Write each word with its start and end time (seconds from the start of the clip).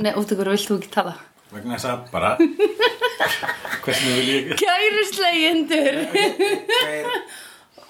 Nei, 0.00 0.14
út 0.16 0.30
ykkur 0.32 0.48
vilt 0.52 0.68
þú 0.68 0.78
ekki 0.80 0.90
tala? 0.94 1.14
Vegna 1.50 1.76
þess 1.76 1.88
að 1.90 2.02
bara 2.12 2.30
Hvernig 3.84 4.12
vil 4.16 4.28
ég 4.30 4.52
Kæri 4.60 5.04
slegjendur 5.10 5.96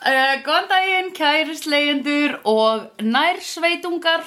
uh, 0.00 0.34
Góðan 0.46 0.70
daginn, 0.70 1.10
kæri 1.16 1.56
slegjendur 1.58 2.38
og 2.48 3.02
nærsveitungar. 3.04 4.24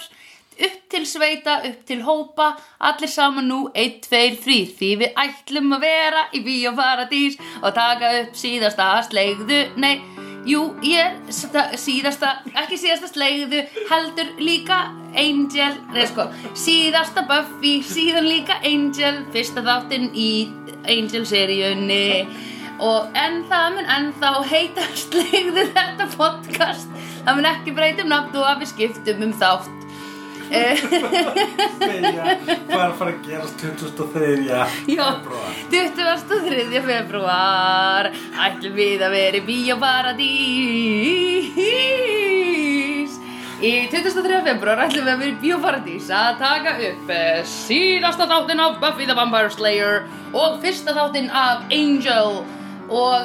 Upp 0.54 0.82
til 0.94 1.08
sveita, 1.10 1.56
upp 1.66 1.80
til 1.90 2.04
hópa. 2.06 2.52
Allir 2.78 3.10
saman 3.10 3.50
nú, 3.50 3.64
1, 3.74 4.04
2, 4.06 4.20
3 4.46 4.60
því 4.78 4.92
við 5.02 5.18
ætlum 5.26 5.74
að 5.80 5.88
vera 5.88 6.28
í 6.30 6.44
bíóparadís 6.46 7.40
og 7.64 7.74
taka 7.74 8.14
upp 8.22 8.38
síðasta 8.38 8.92
slegðu, 9.10 9.64
nei 9.82 9.98
jú, 10.48 10.62
ég, 10.84 11.20
sta- 11.34 11.70
síðasta 11.80 12.34
ekki 12.64 12.78
síðasta 12.82 13.10
slegðu, 13.14 13.62
heldur 13.90 14.32
líka 14.44 14.80
Angel, 15.16 15.76
nei 15.94 16.08
sko 16.10 16.26
síðasta 16.58 17.24
Buffy, 17.30 17.78
síðan 17.86 18.26
líka 18.28 18.58
Angel 18.66 19.22
fyrsta 19.34 19.62
þáttinn 19.66 20.10
í 20.18 20.30
Angel-seríunni. 20.90 22.28
Og 22.84 23.14
en 23.16 23.44
það 23.48 23.68
mun 23.78 23.92
ennþá 23.96 24.32
heita 24.50 24.84
slegðu 25.04 25.68
þetta 25.76 26.08
podcast. 26.18 26.90
Það 27.24 27.38
mun 27.38 27.48
ekki 27.54 27.76
breyta 27.78 28.04
um 28.04 28.10
nafn 28.12 28.40
og 28.42 28.48
að 28.50 28.64
við 28.66 28.72
skiptum 28.74 29.22
um 29.30 29.36
þátt 29.40 29.83
Hvað 30.54 31.14
er 32.78 32.86
að 32.86 32.98
fara 33.00 33.10
að 33.10 33.22
gerast 33.26 33.58
2003 33.64 34.28
Já, 34.46 34.60
febrúar? 34.94 35.54
23. 35.72 36.82
februar 36.86 38.10
ætlum 38.46 38.76
við 38.78 39.02
að 39.02 39.16
vera 39.16 39.40
í 39.40 39.44
Bíóparadís 39.48 40.30
Í 43.64 43.74
23. 43.90 44.44
februar 44.46 44.84
ætlum 44.86 45.08
við 45.08 45.14
að 45.16 45.22
vera 45.24 45.32
í 45.32 45.42
Bíóparadís 45.42 46.08
að 46.14 46.38
taka 46.44 46.72
upp 46.92 47.08
eh, 47.16 47.42
síðasta 47.50 48.30
þáttinn 48.30 48.62
af 48.62 48.78
Buffy 48.84 49.06
the 49.10 49.16
Vampire 49.18 49.52
Slayer 49.54 49.96
og 50.36 50.62
fyrsta 50.62 50.92
þáttinn 50.98 51.32
af 51.34 51.66
Angel 51.74 52.44
og 52.94 53.18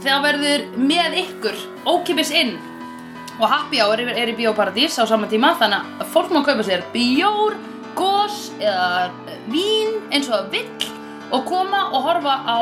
það 0.00 0.18
verður 0.30 0.60
með 0.80 1.10
ykkur 1.26 1.56
ókipis 1.90 2.32
inn 2.32 2.56
og 3.40 3.48
happy 3.48 3.80
hour 3.80 4.00
er, 4.00 4.12
er 4.12 4.30
í 4.32 4.36
Bíóparadís 4.36 4.98
á 5.00 5.04
sama 5.08 5.28
tíma 5.30 5.54
þannig 5.60 6.02
að 6.02 6.10
fólk 6.12 6.32
má 6.34 6.42
kaupa 6.44 6.64
sér 6.66 6.84
bjór, 6.92 7.56
gos 7.96 8.50
eða 8.60 9.08
eh, 9.26 9.38
vín 9.50 9.96
eins 10.12 10.28
og 10.28 10.50
vill 10.52 10.68
og 11.30 11.46
koma 11.48 11.86
og 11.94 12.04
horfa 12.04 12.36
á 12.44 12.58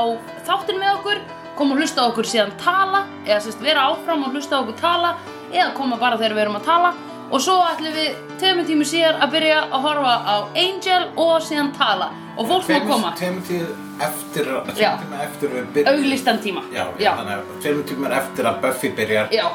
þáttin 0.47 0.79
með 0.79 0.95
okkur 1.01 1.21
koma 1.59 1.75
og 1.75 1.83
hlusta 1.83 2.06
okkur 2.06 2.29
síðan 2.29 2.55
tala 2.62 3.03
eða 3.27 3.41
sérst 3.43 3.62
vera 3.65 3.89
áfram 3.91 4.23
og 4.29 4.37
hlusta 4.37 4.61
okkur 4.62 4.79
tala 4.79 5.17
eða 5.51 5.73
koma 5.75 5.99
bara 5.99 6.19
þegar 6.21 6.37
við 6.37 6.45
erum 6.47 6.59
að 6.61 6.67
tala. 6.69 6.95
Og 7.29 7.43
svo 7.45 7.59
ætlum 7.61 7.93
við 7.93 8.15
tveimur 8.41 8.65
tímu 8.65 8.87
síðar 8.89 9.19
að 9.21 9.34
byrja 9.34 9.59
að 9.67 9.83
horfa 9.84 10.15
á 10.25 10.37
Angel 10.62 11.03
og 11.21 11.34
síðan 11.45 11.75
tala. 11.77 12.09
Og 12.39 12.49
fólk 12.49 12.71
má 12.73 12.79
koma. 12.89 13.12
Tveimur 13.19 13.45
tíð 13.45 13.67
eftir. 14.06 14.49
Tveimur 14.71 15.03
tíma 15.03 15.23
eftir 15.27 15.53
við 15.53 15.71
byrjum. 15.75 15.93
Auglistan 15.93 16.41
tíma. 16.45 16.65
Já, 16.73 16.87
já, 16.97 17.11
þannig 17.19 17.34
að 17.37 17.56
tveimur 17.65 17.89
tímar 17.91 18.21
eftir 18.23 18.49
að 18.49 18.61
Buffy 18.65 18.93
byrjar. 18.97 19.34
Já. 19.34 19.49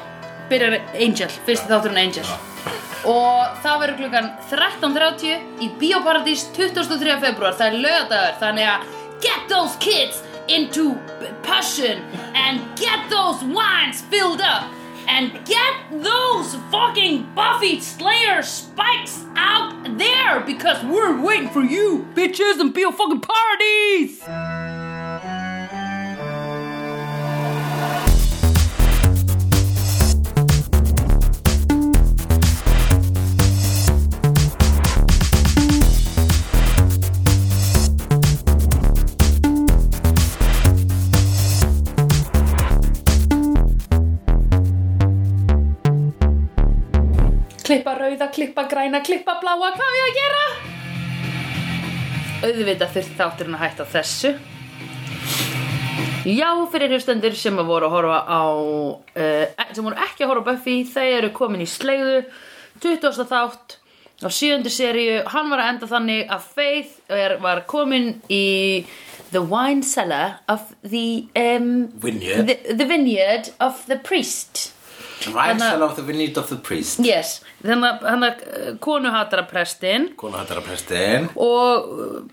Byrjar 0.53 0.79
Angel, 0.93 1.37
fyrsti 1.47 1.71
þátturinn 1.71 2.03
Angel 2.05 2.27
og 3.03 3.57
það 3.63 3.79
verður 3.81 3.97
klukkan 3.99 4.29
13.30 4.51 5.63
í 5.63 5.69
Bíóparadís 5.79 6.45
23. 6.55 7.17
februar, 7.23 7.57
það 7.59 7.67
er 7.67 7.81
lögadagur 7.83 8.37
þannig 8.39 8.69
að 8.71 8.85
get 9.23 9.49
those 9.49 9.75
kids 9.83 10.23
into 10.47 10.93
passion 11.43 11.99
and 12.35 12.61
get 12.79 13.09
those 13.09 13.43
wines 13.43 14.01
filled 14.11 14.41
up 14.41 14.71
and 15.07 15.31
get 15.45 15.73
those 15.91 16.55
fucking 16.71 17.27
Buffy 17.35 17.79
Slayer 17.79 18.41
spikes 18.41 19.23
out 19.35 19.73
there 19.97 20.39
because 20.45 20.83
we're 20.85 21.19
waiting 21.21 21.49
for 21.49 21.61
you 21.63 22.07
bitches 22.15 22.59
and 22.59 22.73
Bíó 22.73 22.93
fucking 22.93 23.21
Klippa 48.43 48.63
græna, 48.67 48.99
klippa 48.99 49.37
bláa, 49.39 49.69
hvað 49.71 49.87
á 49.87 49.95
ég 49.95 50.07
að 50.09 50.17
gera? 50.17 50.39
Auðvitað 52.43 52.89
þurfti 52.97 53.13
þátturinn 53.15 53.55
að 53.55 53.61
hætta 53.61 53.85
þessu. 53.93 54.31
Já, 56.27 56.49
fyrir 56.73 56.91
hlustendur 56.91 57.37
sem 57.39 57.61
voru 57.63 57.87
að 57.87 57.95
horfa 57.95 58.17
á, 58.27 58.43
uh, 58.43 59.63
sem 59.71 59.87
voru 59.87 59.95
ekki 60.09 60.25
að 60.25 60.33
horfa 60.33 60.43
á 60.43 60.47
Buffy, 60.49 60.75
þeir 60.91 61.15
eru 61.21 61.31
komin 61.39 61.63
í 61.63 61.69
slegðu, 61.71 62.19
20. 62.83 63.23
þátt 63.31 63.77
á 64.19 64.27
7. 64.27 64.67
seríu. 64.75 65.23
Hann 65.31 65.47
var 65.47 65.63
að 65.63 65.71
enda 65.77 65.91
þannig 65.95 66.35
að 66.35 66.51
Faith 66.59 67.15
er, 67.15 67.39
var 67.39 67.63
komin 67.63 68.17
í 68.27 68.43
the 69.31 69.39
wine 69.39 69.87
cellar 69.87 70.41
of 70.51 70.75
the, 70.83 71.29
um, 71.39 71.87
Vineyard. 71.95 72.47
the, 72.51 72.75
the 72.75 72.91
vineyard 72.91 73.55
of 73.63 73.85
the 73.87 73.95
priest. 73.95 74.73
Að- 75.31 75.59
side 75.59 75.81
of 75.81 75.95
the 75.95 76.01
vineyard 76.01 76.37
of 76.37 76.49
the 76.49 76.55
priest. 76.57 76.99
Yes, 76.99 77.41
þannig 77.63 78.01
að 78.03 78.25
að 78.27 78.79
konu 78.79 79.11
hatara 79.11 79.43
prestin. 79.47 80.09
Kona 80.17 80.37
hættar 80.43 80.57
að 80.61 80.67
prestin. 80.67 81.29
Og 81.35 82.29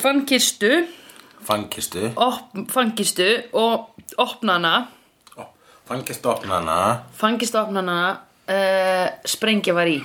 fann 0.00 0.24
kistu, 0.26 0.86
Fangistu 1.42 2.12
op, 2.16 2.54
fann 2.70 2.92
kistu 2.94 3.42
og 3.52 3.88
opna 4.18 4.52
hana, 4.52 4.88
Fangistu 5.88 6.28
opna 6.30 6.60
hana 6.60 7.02
fann 7.18 7.38
kistu 7.38 7.58
opna 7.58 7.80
hana, 7.82 8.20
uh, 8.48 9.08
sprengja 9.26 9.74
var 9.74 9.86
í. 9.90 9.98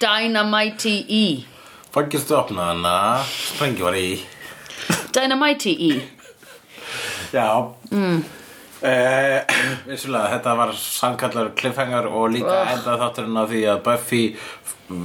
Dynamite 0.00 0.88
í. 1.08 1.44
Fangistu 1.92 2.34
opna 2.34 2.70
hana 2.72 3.22
Sprengi 3.28 3.82
var 3.84 3.92
í. 3.94 4.18
Dynamite 5.12 5.70
í. 5.76 5.92
Já. 7.32 7.74
Mm. 7.90 8.24
Vissulega, 9.88 10.26
þetta 10.36 10.54
var 10.58 10.72
sannkallar 10.78 11.52
cliffhanger 11.58 12.08
og 12.10 12.32
líka 12.34 12.50
Ugh. 12.50 12.72
enda 12.74 12.96
þátturinn 12.98 13.38
á 13.38 13.44
því 13.46 13.60
að 13.72 13.82
Buffy 13.86 14.22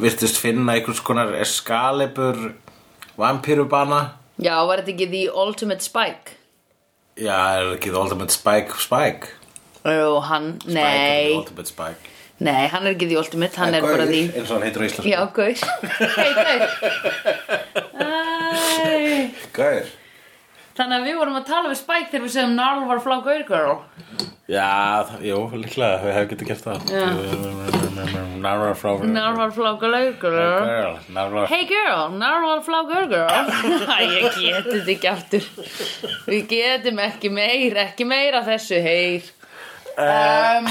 virtist 0.01 0.39
finna 0.41 0.73
einhvers 0.77 0.99
konar 1.05 1.29
eskalibur 1.41 2.39
vampírubana 3.21 3.99
Já, 4.41 4.55
var 4.69 4.81
þetta 4.81 4.93
ekki 4.95 5.07
The 5.13 5.23
Ultimate 5.45 5.81
Spike? 5.85 6.35
Já, 7.17 7.37
er 7.57 7.71
ekki 7.77 7.89
The 7.93 8.01
Ultimate 8.01 8.33
Spike 8.33 8.77
Spike? 8.81 9.31
Jú, 9.87 10.09
hann, 10.27 10.51
Spike 10.61 10.73
er 10.73 10.81
nei, 10.81 11.29
The 11.31 11.37
Ultimate 11.43 11.69
Spike 11.71 12.13
nei, 12.45 12.67
hann 12.69 12.85
er 12.85 12.91
ekki 12.97 13.07
The 13.09 13.17
Ultimate, 13.17 13.55
hann 13.57 13.73
Eh, 13.73 13.77
er 13.79 13.81
bara 13.87 14.03
Gaur, 14.03 14.11
því. 14.11 14.19
eins 14.37 14.49
og 14.51 14.57
hann 14.57 14.65
heitir 14.67 14.81
á 14.81 14.85
íslensku 14.89 15.09
Já, 15.09 15.21
gaur. 15.33 15.55
Hei, 16.17 16.31
gaur. 16.37 16.61
Æ. 17.97 19.31
Gaur 19.57 19.85
Þannig 20.77 20.99
að 20.99 21.05
við 21.07 21.15
vorum 21.17 21.37
að 21.39 21.45
tala 21.49 21.69
við 21.71 21.79
Spike 21.79 22.09
þegar 22.11 22.23
við 22.27 22.33
segjum 22.35 22.51
Gnarl 22.53 22.81
var 22.85 22.99
flá 23.01 23.15
gaur 23.25 23.43
girl. 23.47 23.77
Já, 24.47 24.67
jú, 25.25 25.39
líklega, 25.57 25.97
við 26.03 26.13
hefum 26.15 26.29
getið 26.31 26.47
gert 26.51 26.67
það 26.67 26.79
Gnarl 28.37 28.61
var 28.61 28.75
flá 29.55 29.71
gaur 29.81 30.11
girl. 30.21 30.61
Girl, 30.69 30.99
Narra 31.15 31.45
Hey 31.49 31.65
girl, 31.67 32.13
Gnarl 32.13 32.45
var 32.45 32.61
flá 32.67 32.77
gaur 32.91 33.09
girl. 33.09 33.49
Ég 34.05 34.37
geti 34.37 34.53
þetta 34.53 34.93
ekki 34.93 35.09
aftur. 35.11 35.49
Við 36.29 36.45
getum 36.53 37.01
ekki 37.07 37.31
meir, 37.33 37.79
ekki 37.87 38.07
meira 38.07 38.43
þessu, 38.45 38.77
heyr. 38.85 39.25
Um, 39.97 40.69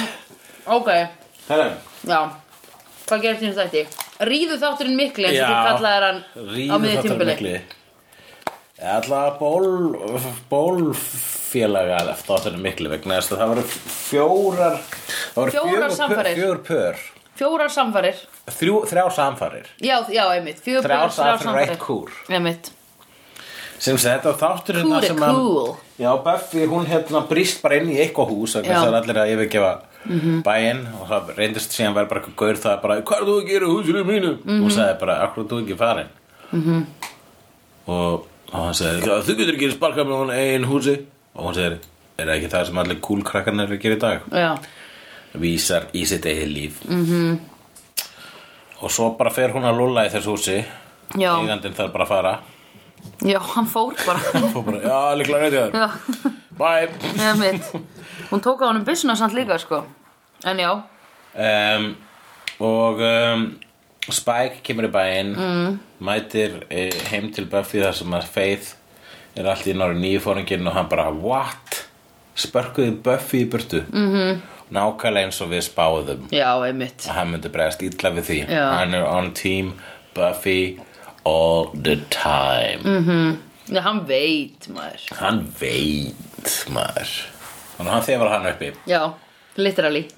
ok, 0.79 0.93
Herra, 1.49 1.73
já. 2.07 2.21
Hvað 3.07 3.25
gerist 3.27 3.43
þínu 3.43 3.57
þætti? 3.59 3.83
Ríðu 4.27 4.61
þátturinn 4.63 4.97
mikli 4.99 5.27
eins 5.29 5.43
og 5.43 5.51
þú 5.51 5.59
kallaðir 5.67 6.07
hann 6.07 6.23
á 6.23 6.39
ríður 6.55 6.81
miðju 6.81 6.95
þetta 6.95 7.09
tímbili. 7.09 7.35
mikli 7.35 7.57
Alltaf 8.77 9.39
ból, 9.41 9.97
bólfélagar 10.51 12.11
eftir 12.13 12.29
þátturinn 12.29 12.61
mikli 12.61 12.91
vegna 12.93 13.17
þess 13.17 13.33
að 13.33 13.39
það 13.41 13.53
voru 13.53 13.63
fjórar 13.73 14.75
það 14.83 15.39
voru 15.39 15.55
Fjórar 15.55 15.95
samfarir. 15.97 16.37
Fjögur 16.37 16.61
pör 16.67 16.99
Fjórar 17.37 17.73
samfarir. 17.73 18.21
Þrjú, 18.49 18.75
Þrjá 18.91 19.05
samfarir 19.17 19.71
Já, 19.85 19.97
já, 20.13 20.25
einmitt. 20.35 20.61
Fjögur 20.65 20.85
Þrjár 20.85 21.09
þrjár 21.09 21.41
samfarir 21.41 21.57
og 21.57 21.73
eitt 21.73 21.81
kúr 21.87 22.13
Einmitt. 22.29 22.71
sem 23.79 23.97
sé 23.97 24.13
þetta 24.13 24.37
þar 24.37 24.61
er 24.77 25.07
sem 25.09 25.17
að- 25.25 25.35
cool. 25.35 25.77
Já, 25.99 26.13
Buffy, 26.25 26.67
hún 26.67 26.87
hérna 26.87 27.25
brýst 27.29 27.63
bara 27.63 27.77
inn 27.81 27.89
í 27.89 27.97
eitthvað 27.97 28.29
hús 28.29 28.55
vegna 28.57 28.69
Já. 28.69 28.77
Mhm. 28.77 28.85
þess 28.85 28.93
að 28.93 29.01
allir 29.01 29.23
að 29.23 29.33
yfirgefa 29.33 29.73
bæinn 30.45 30.87
og 31.01 31.09
það 31.09 31.35
reyndist 31.37 31.73
síðan 31.73 31.95
verið 31.97 32.09
bara 32.09 32.21
eitthvað 32.21 32.37
gaur 32.37 32.57
það 32.61 32.73
er 32.77 32.81
bara, 32.83 33.01
hvað 33.01 33.21
er 33.21 33.27
þú 33.27 33.41
að 33.41 33.49
gera 33.49 33.67
húsinu 33.73 34.05
mínu? 34.05 34.37
Mhm. 34.45 34.65
og 34.65 34.71
sagði 34.71 35.01
bara, 35.01 35.15
akkur 35.27 35.45
er 35.45 35.49
þú 35.49 35.65
ekki 35.65 35.77
farin? 35.79 36.09
-hmm. 36.53 36.85
og, 37.89 38.27
og 38.57 38.65
hann 38.65 38.75
"Já, 38.75 39.21
þú 39.23 39.37
getur 39.37 39.55
ekki 39.55 39.71
sparkað 39.73 40.09
með 40.09 40.21
hún 40.21 40.33
einn 40.35 40.65
húsi. 40.65 40.97
Og 41.37 41.45
hún 41.45 41.55
segir, 41.55 41.79
er 42.19 42.27
það 42.27 42.37
ekki 42.37 42.51
það 42.55 42.67
sem 42.67 42.79
allir 42.79 43.01
kúlkrakkarnir 43.01 43.67
eru 43.67 43.77
að 43.77 43.83
gera 43.83 43.97
í 43.97 43.99
dag? 43.99 44.21
Já. 44.33 44.59
vísar 45.37 45.83
í 45.93 46.07
sitt 46.07 46.25
eigið 46.25 46.53
líf. 46.55 46.81
-hmm. 46.89 47.39
og 48.81 48.91
svo 48.91 49.11
bara 49.19 49.31
fer 49.31 49.51
hún 49.53 49.65
að 49.65 49.77
lulla 49.79 50.07
í 50.07 50.11
þessu 50.11 50.31
húsi. 50.31 50.65
Eigandinn 51.15 51.75
þarf 51.75 51.93
bara 51.93 52.05
að 52.05 52.09
fara. 52.09 52.39
Já, 53.23 53.39
hann 53.39 53.67
fór 53.67 53.95
bara. 54.07 54.21
Og 54.57 54.65
bara, 54.65 54.81
já, 54.83 55.15
líklega 55.17 55.71
Já, 55.73 55.91
bye. 56.59 56.89
Hún 58.31 58.41
tók 58.41 58.63
á 58.63 58.67
honum 58.69 58.85
byssuna 58.85 59.15
samt 59.17 59.33
líka 59.35 59.59
sko. 59.59 59.85
En 60.45 60.59
já, 60.59 60.73
um, 61.37 61.97
og 62.61 63.01
um, 63.01 63.59
Spike 64.11 64.63
kemur 64.63 64.87
í 64.87 64.91
bæinn. 64.93 65.33
Mm. 65.37 65.79
Mætir 66.01 66.65
eh, 66.71 66.93
heim 67.11 67.31
til 67.33 67.47
Buffy 67.51 67.81
þar 67.81 67.97
sem 67.97 68.15
að 68.17 68.29
Faith 68.35 68.75
er 69.37 69.49
allt 69.49 69.67
í 69.67 69.75
nári 69.77 69.97
nýjufóringin 70.01 70.69
og 70.69 70.77
hann 70.77 70.89
bara 70.89 71.11
what? 71.11 71.87
spörkuði 72.37 72.93
Buffy 73.03 73.45
í 73.45 73.49
burtu. 73.51 73.83
Mm 73.93 74.13
-hmm. 74.13 74.41
nákvæmlega 74.71 75.25
eins 75.27 75.41
og 75.41 75.51
við 75.51 75.63
spáðum. 75.63 76.29
Já, 76.31 76.67
einmitt. 76.67 77.07
Að 77.09 77.13
hann 77.13 77.31
myndi 77.31 77.49
bregðast 77.49 77.83
illa 77.83 78.11
við 78.11 78.25
því. 78.25 78.39
Já. 78.49 78.71
hann 78.79 78.95
er 78.95 79.05
on 79.05 79.33
team 79.33 79.73
Buffy 80.15 80.79
all 81.25 81.71
the 81.83 81.97
time. 82.11 82.83
Mm. 82.85 83.39
Já, 83.69 83.81
hann 83.81 84.07
veit 84.07 84.69
maður. 84.69 85.09
Hann 85.19 85.47
veit 85.61 86.67
maður. 86.69 87.15
Þannig 87.77 87.91
að 87.91 87.95
hann 87.95 88.03
þefar 88.03 88.29
hann 88.29 88.47
uppi. 88.47 88.73
Já, 88.87 89.13
literally. 89.57 90.09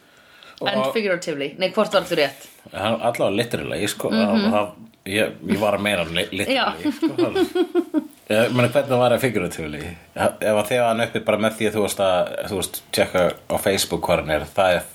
And 0.61 0.81
Og- 0.81 0.93
figuratively. 0.93 1.55
Nei, 1.59 1.71
hvort 1.71 1.93
var 1.93 2.01
alltaf 2.01 2.19
rétt? 2.19 2.49
Allavega 2.73 3.31
literally 3.31 3.87
sko, 3.89 4.11
mm 4.11 4.27
-hmm. 4.27 4.71
Ég, 5.09 5.37
ég 5.53 5.59
var 5.63 5.77
að 5.79 5.85
meina 5.87 6.05
li- 6.13 6.29
literally 6.41 6.93
sko, 6.99 7.33
ég 8.29 8.53
meni 8.57 8.69
hvernig 8.75 9.01
var 9.01 9.15
það 9.15 9.23
figuratively? 9.25 9.83
Ef 10.19 10.53
að 10.53 10.63
þefa 10.69 10.87
hann 10.91 11.05
uppi 11.07 11.23
bara 11.29 11.41
með 11.47 11.57
því 11.59 11.69
að 11.71 11.77
þú 11.79 11.85
veist 11.87 12.03
að 12.05 12.33
þú 12.51 12.61
veist, 12.61 12.81
tjekka 12.99 13.23
á 13.49 13.57
Facebook 13.65 14.05
hvað 14.09 14.23
hann 14.25 14.35
er 14.37 14.47
það 14.59 14.77
er 14.79 14.87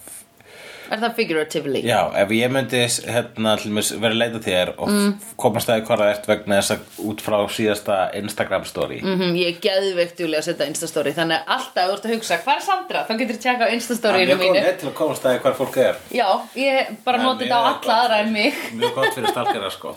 Er 0.91 0.99
það 1.01 1.15
figuratively? 1.17 1.81
Já, 1.87 1.99
ef 2.19 2.33
ég 2.35 2.51
myndi 2.51 2.81
hérna, 3.07 3.55
vera 4.03 4.17
leita 4.17 4.41
þér 4.43 4.73
og 4.75 4.91
mm. 4.91 5.13
komast 5.39 5.69
að 5.69 5.79
því 5.79 5.85
hvað 5.87 6.03
það 6.03 6.11
ert 6.13 6.29
vegna 6.31 6.59
þess 6.59 6.73
að 6.75 6.99
út 7.11 7.23
frá 7.23 7.37
síðasta 7.57 7.99
Instagram 8.19 8.67
story 8.67 8.99
Mhm, 9.03 9.35
ég 9.39 9.53
er 9.53 9.61
geðveikt 9.63 10.23
júli 10.23 10.39
að 10.39 10.47
setja 10.49 10.67
instastory 10.69 11.13
Þannig 11.15 11.41
að 11.41 11.53
alltaf 11.57 11.89
þú 11.89 11.95
ert 11.97 12.07
að 12.07 12.15
hugsa 12.15 12.39
Hvað 12.43 12.59
er 12.59 12.65
Sandra? 12.67 13.03
Þá 13.07 13.13
getur 13.21 13.37
þú 13.37 13.43
tjekka 13.45 13.63
á 13.63 13.69
Það 13.83 14.09
er 14.09 14.19
mjög 14.19 14.33
góð 14.33 14.43
mínu 14.43 14.63
leið 14.63 14.77
til 14.81 14.89
að 14.89 14.97
komast 14.97 15.25
að 15.25 15.35
því 15.35 15.43
hvað 15.43 15.57
fólk 15.61 15.79
er 15.83 16.01
Já, 16.13 16.27
ég 16.59 16.91
bara 17.05 17.19
Það 17.19 17.23
er 17.23 17.27
noti 17.27 17.47
þetta 17.47 17.59
á 17.59 17.63
alla 17.69 17.99
aðra 18.03 18.19
en 18.23 18.33
mig 18.33 18.59
Mjög 18.73 18.97
gott 18.97 19.17
fyrir 19.17 19.33
stalkera 19.33 19.71
sko 19.73 19.95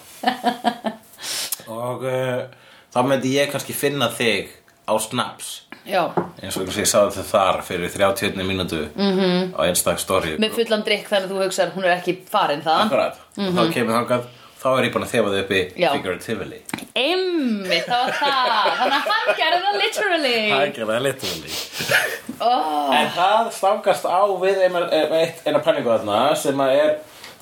Og 1.76 2.06
uh, 2.06 2.46
þá 2.94 3.00
myndi 3.10 3.34
ég 3.36 3.50
kannski 3.52 3.76
finna 3.76 4.10
þig 4.14 4.52
á 4.86 4.94
Snaps 5.02 5.65
Já, 5.86 6.02
eins 6.42 6.56
og 6.58 6.70
ég 6.74 6.88
sáði 6.90 7.20
þau 7.20 7.28
þar 7.30 7.60
fyrir 7.66 7.92
31 7.94 8.42
mínútu 8.46 8.80
-hmm. 8.90 9.52
á 9.54 9.60
einstak 9.68 10.00
story 10.02 10.34
með 10.42 10.56
fullan 10.58 10.82
drikk 10.86 11.06
þannig 11.08 11.30
að 11.30 11.34
þú 11.34 11.44
hugsar 11.44 11.70
Hún 11.76 11.84
er 11.84 11.96
ekki 11.98 12.18
farin 12.30 12.62
það 12.62 12.80
Akkurat, 12.86 13.20
og 13.38 13.52
þá 13.54 13.62
kemur 13.74 13.94
þangað 13.98 14.26
þá 14.56 14.68
er 14.78 14.84
ég 14.84 14.92
búin 14.92 15.06
að 15.06 15.12
þefa 15.14 15.32
þau 15.32 15.40
uppi 15.44 15.60
Já. 15.76 15.90
figuratively 15.92 16.60
það 17.86 18.02
var 18.02 18.12
það 18.18 18.70
Þannig 18.80 18.96
að 18.96 19.10
hann 19.12 19.30
gerði 19.40 19.60
það 19.66 19.78
literally 19.82 20.36
Það 20.50 20.60
er 20.60 20.68
ekki 20.70 20.88
það 20.90 21.02
literally 21.06 21.52
oh. 22.40 22.96
En 22.96 23.10
það 23.14 23.52
stangast 23.56 24.08
á 24.08 24.22
við 24.42 24.62
eina, 24.66 25.62
pælingu 25.62 25.90
þarna 25.92 26.20
sem 26.40 26.62
að 26.66 26.74
er, 26.80 26.92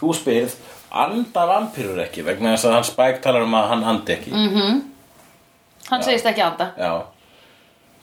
þú 0.00 0.14
spyrð, 0.18 0.56
anda 1.04 1.46
vampýrur 1.50 2.02
ekki 2.04 2.24
vegna 2.26 2.54
þess 2.54 2.68
að 2.68 2.76
hann 2.78 2.88
Spike 2.90 3.22
talar 3.24 3.46
um 3.46 3.56
að 3.58 3.70
hann 3.72 3.86
andi 3.94 4.14
ekki. 4.14 4.34
Mm. 4.34 4.82
Hann 5.90 6.06
segist 6.06 6.28
ekki 6.28 6.44
anda 6.44 6.70
Já. 6.78 6.92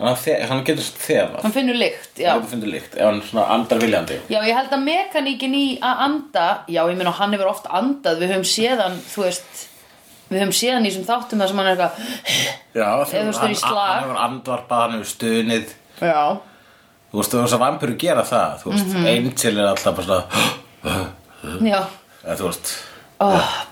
Hann, 0.02 0.18
hann 0.50 0.64
getur 0.66 0.84
þefað. 1.06 1.42
Hann 1.44 1.54
finnur 1.54 1.78
lykt, 1.78 2.12
já 2.18 2.32
Hann 2.34 2.48
fundið 2.50 2.72
líkt 2.74 2.96
ef 2.98 3.06
hann 3.06 3.20
svona 3.22 3.44
andar 3.54 3.78
viljandi. 3.84 4.16
Já, 4.34 4.40
ég 4.48 4.56
held 4.58 4.72
að 4.74 4.82
mekaníkin 4.88 5.54
í 5.54 5.66
að 5.80 5.96
anda 6.08 6.46
Já, 6.68 6.82
ég 6.90 6.98
meina 6.98 7.12
hann 7.20 7.36
hefur 7.36 7.52
oft 7.52 7.68
andað 7.70 8.18
Við 8.24 8.32
höfum 8.34 8.48
séðan, 8.50 8.96
þú 9.14 9.26
veist 9.28 9.68
Við 10.32 10.40
höfum 10.42 10.56
séðan 10.56 10.86
í 10.88 10.90
þessum 10.92 11.06
þáttum 11.12 11.42
þar 11.44 11.50
sem 11.52 11.58
hann 11.62 11.68
er 11.68 11.74
eitthvað 11.76 11.94
Já, 12.74 12.90
er 13.20 13.52
í 13.52 13.60
slag. 13.60 13.92
Hann 13.92 14.04
hefur 14.08 14.22
andvarpað, 14.26 14.82
hann 14.86 14.94
hefur 14.98 15.10
stunið. 15.12 15.68
Já 16.02 16.22
Þú 17.12 17.20
veist, 17.20 17.32
þú 17.34 17.42
veist 17.44 17.56
að 17.58 17.64
vampýrur 17.66 17.98
gera 18.00 18.24
það. 18.24 18.52
Þú 18.62 18.68
veist, 18.72 18.88
Mhm. 18.96 19.06
Angel 19.12 19.58
er 19.60 19.68
alltaf 19.68 19.94
bara 19.98 20.06
svona, 20.08 20.24
Já, 21.68 21.82
eða 22.24 22.38
þú 22.40 22.46
veist, 22.48 22.68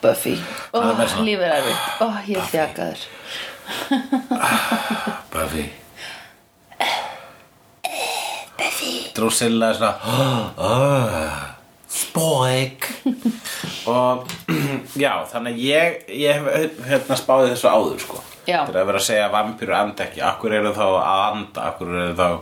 Buffy 0.01 0.35
Það 0.71 0.89
er 0.89 0.95
meira 0.99 1.09
svona. 1.09 1.25
lífið 1.25 1.45
er 1.47 1.53
erfitt 1.57 1.83
Ó, 2.03 2.07
ég 2.27 2.41
þjakaður 2.51 2.99
Buffy. 5.31 5.65
Drusilla 9.19 9.69
er 9.69 9.80
svona 9.80 9.94
oh, 10.66 11.38
Spike 11.89 13.13
og 13.89 14.30
já, 15.00 15.13
þannig 15.31 15.56
að 15.56 15.62
ég 15.66 16.10
ég 16.21 16.50
hef 16.50 16.81
hérna 16.89 17.18
spáði 17.18 17.51
þessu 17.54 17.69
áður 17.71 18.04
sko. 18.04 18.24
Já. 18.45 18.60
Þetta 18.63 18.74
er 18.74 18.81
að 18.81 18.89
vera 18.89 19.01
að 19.01 19.07
segja 19.07 19.30
vampýru 19.33 19.75
anda 19.77 20.06
ekki. 20.06 20.21
Akkur 20.25 20.54
eru 20.57 20.74
þá 20.74 20.86
að 20.88 21.24
anda? 21.25 21.66
Akkur 21.69 21.94
eru 21.94 22.13
þá 22.18 22.25
að 22.30 22.39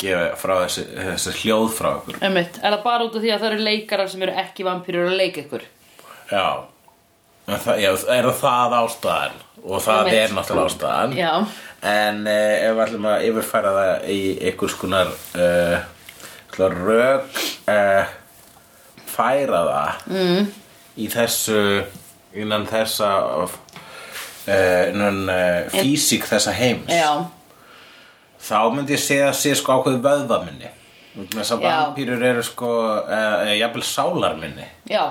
gefa 0.00 0.28
frá 0.40 0.54
þessi, 0.64 0.84
þessi 0.96 1.32
hljóð 1.42 1.66
frá 1.76 1.88
okkur 1.92 2.20
Einmitt, 2.24 2.58
er 2.62 2.72
það 2.74 2.84
bara 2.86 3.06
út 3.06 3.16
af 3.18 3.24
því 3.24 3.32
að 3.34 3.42
það 3.42 3.50
eru 3.50 3.66
leikarar 3.68 4.10
sem 4.10 4.22
eru 4.26 4.36
ekki 4.44 4.66
vampýrur 4.66 5.10
að 5.10 5.18
leika 5.20 5.42
ykkur? 5.44 5.66
Já, 6.32 6.46
En 7.44 7.60
það, 7.60 7.80
já 7.82 7.90
er 8.14 8.26
það 8.40 8.74
ástæðan? 8.78 9.40
Og 9.64 9.82
það 9.84 9.98
Einmitt. 10.00 10.14
er 10.22 10.30
náttúrulega 10.32 10.70
ástæðan. 10.70 11.16
Já, 11.18 11.32
En 11.84 12.22
uh, 12.24 12.52
ef 12.64 12.70
við 12.72 12.82
ætlum 12.86 13.06
að 13.10 13.24
yfirfæra 13.28 13.72
það 13.74 14.06
í 14.08 14.20
einhvers 14.48 14.76
konar 14.80 15.10
uh, 15.12 15.74
rök 16.58 17.40
uh, 17.70 18.12
færa 19.14 19.62
það 19.68 20.04
mm. 20.10 20.46
í 21.00 21.08
þessu 21.12 21.62
innan 22.34 22.66
þessa 22.70 23.10
uh, 23.46 23.50
innan 24.90 25.24
uh, 25.30 25.72
físík 25.74 26.26
þessa 26.28 26.54
heims. 26.56 26.90
Já, 26.90 27.26
þá 28.44 28.58
myndi 28.74 28.96
ég 28.96 29.02
segja 29.02 29.32
að 29.32 29.40
sé 29.40 29.56
sko 29.58 29.78
ákveð 29.78 30.00
vöðvaminni. 30.04 30.72
Þess 31.14 31.54
að 31.54 31.66
vampýrur 31.68 32.24
eru 32.26 32.42
sko 32.42 32.70
uh, 33.02 33.50
jafnvel 33.54 33.84
sálarminni. 33.86 34.66
Já, 34.90 35.04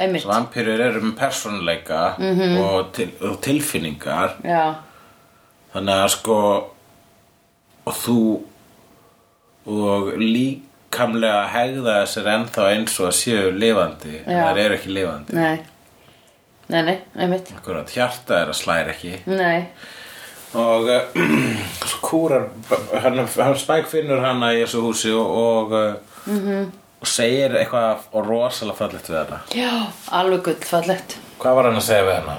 einmitt. 0.00 0.24
Vampýrur 0.28 0.80
eru 0.80 1.02
með 1.04 1.18
persónuleika 1.20 2.04
og, 2.20 2.94
til, 2.96 3.10
og 3.28 3.36
tilfinningar. 3.44 4.38
Já, 4.46 4.78
Þannig 5.70 6.00
að 6.02 6.08
sko 6.16 6.36
og 7.86 7.94
þú 7.94 8.22
og 9.70 10.08
líkamlega 10.90 11.46
hegða 11.54 11.92
þessir 12.02 12.28
ennþá 12.34 12.64
eins 12.74 12.96
og 13.00 13.06
að 13.08 13.14
séu 13.14 13.50
lifandi 13.54 14.16
en 14.24 14.34
Já. 14.34 14.42
það 14.42 14.58
eru 14.64 14.74
ekki 14.76 14.94
lifandi. 14.94 15.36
Nei. 15.36 15.60
Nei, 16.70 16.82
nei, 16.86 16.98
einmitt. 17.18 17.50
Akkurat, 17.56 17.90
hjarta 17.90 18.40
er 18.42 18.50
að 18.50 18.58
slæra 18.58 18.92
ekki. 18.94 19.20
Nei, 19.26 19.66
og 20.54 20.90
uh, 20.90 21.16
svo 21.90 22.00
kúrar 22.02 22.48
hann, 23.02 23.22
hann 23.22 23.58
spæk 23.58 23.86
finnur 23.90 24.22
hana 24.22 24.52
í 24.54 24.62
þessu 24.64 24.82
húsi 24.82 25.12
og, 25.14 25.30
og, 25.30 25.74
uh, 25.74 26.62
og 27.00 27.06
segir 27.10 27.54
eitthvað 27.58 28.06
og 28.12 28.26
rosalega 28.26 28.78
fallegt 28.78 29.10
við 29.10 29.20
hana. 29.22 29.40
Já, 29.54 29.72
alveg 30.10 30.44
gullfallegt. 30.48 31.18
Hvað 31.40 31.58
var 31.58 31.70
hann 31.70 31.78
að 31.80 31.86
segja 31.86 32.06
við 32.06 32.18
hana? 32.20 32.38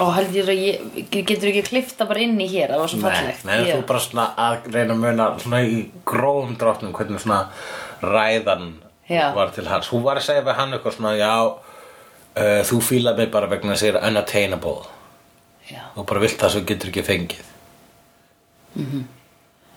Ó, 0.00 0.06
heldur 0.16 0.46
að 0.48 0.56
ég, 0.62 0.84
getur 1.12 1.50
ekki 1.50 1.62
klifta 1.68 2.06
bara 2.08 2.22
inn 2.24 2.38
í 2.40 2.46
hér, 2.48 2.70
það 2.72 2.80
var 2.80 2.88
svo 2.92 3.00
fallegt 3.02 3.42
nei, 3.44 3.58
þú 3.68 3.82
bara 3.90 4.00
svona 4.00 4.24
að 4.40 4.54
reyna 4.72 4.94
að 4.94 5.02
muna 5.02 5.26
svona 5.42 5.58
í 5.68 5.82
grófum 6.08 6.54
dráttum 6.60 6.94
hvernig 6.96 7.20
svona 7.20 7.40
ræðan 8.00 8.70
Já. 9.10 9.26
var 9.36 9.52
til 9.52 9.66
hans. 9.68 9.90
Hún 9.92 10.02
var 10.06 10.16
að 10.16 10.24
segja 10.30 10.46
við 10.46 10.56
hann 10.56 10.72
eitthvað 10.72 10.96
svona, 10.96 11.12
já, 11.20 11.34
uh, 11.44 12.62
þú 12.70 12.76
fílar 12.88 13.18
mig 13.20 13.28
bara 13.34 13.50
vegna 13.52 13.76
að 13.76 13.84
er 13.90 14.00
unattainable. 14.08 14.80
Já, 15.68 15.82
Þú 15.94 16.00
bara 16.08 16.22
vilt 16.24 16.40
það 16.40 16.54
sem 16.56 16.66
getur 16.72 16.88
ekki 16.92 17.04
fengið. 17.06 17.46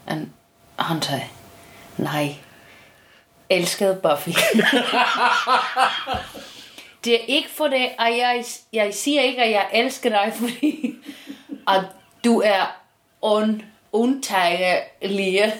en 0.08 0.20
hann 0.80 1.02
sagði 1.04 1.28
Nej, 1.98 2.38
elskede 3.52 4.00
Buffy 4.04 4.32
Det 7.06 7.14
er 7.14 7.26
ikke 7.28 7.50
for 7.50 7.68
det, 7.68 7.90
at 8.00 8.18
jeg, 8.18 8.46
jeg 8.74 8.94
siger 8.94 9.22
ikke, 9.22 9.44
at 9.44 9.52
jeg 9.52 9.68
elsker 9.74 10.10
dig, 10.10 10.34
fordi 10.40 10.96
at 11.68 11.82
du 12.24 12.42
er 12.42 12.76
un, 13.22 13.62
undtagelig. 13.92 15.54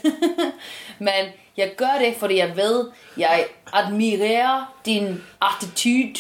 Men 1.00 1.26
jeg 1.58 1.72
gør 1.78 1.98
det, 2.00 2.16
fordi 2.20 2.38
jeg 2.38 2.58
ved, 2.58 2.92
jeg 3.18 3.46
admirerer 3.74 4.76
din 4.86 5.24
attitude, 5.42 6.20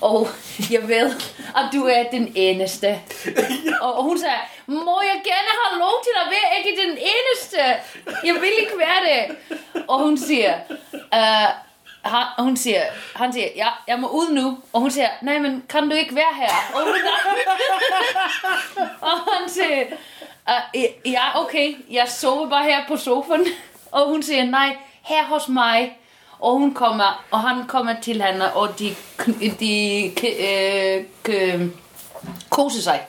og 0.00 0.28
jeg 0.70 0.88
ved, 0.88 1.10
at 1.56 1.64
du 1.72 1.84
er 1.84 2.02
den 2.10 2.32
eneste. 2.34 3.00
Og 3.82 4.02
hun 4.02 4.18
sagde, 4.18 4.36
må 4.66 5.00
jeg 5.02 5.20
gerne 5.24 5.50
have 5.64 5.78
lov 5.78 5.94
til 6.02 6.12
at 6.22 6.30
være 6.30 6.58
ikke 6.58 6.82
den 6.82 6.90
eneste? 6.90 7.58
Jeg 8.24 8.34
vil 8.34 8.52
ikke 8.60 8.78
være 8.78 9.00
det. 9.08 9.36
Og 9.88 9.98
hun 9.98 10.18
siger, 10.18 10.54
uh, 11.12 11.71
han, 12.04 12.26
hun 12.38 12.56
siger, 12.56 12.82
han 13.16 13.32
siger, 13.32 13.48
ja, 13.56 13.68
jeg 13.88 13.98
må 13.98 14.08
ud 14.08 14.30
nu. 14.32 14.58
Og 14.72 14.80
hun 14.80 14.90
siger, 14.90 15.08
nej, 15.22 15.38
men 15.38 15.62
kan 15.68 15.88
du 15.88 15.96
ikke 15.96 16.14
være 16.14 16.34
her? 16.36 16.48
Og, 16.74 16.80
hun, 16.82 16.94
og 19.00 19.10
han 19.10 19.48
siger, 19.48 19.84
uh, 20.74 21.12
ja, 21.12 21.40
okay, 21.44 21.74
jeg 21.90 22.08
sover 22.08 22.48
bare 22.50 22.64
her 22.64 22.80
på 22.88 22.96
sofaen. 22.96 23.46
Og 23.92 24.08
hun 24.08 24.22
siger, 24.22 24.44
nej, 24.44 24.76
her 25.02 25.24
hos 25.24 25.48
mig. 25.48 25.98
og 26.42 26.56
hún 26.56 26.74
kommer 26.74 27.24
og 27.30 27.40
han 27.40 27.66
kommer 27.66 27.94
til 28.02 28.22
henne 28.22 28.52
og 28.52 28.78
de, 28.78 28.94
de 29.60 30.04
øh, 30.26 31.04
k- 31.28 31.70
koser 32.50 32.82
sig 32.82 33.00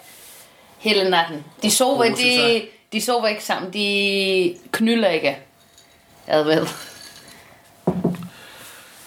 hele 0.78 1.10
natten. 1.10 1.46
De 1.64 1.72
sover, 1.72 2.04
de, 2.16 2.68
de 2.94 3.02
sover 3.02 3.28
ikke 3.28 3.44
sammen, 3.44 3.74
de 3.74 4.58
knyller 4.72 5.10
ikke. 5.10 5.38
Jeg 6.28 6.46
ved. 6.46 6.68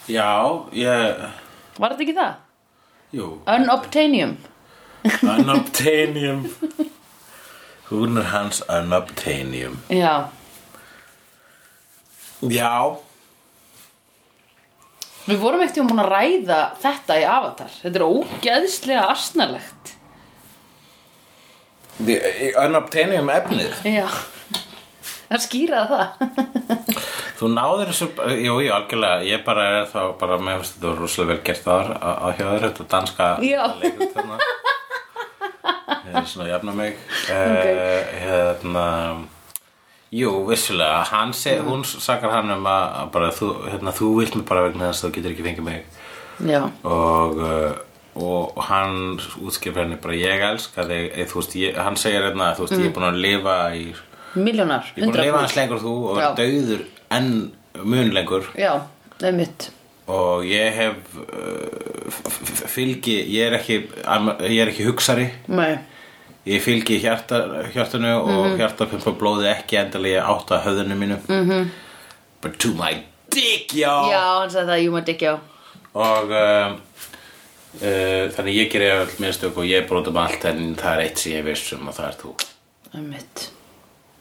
Já, 0.07 0.29
ég, 0.71 1.23
Var 1.77 1.93
þetta 1.93 2.03
ekki 2.05 2.15
það? 2.17 2.35
jú 3.17 3.25
Unobtainium. 3.47 4.37
Unobtainium 5.23 6.41
Hún 7.89 8.17
er 8.19 8.27
hans 8.33 8.61
Unobtainium 8.67 9.77
Já. 9.93 10.13
Já, 12.47 12.71
Við 15.27 15.39
vorum 15.43 15.59
ekkert 15.65 15.81
um 15.83 15.87
búin 15.91 15.99
að 16.05 16.11
ræða 16.13 16.57
þetta 16.79 17.15
í 17.19 17.23
Avatar. 17.27 17.71
Þetta 17.81 17.99
er 17.99 18.05
ógeðslega 18.07 19.07
asnalegt. 19.11 19.89
the- 21.99 22.53
Unobtainium 22.63 23.27
efnið 23.33 23.73
Já. 23.83 24.07
Það 25.27 25.43
skýraði 25.43 25.87
það. 25.91 26.07
Þú 27.37 27.47
náður 27.53 27.91
þessu, 27.91 28.07
jú, 28.41 28.57
jú, 28.65 28.73
algjörlega. 28.73 29.25
Ég 29.29 29.43
bara 29.45 29.65
er 29.75 29.89
þá, 29.91 29.99
bara 30.17 30.39
með 30.41 30.61
finnst 30.63 30.77
þetta 30.77 30.89
var 30.89 31.01
rosalega 31.03 31.33
vel 31.33 31.43
gert 31.45 31.65
þar 31.67 31.91
á, 31.93 32.09
á 32.17 32.27
hjá 32.33 32.45
þér 32.47 32.63
Þetta 32.67 32.85
danska 32.93 33.27
leikrit 33.83 34.15
þarna 34.15 34.37
Ég 36.07 36.15
er 36.17 36.29
svona 36.31 36.47
að 36.47 36.53
jafna 36.55 36.73
mig. 36.77 37.01
Okay. 37.27 37.73
Hérna 38.23 38.85
Jú, 40.17 40.31
vissulega, 40.47 41.01
hann 41.09 41.33
seg, 41.35 41.65
hún 41.67 41.81
sakar 41.83 42.31
hann 42.31 42.53
um 42.53 42.67
að, 42.71 42.85
að 43.01 43.09
bara, 43.11 43.31
þú, 43.35 43.49
hérna, 43.67 43.91
þú 43.91 44.11
vilt 44.21 44.37
mig 44.39 44.45
bara 44.47 44.63
vegna 44.63 44.87
þess 44.87 45.03
að 45.03 45.09
þú 45.09 45.15
getur 45.17 45.33
ekki 45.33 45.45
fengið 45.49 45.65
mig. 45.67 45.97
Já. 46.47 46.61
og, 46.85 47.39
uh, 47.41 47.73
og 48.17 48.59
hann 48.69 49.17
útskipur 49.41 49.83
henni 49.83 49.97
bara 50.01 50.15
ég 50.15 50.43
elska 50.47 50.85
þig, 50.87 51.09
eða, 51.11 51.29
þú 51.31 51.41
veist, 51.41 51.57
ég, 51.59 51.79
hann 51.87 51.97
segir 51.99 52.23
hérna, 52.23 52.53
þú 52.55 52.65
veist, 52.65 52.77
ég 52.77 52.87
er 52.87 52.93
búin 52.95 53.07
að 53.09 53.19
lifa 53.25 53.57
í, 53.75 53.83
ég 53.91 54.45
Miljónar. 54.47 54.87
er 54.93 55.03
búin 55.03 55.17
að 55.17 55.27
lifa 55.27 55.41
hans 55.43 55.57
lengur 55.57 55.79
en 55.79 55.83
þú 55.83 55.95
og 55.97 56.19
vera 56.21 56.31
dauður 56.37 56.85
enn 57.11 57.51
mun 57.83 58.09
lengur 58.13 58.47
Já, 58.57 58.81
mitt. 59.33 59.69
og 60.07 60.43
ég 60.45 60.73
hef 60.73 60.95
uh, 61.17 62.09
fylgi, 62.71 63.17
ég 63.33 63.47
er 63.47 63.57
ekki 63.59 63.77
ég 64.49 64.61
er 64.61 64.71
ekki 64.71 64.85
hugsari 64.87 65.27
Nei. 65.47 65.77
ég 66.47 66.61
fylgi 66.63 66.99
hjarta, 67.03 67.41
hjartanu 67.73 68.13
og 68.21 68.29
Mhm. 68.47 68.57
hjartapumpa 68.61 69.11
blóði 69.19 69.49
ekki 69.51 69.77
endilega 69.81 70.23
átt 70.31 70.51
að 70.51 70.63
höfðinu 70.67 70.95
mínu 70.97 71.17
-hmm. 71.27 71.67
but 72.41 72.57
to 72.59 72.69
my 72.73 72.93
dick, 73.31 73.73
já, 73.73 74.09
Já, 74.11 74.39
hann 74.39 74.49
sagði 74.49 74.67
það, 74.71 74.83
jú 74.85 74.91
maður 74.91 75.13
ekki 75.13 75.27
á. 75.27 75.35
og 75.93 76.31
uh, 76.31 76.71
uh, 77.81 78.29
þannig 78.35 78.55
ég 78.55 78.71
gerir 78.71 78.91
all 79.01 79.11
minnstök 79.19 79.57
og 79.57 79.65
ég 79.65 79.87
brotum 79.89 80.17
allt 80.17 80.45
en 80.45 80.75
það 80.75 80.93
er 80.93 80.99
eitt 81.03 81.17
sem 81.19 81.31
ég 81.33 81.43
veist 81.43 81.73
um 81.73 81.87
og 81.87 81.93
það 81.95 82.07
er 82.07 82.17
þú 82.21 82.33
er 82.95 83.01
mitt. 83.01 83.49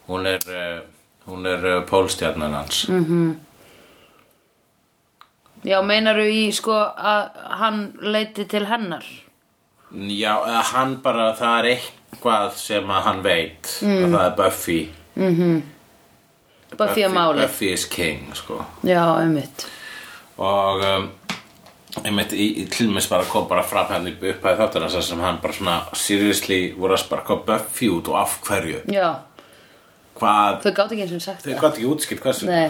hún 0.08 0.26
er, 0.26 0.40
uh, 0.48 0.80
hún 1.26 1.46
er 1.46 1.64
uh, 1.66 1.82
pólstjarnan 1.88 2.54
hans 2.54 2.84
Mm. 2.88 3.36
Já, 5.66 5.80
meinaru 5.82 6.22
í 6.30 6.52
sko 6.54 6.74
að 6.78 7.30
hann 7.58 7.78
leiti 8.00 8.44
til 8.46 8.66
hennar. 8.66 9.04
já, 9.92 10.34
hann 10.72 10.96
bara 11.02 11.32
það 11.34 11.58
er 11.58 11.68
eitthvað 11.76 12.52
sem 12.54 12.84
að 12.90 13.02
hann 13.02 13.22
veit 13.24 13.72
Mm. 13.82 14.04
að 14.04 14.10
það 14.12 14.26
er 14.26 14.36
Buffy 14.36 14.80
Buffy 16.76 17.02
að 17.06 17.12
máli. 17.14 17.40
Buffy 17.40 17.72
is 17.72 17.84
king 17.86 18.34
sko. 18.34 18.64
Já, 18.84 19.02
einmitt. 19.22 19.66
og 20.38 20.82
um, 20.84 21.10
einmitt 22.04 22.32
í, 22.32 22.66
tilmis 22.70 23.06
bara 23.08 23.24
kom 23.24 23.46
bara 23.48 23.62
fram 23.62 23.86
henni 23.88 24.12
upp 24.12 24.44
að 24.44 24.58
þáttur 24.60 24.84
þess 24.90 25.08
sem 25.08 25.20
hann 25.20 25.38
bara 25.42 25.52
svona 25.56 25.76
seriously 25.96 26.74
voru 26.76 26.92
að 26.94 27.04
sparka 27.06 27.36
Buffy 27.46 27.88
út 27.88 28.08
og 28.08 28.18
af 28.20 28.38
hverju 28.44 28.82
Já, 28.92 29.14
hvað, 30.20 30.58
þau 30.64 30.72
gátt 30.78 30.92
ekki 30.96 31.04
eins 31.06 31.14
og 31.18 31.22
sagt 31.26 31.44
þau 31.44 31.50
það. 31.52 31.60
gátt 31.62 31.76
ekki 31.80 31.90
útskipt 31.92 32.22
hversu 32.26 32.48
Nei. 32.50 32.68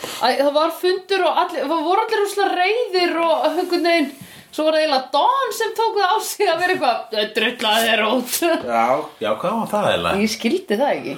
Æ, 0.00 0.28
það 0.40 0.52
var 0.56 0.70
fundur 0.80 1.22
og 1.28 1.38
allir, 1.44 1.64
það 1.68 1.82
voru 1.90 2.04
allir 2.06 2.22
úslega 2.24 2.56
reyðir 2.56 3.16
og 3.20 3.46
einhvern 3.50 3.84
veginn, 3.90 4.10
svo 4.50 4.64
var 4.64 4.76
það 4.78 4.84
eiginlega 4.86 5.10
Dawn 5.16 5.50
sem 5.58 5.74
tók 5.76 5.98
það 5.98 6.08
á 6.08 6.18
sig 6.24 6.48
að 6.54 6.62
vera 6.62 6.76
eitthvað, 6.76 6.98
drullaði 7.36 7.90
þér 7.90 8.04
út. 8.08 8.38
já, 8.40 8.86
já, 9.26 9.30
hvað 9.42 9.58
var 9.58 9.68
það 9.74 9.88
eiginlega? 9.90 10.22
Ég 10.24 10.32
skildi 10.36 10.78
það 10.80 10.94
ekki. 10.94 11.14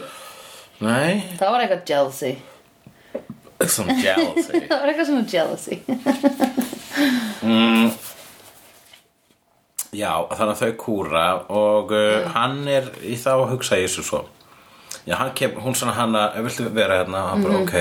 nei, 0.83 1.13
Það 1.39 1.53
var 1.55 1.61
eitthvað 1.67 1.85
jealousy. 1.93 2.33
some 3.71 3.95
jealousy 4.03 4.63
Það 4.69 4.81
var 4.83 4.91
eitthvað 4.91 5.11
svona 5.13 5.27
jealousy. 5.31 5.77
Já, 9.93 10.13
þannig 10.33 10.53
að 10.55 10.61
þau 10.63 10.71
kúra 10.81 11.25
og 11.53 11.91
uh, 11.93 12.23
hann 12.33 12.63
er 12.73 12.87
í 13.05 13.13
þá 13.21 13.33
að 13.37 13.51
hugsa 13.53 13.77
þessu 13.77 14.05
svo 14.07 14.23
Já, 15.07 15.17
hann 15.19 15.33
kem, 15.35 15.51
hún 15.59 15.75
svona 15.75 15.93
hana, 15.97 16.29
viltu 16.45 16.69
vera 16.75 17.01
hérna? 17.01 17.25
Hann 17.33 17.43
bara, 17.43 17.59
ok, 17.65 17.73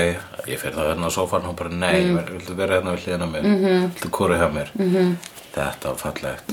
ég 0.50 0.58
fer 0.58 0.72
þá 0.74 0.80
hérna 0.88 1.06
á 1.06 1.10
sófan 1.14 1.44
Hún 1.46 1.54
bara, 1.58 1.70
nei, 1.70 2.00
mm. 2.08 2.32
viltu 2.32 2.56
vera 2.58 2.80
hérna 2.80 2.96
við 2.96 3.04
hliðina 3.04 3.28
á 3.28 3.32
mér? 3.34 3.44
-hmm. 3.46 3.84
Viltu 3.94 4.10
kúra 4.10 4.38
hjá 4.40 4.48
mér? 4.50 4.72
Þetta 5.52 5.92
var 5.92 6.00
fallegt 6.00 6.50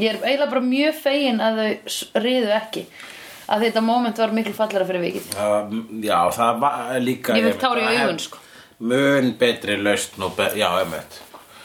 Ég 0.00 0.08
er 0.08 0.16
eiginlega 0.22 0.50
bara 0.50 0.60
mjög 0.64 0.94
fegin 1.02 1.40
að 1.44 1.60
þau 1.60 2.22
riðu 2.24 2.50
ekki. 2.56 2.86
Að 3.46 3.60
þetta 3.66 3.80
moment 3.82 4.18
var 4.18 4.32
miklu 4.32 4.54
fallara 4.54 4.86
fyrir 4.86 5.00
vikið. 5.00 5.28
uh, 5.36 5.70
Já, 6.02 6.18
það 6.30 6.58
var 6.60 7.00
líka 7.00 7.36
Ég 7.36 7.44
fékk 7.44 7.44
einmitt, 7.44 7.60
tár 7.60 7.78
í 7.78 7.84
það 7.84 7.98
hef- 7.98 8.20
sko. 8.20 8.38
Mun 8.78 9.32
betri 9.38 9.76
lausn 9.76 10.22
og, 10.22 10.36
be 10.36 10.50
já, 10.56 10.68
einmitt 10.80 11.20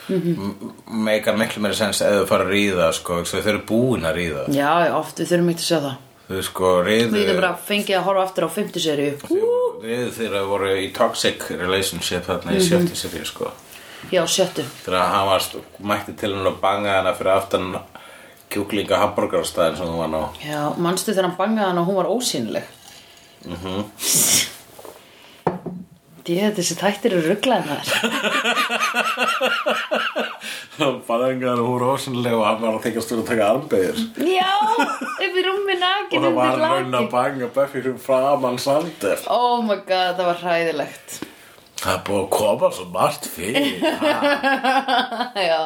mm 0.10 0.22
-hmm. 0.22 0.72
Meikar 0.88 1.38
miklu 1.38 1.62
meira 1.62 1.76
sens 1.76 2.02
ef 2.02 2.08
þau 2.14 2.26
fara 2.28 2.44
að 2.44 2.52
ríða, 2.52 2.92
sko, 2.94 3.24
þau 3.24 3.48
eru 3.48 3.60
búin 3.68 4.04
að 4.06 4.16
ríða 4.16 4.48
Já, 4.48 4.86
já, 4.86 4.94
oft, 4.96 5.20
við 5.20 5.28
þurfum 5.32 5.50
ekki 5.50 5.60
að 5.60 5.72
sjá 5.72 5.80
það. 5.80 5.96
Þau 6.32 6.42
sko 6.48 6.70
ríðu 6.86 7.10
Við 7.12 7.26
getum 7.26 7.40
bara 7.42 7.54
fengið 7.68 7.98
að 7.98 8.04
horfa 8.08 8.24
aftur 8.24 8.46
á 8.48 8.50
50 8.56 8.84
seríu. 8.86 9.14
Við 9.82 10.12
þeirra 10.16 10.44
voru 10.48 10.70
í 10.80 10.88
toxic 10.96 11.44
relationship 11.52 12.24
þarna 12.30 12.52
í 12.56 12.60
Mhm. 12.60 12.68
sjötti 12.70 12.96
serið 13.02 13.26
sko 13.26 13.52
Já, 14.12 14.24
sjöttu. 14.26 14.64
Þegar 14.86 15.08
hann 15.12 15.28
var 15.28 15.42
mætti 15.84 16.16
til 16.18 16.34
hann 16.36 16.48
og 16.48 16.62
banga 16.62 16.96
hana 17.02 17.14
fyrir 17.14 17.36
aftan 17.38 17.76
kjúklinga 18.50 18.98
hamburgarstæðin 18.98 19.78
sem 19.78 19.86
hún 19.88 20.00
var 20.00 20.08
ná 20.10 20.30
Já, 20.44 20.74
manstu 20.78 21.12
þegar 21.14 21.30
hann 21.30 21.38
bangaði 21.38 21.68
hann 21.68 21.78
og 21.78 21.88
hún 21.88 21.96
var 21.96 22.06
ósýnileg. 22.10 22.64
Mhm. 23.46 23.86
Ég, 26.30 26.52
þessi 26.54 26.76
þættir 26.78 27.16
eru. 27.18 27.36
Hann 30.78 31.00
banga 31.08 31.50
hana 31.50 31.62
og 31.62 31.68
hún 31.68 31.80
var 31.80 31.86
ósynlega 31.96 32.38
og 32.38 32.46
hann 32.46 32.62
var 32.62 32.76
að 32.78 32.86
þykjast 32.86 33.12
fyrir 33.12 33.24
að 33.24 33.30
taka 33.32 33.48
armbegir 33.54 33.98
Já, 34.30 34.52
í 35.26 35.44
rúmi 35.46 35.76
nakin 35.82 36.20
og 36.20 36.26
það 36.28 36.38
var 36.38 36.62
raun 36.62 36.98
að 37.00 37.08
banga 37.14 37.50
Buffy 37.56 37.74
fyrir 37.80 37.98
framan 38.02 38.60
Sander 38.62 39.26
Oh 39.34 39.62
my 39.66 39.80
god, 39.88 40.20
það 40.20 40.30
var 40.30 40.40
hræðilegt. 40.44 41.18
Það 41.82 41.94
er 41.96 42.04
búið 42.08 42.22
að 42.22 42.30
koma 42.38 42.72
svo 42.78 42.86
margt 42.94 43.28
fyrir 43.34 43.82
Já. 45.50 45.60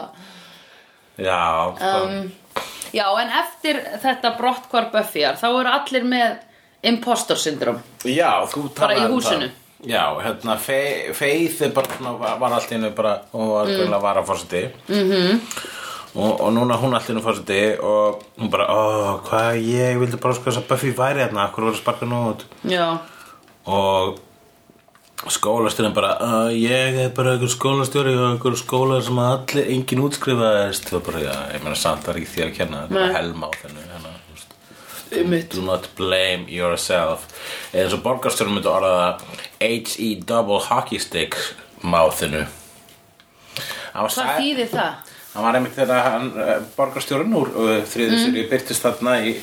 Já, 1.16 1.44
sko 1.76 1.94
Um, 2.06 2.32
Já, 2.96 3.06
en 3.20 3.32
eftir 3.42 3.82
þetta 4.04 4.30
brottkvar 4.38 4.86
Buffyar, 4.94 5.36
þá 5.40 5.48
eru 5.50 5.72
allir 5.74 6.06
með 6.08 6.38
impostor 6.88 7.40
syndrom. 7.40 7.82
Já, 8.08 8.30
þú 8.48 8.70
talaði 8.78 9.08
um 9.10 9.16
húsinu. 9.18 9.50
það. 9.50 9.65
Já, 9.86 10.18
hérna, 10.24 10.58
Fe- 10.58 11.14
er 11.14 11.74
svona, 11.98 12.18
var, 12.18 12.38
var 12.42 12.58
allt 12.58 12.72
í 12.72 12.76
hennu 12.76 12.92
bara, 12.98 13.20
hún 13.34 13.52
var 13.54 13.70
mm. 13.70 13.94
að 13.94 14.02
vara 14.02 14.24
fórseti 14.26 14.64
mm 14.88 15.10
-hmm. 15.12 15.40
og, 16.16 16.42
og 16.42 16.54
núna 16.54 16.78
hún 16.82 16.96
allt 16.96 17.10
í 17.10 17.14
hennu 17.14 17.22
fórseti 17.22 17.78
og 17.80 18.24
hún 18.40 18.50
bara, 18.50 18.66
ó, 18.66 19.22
hvað, 19.30 19.62
ég 19.62 20.00
vildi 20.00 20.18
bara 20.18 20.34
sko 20.34 20.50
þess 20.50 20.64
að 20.64 20.68
Buffy 20.70 20.92
væri 20.92 21.22
hérna, 21.22 21.46
akkur 21.46 21.64
voru 21.64 21.76
að 21.76 21.82
sparka 21.82 22.06
nú 22.06 22.30
út 22.32 22.46
Já. 22.64 22.98
og 23.66 24.20
skólastjórinn 25.32 25.94
bara, 25.94 26.18
ég 26.52 26.98
er 27.06 27.10
bara 27.16 27.34
einhver 27.34 27.50
skólastjóri 27.50 28.16
og 28.18 28.32
einhver 28.32 28.58
skóla 28.60 29.02
sem 29.02 29.18
að 29.18 29.32
allir, 29.34 29.70
enginn 29.74 30.04
útskrifaðist 30.06 30.94
og 30.94 31.06
bara, 31.06 31.20
já, 31.20 31.36
ég 31.56 31.64
meina 31.64 31.76
samt 31.76 32.04
það 32.06 32.16
er 32.16 32.22
ekki 32.22 32.34
þér 32.36 32.50
að 32.50 32.58
kenna, 32.58 32.82
þetta 32.82 32.96
er 32.96 33.02
bara 33.02 33.20
helma 33.20 33.48
á 33.48 33.52
þennu. 33.62 33.85
Do 35.54 35.64
not 35.66 35.90
blame 35.98 36.50
yourself 36.52 37.26
eða 37.72 37.86
eins 37.86 37.96
og 37.98 38.04
borgarstjórn 38.06 38.56
myndi 38.56 38.72
orða 38.72 38.94
það 38.96 39.26
H-E 39.66 40.10
double 40.28 40.62
hockey 40.68 41.02
stick 41.02 41.38
máþinu 41.86 42.46
Hvað 43.96 44.32
þýðir 44.42 44.72
það? 44.74 45.14
Hann 45.36 45.44
var 45.44 45.58
einmitt 45.58 45.76
þegar 45.76 46.26
uh, 46.32 46.58
borgarstjórn 46.78 47.36
úr 47.36 47.52
uh, 47.52 47.78
þriðu 47.88 48.16
mm. 48.16 48.22
sér 48.24 48.50
byrtist 48.52 48.84
þarna 48.84 49.16
í 49.28 49.36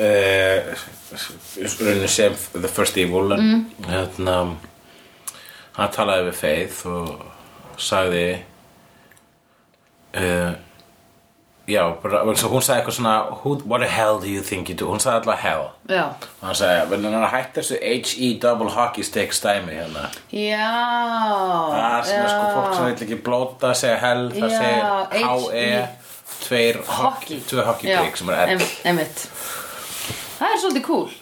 uh, 0.00 0.84
rauninni 1.80 2.10
sem 2.12 2.36
The 2.52 2.70
First 2.72 2.96
Evil 3.00 3.34
mm. 3.36 3.64
hérna 3.88 4.36
hann 5.74 5.94
talaði 5.94 6.28
við 6.30 6.38
Faith 6.38 6.84
og 6.88 7.80
sagði 7.80 8.26
uh, 10.16 10.54
já, 11.68 11.82
bara, 12.02 12.20
svo 12.36 12.48
hún 12.52 12.62
sagði 12.62 12.80
eitthvað 12.82 12.96
svona 12.98 13.14
Who, 13.42 13.54
What 13.66 13.80
the 13.80 13.88
hell 13.88 14.18
do 14.20 14.26
you 14.28 14.42
think 14.42 14.68
you 14.68 14.74
do? 14.76 14.86
Hún 14.90 15.00
sagði 15.00 15.20
alltaf 15.22 15.40
hell. 15.40 15.64
Já, 15.88 16.04
og 16.12 16.46
hann 16.48 16.54
sagði, 16.58 16.86
vil 16.90 17.04
hann 17.08 17.26
hætta 17.32 17.60
þessu 17.62 17.78
H-E 17.80 18.28
double 18.42 18.70
hockey 18.70 19.02
stick 19.04 19.32
stæmi 19.32 19.72
hérna. 19.78 20.08
Já. 20.32 20.68
Það 21.74 22.04
sem 22.10 22.22
er 22.22 22.28
sko 22.28 22.46
fólk 22.54 22.74
sem 22.76 22.84
vil 22.88 22.94
ekki 23.08 23.18
blóta 23.26 23.74
segja 23.78 23.98
hell, 24.04 24.24
það 24.36 24.56
segir 24.58 24.86
H-E 25.10 25.24
H-E. 25.24 25.66
tveir 26.44 26.80
hockey, 26.86 27.40
tvö 27.48 27.64
hockey 27.64 27.92
stick 27.96 28.16
sem 28.20 28.28
er 28.34 28.40
L 28.46 28.56
em- 28.56 28.66
Einmitt. 28.84 29.26
Það 30.38 30.48
er 30.54 30.58
svolítið 30.64 30.84
cool. 30.88 31.12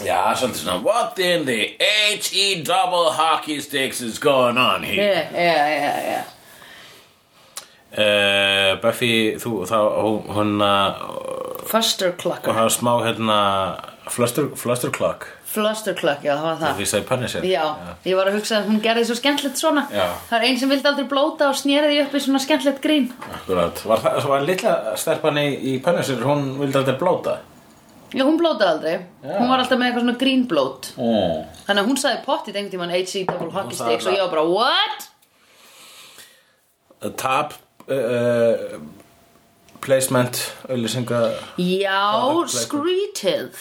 Já, 0.00 0.20
svolítið 0.38 0.60
svona 0.64 0.82
What 0.84 1.18
in 1.18 1.46
the 1.46 1.60
H-E 1.80 2.62
double 2.64 3.10
hockey 3.18 3.60
sticks 3.60 4.00
is 4.00 4.18
going 4.18 4.58
on 4.58 4.82
here? 4.82 5.26
Já, 5.34 5.40
já, 5.40 5.74
já, 5.80 5.94
já 6.12 6.20
uh, 7.96 8.76
Buffy, 8.82 9.12
þú, 9.40 9.54
þá, 9.70 9.78
hún, 10.36 10.56
uh, 10.62 11.04
Fuster 11.70 12.14
og 12.14 12.22
Clucker 12.22 12.56
hafa 12.56 12.72
smá 12.74 12.94
hérna 13.04 13.40
fluster, 14.10 14.50
fluster 14.58 14.90
clock 14.94 15.28
Fluster 15.50 15.96
Cluck, 15.98 16.22
já, 16.22 16.36
það 16.36 16.44
var 16.44 16.58
það. 16.60 16.80
Það 16.86 17.06
Punisher. 17.08 17.46
Já, 17.50 17.62
ég 18.06 18.14
var 18.14 18.28
að 18.30 18.36
hugsa 18.38 18.60
að 18.60 18.68
hún 18.70 18.76
gerði 18.84 19.02
svo 19.08 19.16
skemmtilegt 19.18 19.58
svona. 19.58 19.82
Já. 19.90 20.04
Það 20.28 20.36
er 20.36 20.44
ein 20.46 20.58
sem 20.60 20.70
vildi 20.70 20.86
aldrei 20.86 21.08
blóta 21.10 21.48
og 21.50 21.56
snýri 21.58 21.88
því 21.90 21.96
upp 22.04 22.12
í 22.14 22.20
svona 22.22 22.42
skemmtilegt 22.44 22.78
grín. 22.84 23.08
Akkurat, 23.34 23.82
var 23.90 24.04
það, 24.04 24.28
var 24.30 24.44
litla 24.46 24.74
stelpan 25.02 25.40
í, 25.42 25.72
Punisher, 25.82 26.22
hún 26.22 26.52
vildi 26.60 26.78
aldrei 26.78 26.94
blóta? 27.00 27.34
Já, 28.14 28.22
hún 28.22 28.38
blótaði 28.38 28.70
aldrei. 28.76 28.94
Já. 29.24 29.34
Hún 29.40 29.50
var 29.50 29.64
alltaf 29.64 29.80
með 29.80 29.88
eitthvað 29.88 30.04
svona 30.06 30.20
grínblót. 30.22 30.92
Mm. 30.94 31.42
Þannig 31.66 31.82
að 31.82 31.90
hún 31.90 32.00
sagði 32.04 32.22
pottið 32.28 32.60
einhvern 32.60 32.72
tímann 32.76 32.94
HC 32.94 33.24
double 33.26 33.50
hockey 33.56 33.80
sticks 33.80 34.06
og 34.06 34.14
ég 34.14 34.22
var 34.22 34.32
bara, 34.36 34.46
what? 34.54 35.10
Tab 37.18 37.58
uh, 37.94 38.80
placement 39.84 40.42
auðlýsinga 40.68 41.22
Já, 41.60 42.00
skrítið. 42.52 43.56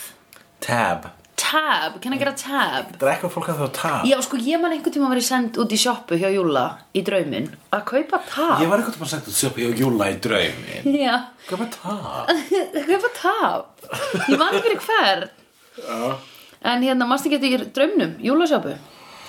Tab. 0.63 1.07
Tab, 1.39 1.95
kann 2.03 2.13
að 2.13 2.19
gera 2.21 2.33
tab? 2.37 2.89
Það 2.99 3.05
er 3.07 3.11
eitthvað 3.13 3.31
fólk 3.33 3.47
að 3.53 3.61
þá 3.61 3.67
tab. 3.77 4.01
Já, 4.09 4.17
sko, 4.25 4.37
ég 4.43 4.59
man 4.61 4.73
einhvern 4.75 4.93
tíma 4.93 5.07
verið 5.09 5.25
send 5.29 5.59
út 5.61 5.71
í 5.73 5.79
sjoppu 5.79 6.17
hjá 6.19 6.27
Júla 6.33 6.65
í 6.91 7.01
drauminn 7.07 7.47
að 7.73 7.85
kaupa 7.93 8.19
tab. 8.27 8.59
Ég 8.61 8.69
var 8.69 8.83
bara 8.83 9.09
sagt 9.09 9.29
að 9.31 9.37
sjöpa 9.39 9.63
ég 9.63 9.71
og 9.71 9.79
Júla 9.81 10.09
í 10.11 10.17
draumi 10.21 10.81
Já, 11.05 11.15
var 11.53 11.71
tab? 11.73 12.33
kaupa 12.91 13.13
tab. 13.15 13.87
Ég 14.27 14.35
man 14.35 14.51
ekki 14.59 14.65
fyrir 14.67 14.83
hver 14.83 15.25
Já. 15.89 16.17
En 16.69 16.83
hérna, 16.83 17.07
mannst 17.07 17.29
ekki 17.29 17.39
eftir 17.39 17.69
draumnum, 17.73 18.17
Júlasjoppu 18.19 18.75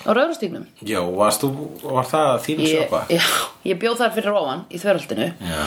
á 0.05 0.11
Rauðarstígnum 0.11 0.67
Já, 0.87 0.99
varst 1.17 1.43
þú, 1.45 1.49
var 1.83 2.07
það 2.09 2.35
þín 2.45 2.61
sjöpa? 2.65 3.01
Já, 3.11 3.25
ég 3.67 3.81
bjóð 3.81 3.97
þar 4.03 4.13
fyrir 4.17 4.37
ofan 4.41 4.63
í 4.69 4.81
þverjaldinu 4.81 5.27
Já. 5.51 5.65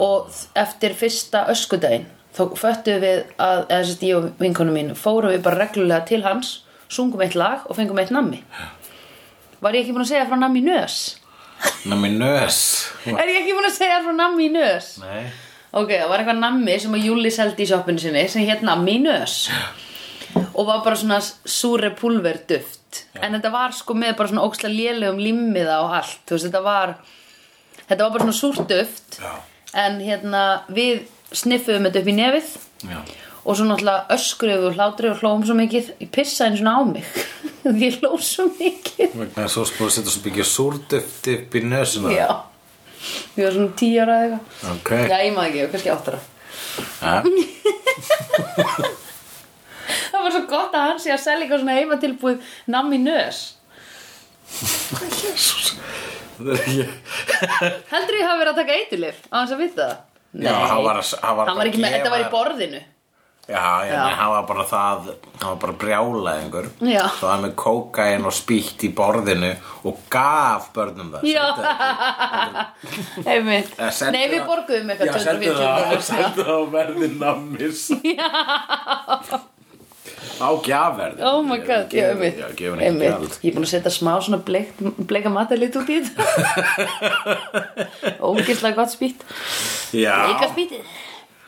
Og 0.00 0.40
eftir 0.64 0.96
fyrsta 0.98 1.44
öskudaginn 1.52 2.08
þá 2.36 2.42
föttuðum 2.58 3.04
við 3.04 3.22
að, 3.42 3.64
eða 3.66 3.86
sérst 3.88 4.04
ég 4.06 4.18
og 4.18 4.28
vinkonu 4.40 4.74
mín 4.74 4.92
fórum 4.98 5.32
við 5.34 5.42
bara 5.46 5.64
reglulega 5.64 6.06
til 6.08 6.22
hans 6.26 6.60
sungum 6.90 7.22
eitt 7.24 7.36
lag 7.38 7.66
og 7.66 7.76
fengum 7.78 7.98
eitt 8.02 8.12
nammi. 8.14 8.40
Var 9.60 9.76
ég 9.76 9.84
ekki 9.84 9.94
búin 9.94 10.06
að 10.06 10.12
segja 10.12 10.28
frá 10.30 10.38
nammi 10.40 10.62
nös? 10.64 10.96
Mér 11.84 12.16
nös? 12.16 12.58
Er 13.20 13.28
ég 13.28 13.42
ekki 13.42 13.54
búin 13.56 13.68
að 13.68 13.76
segja 13.76 14.00
frá 14.04 14.14
nammi 14.16 14.48
nös? 14.54 14.94
Nei. 15.02 15.28
Ok, 15.70 15.92
það 15.92 16.08
var 16.10 16.22
eitthvað 16.22 16.40
nammi 16.42 16.78
sem 16.82 16.94
að 16.96 17.06
Júli 17.06 17.30
seldi 17.34 17.62
í 17.62 17.70
sjoppinu 17.70 18.02
sinni 18.02 18.24
sem 18.30 18.46
hétt 18.48 18.64
nammi 18.66 18.96
nös 19.04 19.36
og 20.36 20.66
var 20.66 20.82
bara 20.84 20.98
svona 20.98 21.20
súre 21.20 21.92
pulver 21.96 22.40
duft. 22.48 23.04
En 23.20 23.36
þetta 23.36 23.52
var 23.54 23.74
sko 23.76 23.94
með 23.98 24.16
bara 24.18 24.30
svona 24.32 24.44
óksla 24.46 24.70
lélegum 24.72 25.20
limmiða 25.22 25.80
og 25.84 25.96
allt. 26.00 26.22
Veist, 26.30 26.46
þetta 26.48 26.62
var 26.64 26.96
þetta 27.86 28.02
var 28.02 28.12
bara 28.16 28.26
svona 28.26 28.38
súrt 28.38 28.66
duft. 28.70 29.20
Já. 29.20 29.32
en 29.80 30.00
hérna 30.02 30.44
við 30.74 31.04
sniffuðum 31.30 31.86
þetta 31.86 32.00
upp 32.02 32.08
í 32.10 32.14
nefið. 32.16 32.54
Já. 32.90 33.00
Og 33.40 33.56
svo 33.56 33.64
náttúrulega 33.68 34.58
við 34.58 34.64
og 34.68 34.74
hlátri 34.76 35.10
og 35.10 35.22
hlóum 35.22 35.44
svo 35.46 35.54
mikið. 35.56 35.92
Ég 36.02 36.10
pissaði 36.12 36.50
einu 36.50 36.60
svona 36.60 36.74
á 36.76 36.80
mig. 36.90 37.06
Því 37.64 37.86
ég 37.86 37.98
hló 38.00 38.10
svo 38.20 38.48
mikið. 38.58 39.14
Vegna 39.14 39.44
þess 39.44 39.56
að 39.56 39.60
þú 39.60 39.66
spúið 39.70 39.88
að 39.88 39.94
setja 39.96 40.14
svo 40.14 40.24
byggja 40.26 40.46
súrduft 40.50 41.30
upp 41.34 41.54
í 41.54 41.62
nösuna 41.64 42.14
já. 42.14 42.30
Ég 43.38 43.46
var 43.46 43.54
svona 43.56 43.76
tíu 43.80 44.00
ára 44.02 44.18
eða 44.18 44.24
eitthvað. 44.26 44.74
Ok. 44.74 44.90
Já, 44.98 45.16
ég 45.24 45.36
maður 45.36 45.48
ekki, 45.50 45.70
kannski 45.72 45.94
áttara. 45.94 46.20
Ja. 47.00 47.14
Það 50.10 50.22
var 50.26 50.34
svo 50.36 50.42
gott 50.52 50.74
að 50.78 50.86
hann 50.88 51.00
sé 51.04 51.10
að 51.14 51.22
selja 51.24 51.44
eitthvað 51.46 51.62
svona 51.64 51.78
heima 51.78 51.96
tilbúið 52.02 52.38
nammi 52.76 52.98
nös. 53.02 53.40
Það 56.40 56.46
er 56.50 56.60
ekki 56.60 56.84
Heldur 57.90 58.16
ég 58.16 58.24
hafi 58.26 58.38
verið 58.40 58.52
að 58.54 58.60
taka 58.62 58.78
eiturlif 58.78 59.18
á 59.28 59.34
hans 59.42 59.52
að 59.54 59.60
vita 59.66 59.82
það? 59.82 59.98
Já, 60.40 60.54
hann 60.54 60.84
var 60.86 60.96
að- 61.02 61.18
hann 61.20 61.36
var 61.36 61.46
hann 61.50 61.56
var 61.58 61.66
að 61.66 61.70
ekki 61.72 61.82
með, 61.82 61.92
þetta 61.98 62.10
var 62.14 62.20
í 62.24 62.30
borðinu. 62.32 62.80
Já, 63.50 63.82
já, 63.82 63.90
Já. 63.90 64.02
Hann 64.14 64.30
var 64.30 64.42
bara 64.46 64.64
það 64.70 65.06
hann 65.40 65.48
var 65.50 65.56
bara 65.64 65.72
brjálaðingur 65.80 66.66
Já. 66.86 67.02
svo 67.18 67.26
hann 67.32 67.42
með 67.42 67.54
kókain 67.58 68.24
og 68.28 68.34
spýtt 68.36 68.84
í 68.86 68.90
borðinu 68.94 69.50
og 69.90 69.96
gaf 70.12 70.68
börnum 70.76 71.10
það 71.16 71.22
Já. 71.26 71.46
Sendi 71.50 71.62
það 71.66 73.26
Einmitt. 73.34 73.72
Eh, 73.80 73.90
sendi 73.90 74.18
Nei, 74.18 74.28
við 74.30 74.38
það- 74.38 74.50
borguðum 74.52 74.86
Já, 74.86 74.94
eitthvað 74.94 75.24
sendu 75.26 75.50
240 75.50 75.90
það, 75.90 76.02
sendu 76.10 76.42
það 76.46 76.54
á 76.54 76.62
verði 76.76 77.08
nammis 77.18 77.80
Á 80.40 80.50
gjafverði 80.64 81.22
Oh 81.28 81.42
my 81.44 81.58
god, 81.60 81.86
ekki 81.92 82.00
Einmitt. 82.00 82.38
gjald 82.40 83.36
Ég 83.44 83.50
er 83.52 83.56
búin 83.58 83.66
að 83.66 83.72
setja 83.74 83.92
smá 83.92 84.14
svona 84.24 84.40
bleik, 84.44 84.72
bleika 85.10 85.28
matalit 85.32 85.76
út 85.76 85.90
í 85.92 86.00
þetta. 86.00 87.30
Ógislega 88.30 88.76
gott 88.78 88.92
spýtt. 88.94 89.22
Bleika 89.92 90.48
spýttið. 90.54 90.90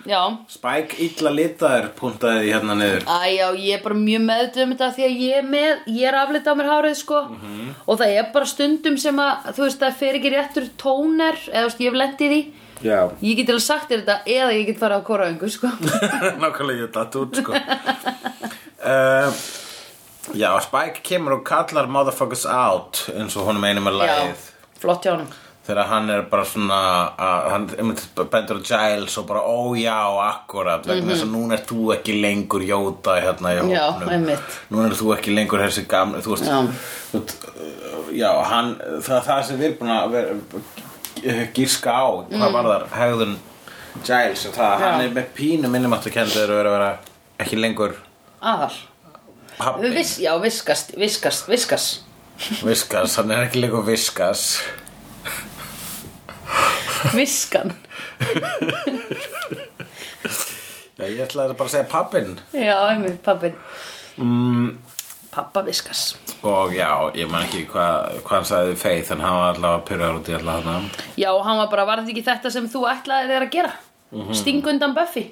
Já. 0.03 0.19
Spike 0.51 0.97
illa 0.99 1.31
litaður 1.31 1.85
puntaði 1.95 2.49
hérna 2.51 2.75
niður 2.75 3.05
Æ, 3.07 3.37
já, 3.37 3.45
ég 3.55 3.77
er 3.77 3.83
bara 3.85 3.95
mjög 3.95 4.25
meðdum 4.27 4.65
um 4.65 4.73
þetta 4.75 4.89
því 4.97 5.05
að 5.07 5.21
ég 5.23 5.37
er 5.39 5.45
með, 5.47 5.85
ég 5.95 6.09
er 6.11 6.17
aflita 6.19 6.51
á 6.51 6.59
mér 6.59 6.71
hárið 6.73 6.97
sko 6.99 7.21
Mhm. 7.31 7.69
og 7.87 8.01
það 8.01 8.15
er 8.19 8.27
bara 8.35 8.49
stundum 8.51 8.97
sem 8.99 9.15
að, 9.23 9.47
þú 9.55 9.63
veist, 9.63 9.79
það 9.79 9.95
fer 10.01 10.19
ekki 10.19 10.33
réttur 10.35 10.67
tóner 10.83 11.39
eða, 11.39 11.63
þú 11.63 11.69
veist, 11.69 11.79
ég 11.85 11.87
hef 11.93 12.01
lendið 12.03 12.27
í 12.27 12.31
því 12.35 12.41
Já 12.83 12.99
ég 13.23 13.37
get 13.39 13.49
alveg 13.53 13.63
sagt 13.67 13.91
þér 13.93 14.01
þetta 14.03 14.17
eða 14.37 14.53
ég 14.57 14.67
get 14.71 14.81
farið 14.81 14.99
á 14.99 15.07
kóraöngu 15.07 15.51
sko 15.55 15.71
Nákvæmlega 16.43 16.87
ég 16.87 16.93
datt 16.95 17.19
út 17.21 17.37
sko 17.43 17.53
uh, 18.87 19.33
Já, 20.39 20.51
Spike 20.63 21.03
kemur 21.07 21.39
og 21.39 21.45
kallar 21.47 21.89
motherfuckers 21.91 22.45
out 22.47 23.05
eins 23.17 23.35
og 23.37 23.49
honum 23.51 23.65
einum 23.67 23.89
er 23.91 23.97
lagið 24.03 24.45
flott 24.83 25.03
hjá 25.07 25.17
honum 25.17 25.31
þegar 25.63 25.87
hann 25.93 26.09
er 26.11 26.23
bara 26.27 26.43
svona 26.47 26.77
að, 27.23 27.45
hann 27.53 27.67
bendur 28.33 28.59
á 28.59 28.63
Giles 28.67 29.15
og 29.21 29.29
bara 29.29 29.43
ó 29.47 29.71
já, 29.79 29.95
akkurat 30.27 30.87
vegna 30.91 31.13
þess 31.15 31.23
að 31.29 31.31
núna 31.37 31.55
er 31.55 31.63
þú 31.69 31.85
ekki 31.95 32.17
lengur 32.19 32.65
jóta 32.67 33.15
hérna 33.23 33.53
í 33.55 33.61
Mhm. 33.63 34.09
Einmitt. 34.11 34.57
núna 34.75 34.89
er 34.91 34.97
þú 34.99 35.13
ekki 35.15 35.35
lengur 35.37 35.63
þessi 35.63 35.85
gamli 35.87 36.19
þú 36.25 36.35
veist, 36.35 36.51
Já. 36.51 36.59
þú 37.13 37.23
já, 38.19 38.31
hann, 38.51 38.75
það, 39.07 39.21
það 39.29 39.43
sem 39.47 39.61
við 39.63 39.69
erum 39.69 39.79
búin 39.85 39.95
að 39.95 40.11
vera 40.17 40.35
gíska 41.57 41.93
á 41.95 42.07
hvað 42.29 42.55
var 42.57 42.69
þar, 42.71 42.87
hegðun 42.99 43.35
Giles 44.03 44.47
og 44.49 44.55
það, 44.57 44.75
hann 44.83 45.03
er 45.05 45.13
með 45.19 45.27
pínu 45.37 45.69
minnumáttu 45.71 46.11
kendur 46.15 46.51
að 46.57 46.71
vera, 46.73 46.89
ekki 47.43 47.59
lengur 47.61 47.99
Aðal. 48.43 48.73
Vis, 49.95 50.17
Já, 50.19 50.33
viskast, 50.43 50.95
viskast, 50.99 51.47
viskas 51.51 51.91
viskas, 52.65 53.19
hann 53.21 53.31
er 53.31 53.45
ekki 53.47 53.61
lengur 53.63 53.85
viskas 53.87 54.57
Viskan. 57.13 57.73
Já, 61.03 61.07
ég 61.09 61.21
ætlaði 61.25 61.57
bara 61.59 61.67
að 61.67 61.73
segja 61.73 61.89
pappin 61.91 62.37
Já, 62.55 62.77
einmitt, 62.93 63.19
pappin 63.27 63.55
mm, 64.17 64.69
Pappa 65.33 65.63
viskas. 65.65 66.01
Og 66.45 66.75
já, 66.77 66.91
ég 67.17 67.31
man 67.33 67.47
ekki 67.47 67.63
hvað 67.71 68.19
hva 68.27 68.35
hann 68.37 68.45
sagði 68.49 68.73
við 68.75 68.81
Faith 68.83 69.13
en 69.15 69.23
hann 69.25 69.37
var 69.39 69.55
allavega 69.55 69.85
pyrrar 69.89 70.19
út 70.19 70.29
í 70.29 70.35
allavega 70.37 70.75
hann 70.75 70.89
Já, 71.17 71.31
hann 71.47 71.61
var 71.63 71.71
bara, 71.73 71.85
var 71.89 72.03
þetta 72.03 72.13
ekki 72.13 72.25
þetta 72.27 72.51
sem 72.53 72.67
þú 72.69 72.83
ætlaði 72.91 73.31
þér 73.33 73.47
að 73.47 73.53
gera? 73.55 73.71
Mhm. 74.13 74.35
Sting 74.37 74.67
undan 74.69 74.93
Buffy. 74.99 75.23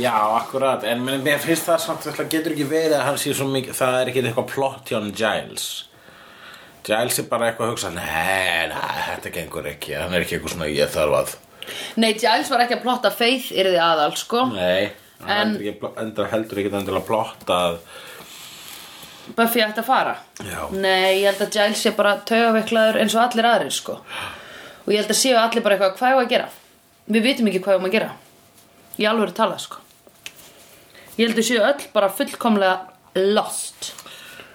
Já, 0.00 0.14
akkurat, 0.40 0.82
en 0.90 1.04
mér, 1.06 1.38
finnst 1.38 1.68
það 1.68 1.78
samt 1.84 2.06
það 2.08 2.30
getur 2.32 2.54
ekki 2.56 2.66
verið 2.66 2.96
að 2.98 3.04
hann 3.06 3.18
sé 3.22 3.34
svo 3.38 3.46
mikið 3.52 3.76
það 3.78 3.98
er 4.00 4.10
ekki 4.10 4.22
eitthvað 4.24 4.48
plott 4.50 4.90
hjá 4.90 4.96
hann 4.98 5.12
Giles. 5.14 5.66
Giles 6.84 7.18
er 7.22 7.28
bara 7.30 7.52
eitthvað 7.52 7.68
að 7.68 7.74
hugsa 7.76 7.90
Nei, 7.94 8.66
nei, 8.72 9.04
þetta 9.12 9.30
gengur 9.36 9.68
ekki 9.70 9.94
hann 10.00 10.12
er 10.16 10.24
ekki 10.24 10.38
eitthvað 10.40 10.56
svona 10.56 10.70
ég 10.72 10.90
þarf 10.96 11.14
að. 11.20 11.36
Nei, 12.02 12.10
Giles 12.18 12.50
var 12.50 12.64
ekki 12.66 12.80
að 12.80 12.82
plotta 12.88 13.12
Faith 13.14 13.52
yrði 13.54 13.78
aðal, 13.80 14.10
sko. 14.18 14.42
Nei, 14.56 14.90
hann 15.22 15.30
En- 15.30 15.54
heldur, 15.54 15.70
ekki, 15.70 15.92
endur, 16.02 16.28
heldur 16.34 16.58
ekki 16.64 16.74
endilega 16.80 17.06
plott 17.06 17.46
að 17.54 17.78
Buffy 19.32 19.62
ætti 19.64 19.80
að 19.80 19.88
fara? 19.88 20.14
Já. 20.44 20.60
Nei, 20.76 21.22
ég 21.22 21.30
held 21.30 21.42
að 21.46 21.54
Giles 21.56 21.80
sé 21.80 21.92
bara 21.96 22.18
taugaveiklaður 22.28 22.98
eins 23.00 23.14
og 23.16 23.22
allir 23.24 23.48
aðrir 23.48 23.72
sko. 23.72 23.96
Og 24.84 24.92
ég 24.92 25.00
held 25.00 25.14
að 25.14 25.20
séu 25.22 25.38
allir 25.40 25.64
bara 25.64 25.78
eitthvað 25.78 25.96
Hvað 25.98 26.12
er 26.12 26.20
að 26.20 26.32
gera? 26.34 26.48
Við 27.14 27.26
vitum 27.28 27.48
ekki 27.50 27.62
hvað 27.64 27.78
er 27.78 27.88
að 27.88 27.94
gera. 27.96 28.10
Í 29.00 29.08
alvöru 29.08 29.34
tala 29.36 29.56
sko. 29.62 29.80
Ég 31.16 31.28
held 31.28 31.40
að 31.40 31.48
séu 31.48 31.62
öll 31.64 31.86
bara 31.94 32.10
fullkomlega 32.12 33.22
lost. 33.34 33.92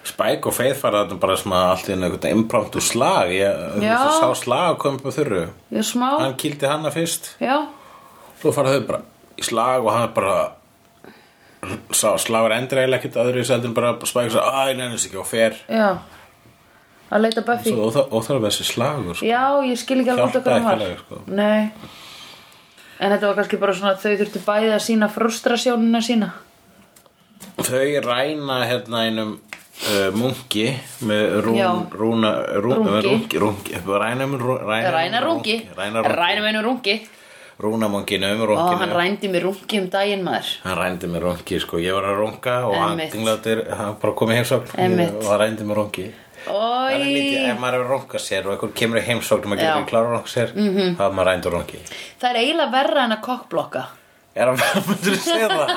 Spike 0.06 0.48
og 0.48 0.54
Faith 0.56 0.78
fara 0.80 1.02
bara 1.20 1.36
svona 1.38 1.64
allt 1.72 1.90
í 1.90 1.94
einu 1.94 2.06
einhvern 2.06 2.30
impromptu 2.38 2.80
slag. 2.84 3.34
Ég, 3.34 3.82
sá 4.20 4.30
slag 4.38 4.78
kom 4.80 4.96
upp 5.00 5.10
á 5.10 5.12
þurru. 5.18 5.42
Hann 6.22 6.38
kýldi 6.40 6.68
hana 6.70 6.92
fyrst. 6.94 7.34
Já. 7.42 7.66
Svo 8.40 8.54
fara 8.56 8.76
þau 8.76 8.86
bara 8.88 9.02
í 9.36 9.44
slag 9.44 9.84
og 9.84 9.92
hann 9.94 10.08
er 10.08 10.14
bara 10.16 10.36
sá, 11.92 12.14
slagur 12.18 12.52
endur 12.56 12.78
eiginlega 12.80 13.02
ekkert 13.04 13.36
í 13.36 13.44
seldin 13.44 13.74
bara 13.76 13.92
spæk 14.00 14.30
svo, 14.32 14.40
æ, 14.40 14.74
nefnist 14.78 15.10
ekki 15.10 15.18
og 15.20 15.26
fer 15.28 15.56
Já. 15.68 15.98
Að 17.10 17.24
leita 17.24 17.42
Buffy. 17.42 17.72
Svo 17.72 17.88
óþar- 17.90 18.12
óþarf 18.14 18.44
þessi 18.46 18.64
slagur 18.68 19.16
sko. 19.18 19.26
Já, 19.26 19.42
ég 19.66 19.78
skil 19.80 19.98
ekki 20.00 20.12
alveg 20.14 20.28
út 20.30 20.36
af 20.36 20.44
hvað 20.46 20.62
hann 20.68 20.84
sko. 21.00 21.18
Nei. 21.26 21.70
En 23.00 23.10
þetta 23.12 23.26
var 23.26 23.34
kannski 23.40 23.58
bara 23.58 23.74
svona 23.74 23.94
að 23.96 24.04
þau 24.04 24.16
þurftu 24.20 24.42
bæði 24.46 24.70
að 24.76 24.84
sína 24.86 25.08
frustrasjónuna 25.10 26.00
sína. 26.06 26.28
Þau 27.58 28.00
ræna 28.04 28.58
hérna 28.68 29.02
einum 29.08 29.32
uh, 29.40 30.10
munki 30.14 30.66
með 31.08 31.40
rún, 31.46 31.58
Já. 31.58 31.70
rúna 31.90 32.30
rún, 32.62 32.86
Rungi. 32.86 33.08
rungi, 33.08 33.38
rungi, 33.42 33.74
ræna, 33.84 34.28
Ræna 34.94 35.20
rungi. 35.24 35.56
Ræna 35.76 36.04
rungi. 36.04 36.14
Ræna 36.20 36.40
með 36.46 36.62
rungi 36.68 37.00
rúnamunkinum 37.62 38.40
Ó, 38.40 38.46
runginu 38.50 38.80
hann 38.80 38.96
rændi 38.96 39.28
mér 39.28 39.46
rungi 39.48 39.80
um 39.80 39.90
daginn 39.92 40.24
maður. 40.24 40.54
Hann 40.64 40.78
rændi 40.78 41.06
mér 41.12 41.28
rungi 41.28 41.60
sko, 41.60 41.78
ég 41.78 41.94
var 41.94 42.08
að 42.10 42.18
runga 42.22 42.56
og 42.66 42.74
hann 42.76 42.96
Einmitt. 42.96 43.12
dinglaðir, 43.14 43.62
hann 43.76 43.94
bara 44.00 44.12
kom 44.14 44.30
í 44.30 44.40
heimsókn. 44.40 44.74
Og 45.20 45.30
hann 45.30 45.40
rændi 45.44 45.68
mér 45.68 45.80
rungi 45.84 46.10
það 46.46 46.94
er 46.94 47.04
lítið, 47.04 47.46
ef 47.50 47.60
maður 47.60 47.76
er 47.76 47.84
að 47.84 47.92
runga 47.94 48.20
sér 48.22 48.46
og 48.46 48.54
einhver 48.54 48.74
kemur 48.80 49.04
heimsókn 49.04 49.46
og 49.46 49.52
maður 49.52 49.62
getur 49.62 49.80
ekki 49.80 49.90
klára 49.90 50.12
runga 50.14 50.32
sér 50.32 50.52
mm 50.54 50.68
-hmm. 50.76 50.96
þá 50.96 51.02
er 51.06 51.16
maður 51.16 51.28
rændur 51.30 51.52
rungi 51.52 51.80
Það 52.20 52.30
er 52.30 52.36
eiginlega 52.36 52.72
verra 52.72 53.04
en 53.04 53.12
að 53.12 53.20
kokkblokka 53.20 53.82
er 54.34 54.50
hann, 54.50 54.60
myndir 54.86 55.16
þú 55.16 55.22
segja 55.24 55.48
það 55.50 55.70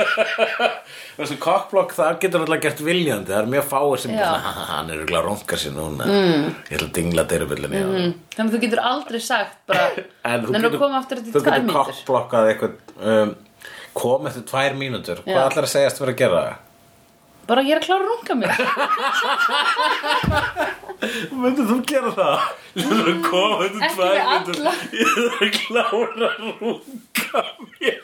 þessu 1.18 1.36
kokkblokk 1.42 1.94
það 1.96 2.20
getur 2.22 2.44
alltaf 2.44 2.62
gert 2.64 2.82
viljandi 2.86 3.32
það 3.32 3.42
er 3.42 3.50
mjög 3.56 3.66
fáir 3.72 4.02
sem 4.04 4.14
hann 4.14 4.92
er 4.94 5.02
að 5.04 5.26
runga 5.26 5.60
sér 5.60 5.74
núna 5.76 6.06
mm. 6.06 6.46
ég 6.70 6.78
ætla 6.78 6.86
að 6.86 6.94
dingla 7.00 7.26
dyrubillinu 7.34 7.82
mm. 7.82 8.16
Þannig 8.36 8.46
að 8.46 8.54
þú 8.54 8.62
getur 8.64 8.82
aldrei 8.92 9.20
sagt 9.26 9.60
bara 9.70 9.90
en 10.30 10.46
þú 10.46 10.56
að 10.56 10.66
getur 10.68 11.46
mínútur 11.50 11.70
kokkblokkað 11.74 12.50
eitthvað 12.54 13.06
um, 13.12 13.36
kom 14.00 14.30
eftir 14.30 14.46
tvær 14.48 14.78
mínútur 14.78 15.22
Já. 15.24 15.32
hvað 15.32 15.46
ætlar 15.48 15.66
að 15.66 15.72
segjast 15.74 16.02
fyrir 16.02 16.14
að 16.14 16.20
gera 16.22 16.42
það? 16.44 16.66
Bara 17.50 17.62
ég 17.66 17.72
er 17.74 17.80
að 17.80 17.86
klára 17.88 18.04
að 18.04 18.10
runga 18.10 18.34
mér 18.38 18.52
Myndir 21.40 21.66
þú 21.66 21.76
gera 21.90 22.10
það? 22.14 22.38
Þú 22.76 22.90
er 23.00 23.08
að 23.10 23.18
koma 23.26 23.56
Ekki 23.66 23.80
tvær 23.96 24.14
við. 24.46 24.68
Ég 25.00 25.10
er 25.24 25.32
að 25.34 25.50
klára 25.56 26.26
að 26.28 26.34
runga 26.60 27.40
mér 27.72 28.00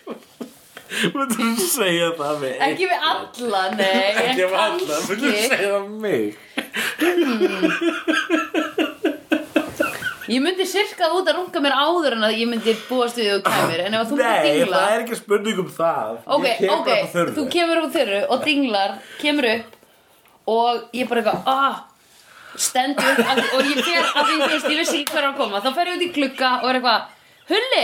Myndir 1.14 1.38
þú 1.38 1.66
segja 1.70 2.08
það 2.18 2.36
einn? 2.50 2.60
Ekki 2.70 2.84
við 2.90 3.00
alla, 3.12 3.62
nei 3.78 4.10
Ekki 4.24 4.44
með 4.50 4.58
alla, 4.64 4.96
myndir 5.06 5.30
þú 5.30 5.38
segja 5.46 5.70
það 5.76 5.86
mig? 6.04 6.30
Ég 10.26 10.40
myndi 10.42 10.64
sirka 10.66 11.06
út 11.14 11.28
að 11.30 11.36
runga 11.38 11.60
mér 11.62 11.74
áður 11.78 12.16
en 12.16 12.24
að 12.26 12.32
ég 12.40 12.48
myndi 12.50 12.72
búast 12.88 13.18
við 13.20 13.28
og 13.36 13.44
kæmir 13.46 13.84
En 13.86 13.94
ef 13.94 14.08
þú 14.10 14.16
myndi 14.18 14.30
Nei, 14.32 14.54
dingla 14.58 14.80
það 14.82 14.94
er 14.96 15.04
ekki 15.04 15.18
spurning 15.20 15.60
um 15.62 15.68
það 15.76 16.16
Ok, 16.36 16.46
Ég 16.48 16.56
kem 16.62 16.72
ok, 16.74 16.86
bara 16.88 17.10
þurru. 17.12 17.34
þú 17.36 17.44
kemur 17.54 17.80
úr 17.84 17.90
þurru 17.94 18.20
og 18.34 18.44
dinglar, 18.48 18.96
kemur 19.22 19.48
upp 19.52 19.76
og 20.46 20.82
ég 20.94 21.08
bara 21.10 21.22
eitthvað, 21.22 21.48
ah, 21.50 21.76
stendur 22.56 23.08
upp 23.12 23.30
að, 23.32 23.40
og 23.56 23.70
ég 23.70 23.80
fer 23.82 24.02
að 24.02 24.28
því, 24.28 24.36
þú 24.42 24.50
veist, 24.52 24.66
ég 24.70 24.78
vissi 24.78 24.98
ekki 25.00 25.14
hver 25.16 25.22
er 25.24 25.28
að 25.32 25.38
koma, 25.40 25.60
þá 25.64 25.70
fer 25.74 25.88
ég 25.90 25.96
út 25.96 26.04
í 26.06 26.10
glugga 26.14 26.50
og 26.62 26.68
er 26.70 26.78
eitthvað, 26.78 27.08
Hulli? 27.46 27.82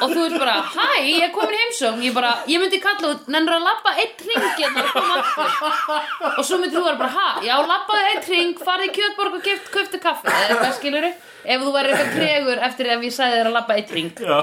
Og 0.00 0.08
þú 0.08 0.22
veist 0.22 0.38
bara, 0.40 0.54
hæ, 0.72 0.84
ég 1.04 1.24
er 1.26 1.32
komin 1.34 1.52
í 1.52 1.58
heimsókn. 1.60 2.00
Ég 2.06 2.14
bara, 2.16 2.30
ég 2.48 2.62
myndi 2.62 2.78
kalla 2.80 3.10
út, 3.12 3.26
nennur 3.28 3.58
að 3.58 3.66
labba 3.66 3.92
einn 3.92 4.14
ring 4.24 4.46
hérna 4.56 4.84
og 4.86 4.94
koma 4.94 5.18
aftur? 5.20 6.06
Og 6.30 6.46
svo 6.48 6.58
myndi 6.62 6.78
þú 6.78 6.84
vera 6.86 7.00
bara, 7.02 7.10
ha, 7.12 7.26
já, 7.44 7.52
labbaði 7.68 8.14
einn 8.14 8.22
ring 8.30 8.62
farði 8.64 8.88
í 8.88 8.94
kjötborg 8.96 9.36
og 9.36 9.50
köftu 9.74 10.00
kaffi. 10.00 10.32
Eða 10.32 10.46
eitthvað 10.54 10.72
skilur 10.78 11.08
ef 11.10 11.66
þú 11.66 11.74
væri 11.76 11.92
eitthvað 11.92 12.16
tregur 12.16 12.64
eftir 12.70 12.90
ef 12.94 13.04
ég 13.04 13.16
sagði 13.18 13.36
þér 13.42 13.50
að 13.50 13.58
labba 13.58 13.76
einn 13.76 13.92
ring 13.98 14.24
Já, 14.30 14.40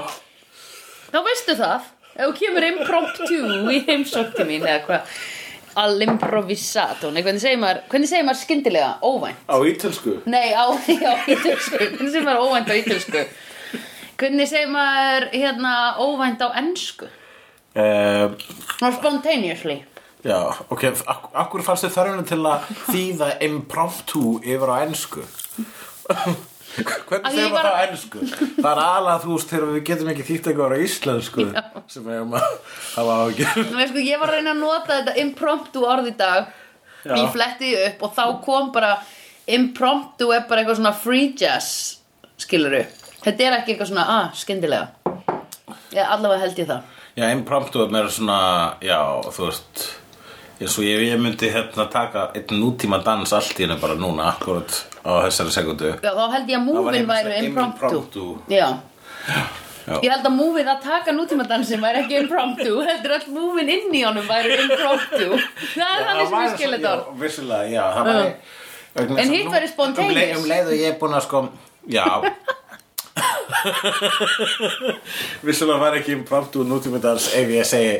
þá 1.10 1.18
veistu 1.26 1.58
það 1.58 1.90
ef 2.14 2.22
þú 2.22 2.30
kemur 2.38 2.68
impromptu 2.68 3.42
í 3.74 3.82
heimsókti 3.90 4.46
mín 4.46 4.68
eða 4.68 4.86
hvað. 4.86 5.18
Al-improvisato 5.78 7.10
Nei, 7.14 7.20
hvernig 7.22 7.42
segir 7.42 7.58
maður, 7.60 8.24
maður 8.26 8.38
skyndilega, 8.40 8.94
óvænt? 9.02 9.44
Á 9.46 9.56
ítölsku. 9.62 10.16
Nei, 10.30 10.54
á, 10.54 10.66
á 11.10 11.12
ítölsku. 11.26 11.78
Hvernig 11.78 12.10
segir 12.14 12.26
maður 12.26 12.46
óvænt 12.46 12.70
á 12.70 12.74
ítölsku 12.78 13.26
hvernig 14.18 14.48
segir 14.50 14.70
maður 14.72 15.28
hérna 15.32 15.74
óvænt 16.02 16.42
á 16.42 16.48
ensku? 16.58 17.08
Uh, 17.78 18.34
Ná, 18.82 18.90
spontaneously. 18.96 19.80
Já, 20.26 20.38
ok, 20.68 20.84
ak 21.06 21.28
akkur 21.44 21.62
fannst 21.62 21.86
þið 21.86 21.94
þörfuna 21.94 22.24
til 22.26 22.38
að 22.42 22.70
þýða 22.88 23.28
impromptu 23.46 24.22
yfir 24.42 24.72
á 24.74 24.76
ensku? 24.82 25.22
Hvernig 26.78 27.32
segir 27.34 27.52
maður 27.54 27.70
á 27.70 27.82
ensku? 27.86 28.22
Það 28.58 28.70
er 28.72 28.80
alveg 28.82 29.22
þú 29.24 29.36
veist 29.36 29.52
þegar 29.52 29.70
við 29.72 29.84
getum 29.88 30.10
ekki 30.12 30.26
þýtt 30.28 30.50
eitthvað 30.50 30.74
á 30.74 30.78
íslensku 30.88 31.46
sem 31.90 32.04
við 32.06 32.18
hefum 32.18 32.34
að 32.38 32.48
hafa 32.96 33.16
ágjör 33.24 33.62
Nú, 33.62 33.78
veist, 33.78 33.92
sko, 33.94 34.04
ég 34.08 34.20
var 34.22 34.32
að 34.32 34.36
reyna 34.38 34.54
að 34.54 34.62
nota 34.64 34.98
þetta 34.98 35.16
impromptu 35.22 35.86
orð 35.86 36.10
í 36.10 36.14
dag. 36.18 36.50
Já. 37.06 37.14
ég 37.14 37.30
fletti 37.32 37.72
upp 37.86 38.02
og 38.08 38.14
þá 38.18 38.24
kom 38.42 38.72
bara 38.74 38.96
impromptu 39.48 40.32
er 40.34 40.48
bara 40.50 40.64
eitthvað 40.64 40.80
svona 40.80 40.96
free 40.98 41.30
jazz 41.38 42.00
skiluru 42.42 42.82
þetta 43.24 43.46
er 43.46 43.58
ekki 43.58 43.74
eitthvað 43.74 43.92
svona, 43.92 44.06
ah, 44.18 44.30
skyndilega 44.34 44.88
ég 45.94 46.04
allavega 46.04 46.44
held 46.46 46.62
ég 46.62 46.70
það 46.70 46.94
Já, 47.18 47.24
impromptu 47.34 47.80
er 47.82 47.88
meira 47.90 48.10
svona, 48.14 48.40
já, 48.84 48.98
þú 49.34 49.48
veist 49.48 49.86
eins 50.58 50.74
og 50.78 50.84
ég, 50.86 51.04
ég 51.08 51.20
myndi 51.22 51.50
hérna 51.50 51.88
taka 51.90 52.28
einn 52.38 52.60
nútíma 52.60 53.00
dans 53.02 53.32
allt 53.34 53.58
í 53.58 53.64
henni 53.66 53.78
bara 53.80 53.96
núna 53.98 54.28
akkurat 54.32 54.82
á 55.02 55.26
þessari 55.26 55.54
sekundu 55.54 55.94
Já, 55.96 56.12
þá 56.14 56.24
held 56.36 56.52
ég 56.52 56.60
að 56.60 56.66
múvin 56.66 57.08
væri 57.08 57.40
impromptu. 57.46 58.26
Já. 58.50 58.68
Já. 59.88 59.96
Ég 60.04 60.10
held 60.12 60.26
að 60.28 60.34
múvin 60.36 60.68
að 60.68 60.82
taka 60.84 61.14
nútímadansin 61.16 61.80
væri 61.80 62.02
ekki 62.02 62.18
impromptu, 62.20 62.74
heldur 62.84 63.14
öll 63.16 63.28
múvin 63.32 63.70
inn 63.72 63.94
í 63.94 64.02
honum 64.04 64.26
væri 64.28 64.58
impromptu. 64.66 65.38
Það 65.78 65.94
er 65.94 66.04
þannig 66.08 66.28
sem 66.28 66.44
ég 66.44 66.56
skil 66.56 66.72
þetta 66.74 66.94
orð. 66.94 67.24
Já, 67.72 67.84
það 67.96 68.10
væri 68.12 69.22
En 69.22 69.32
hitt 69.32 69.50
væri 69.52 69.70
spontaneous. 69.70 70.36
Um 70.36 70.42
um 70.42 70.50
leið 70.50 70.72
og 70.72 70.76
ég 70.76 70.92
er 70.92 70.98
búin 71.00 71.16
að 71.16 71.24
sko, 71.28 71.44
já 71.88 72.04
Vissulega 75.46 75.80
væri 75.80 76.00
ekki 76.02 76.12
impromptu 76.18 76.64
nútímidans 76.68 77.30
ef 77.38 77.48
ég 77.52 77.66
segi 77.68 77.92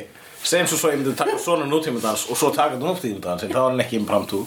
segjum 0.45 0.69
svo 0.71 0.79
svo 0.79 0.91
ég 0.93 0.99
myndi 1.01 1.15
taka 1.19 1.39
svona 1.43 1.67
nútímidans 1.69 2.27
og 2.31 2.37
svo 2.39 2.51
taka 2.55 2.77
nútímidans 2.81 3.43
þá 3.43 3.49
er 3.51 3.57
hann 3.59 3.81
ekki 3.83 3.97
impromptu 3.99 4.39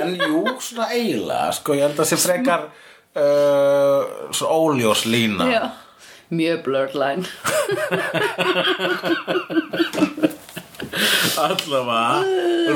en 0.00 0.16
jú, 0.16 0.42
svona 0.60 0.86
eiginlega 0.92 1.52
sko, 1.58 1.76
ég 1.78 1.82
held 1.86 1.98
að 2.02 2.10
sé 2.10 2.16
frekar 2.20 2.62
uh, 2.68 4.00
svo 4.34 4.46
óljós 4.50 5.06
lína 5.08 5.44
Já. 5.52 5.64
Mjög 6.26 6.64
blurred 6.64 6.94
line. 6.98 7.22
allavega 11.38 12.24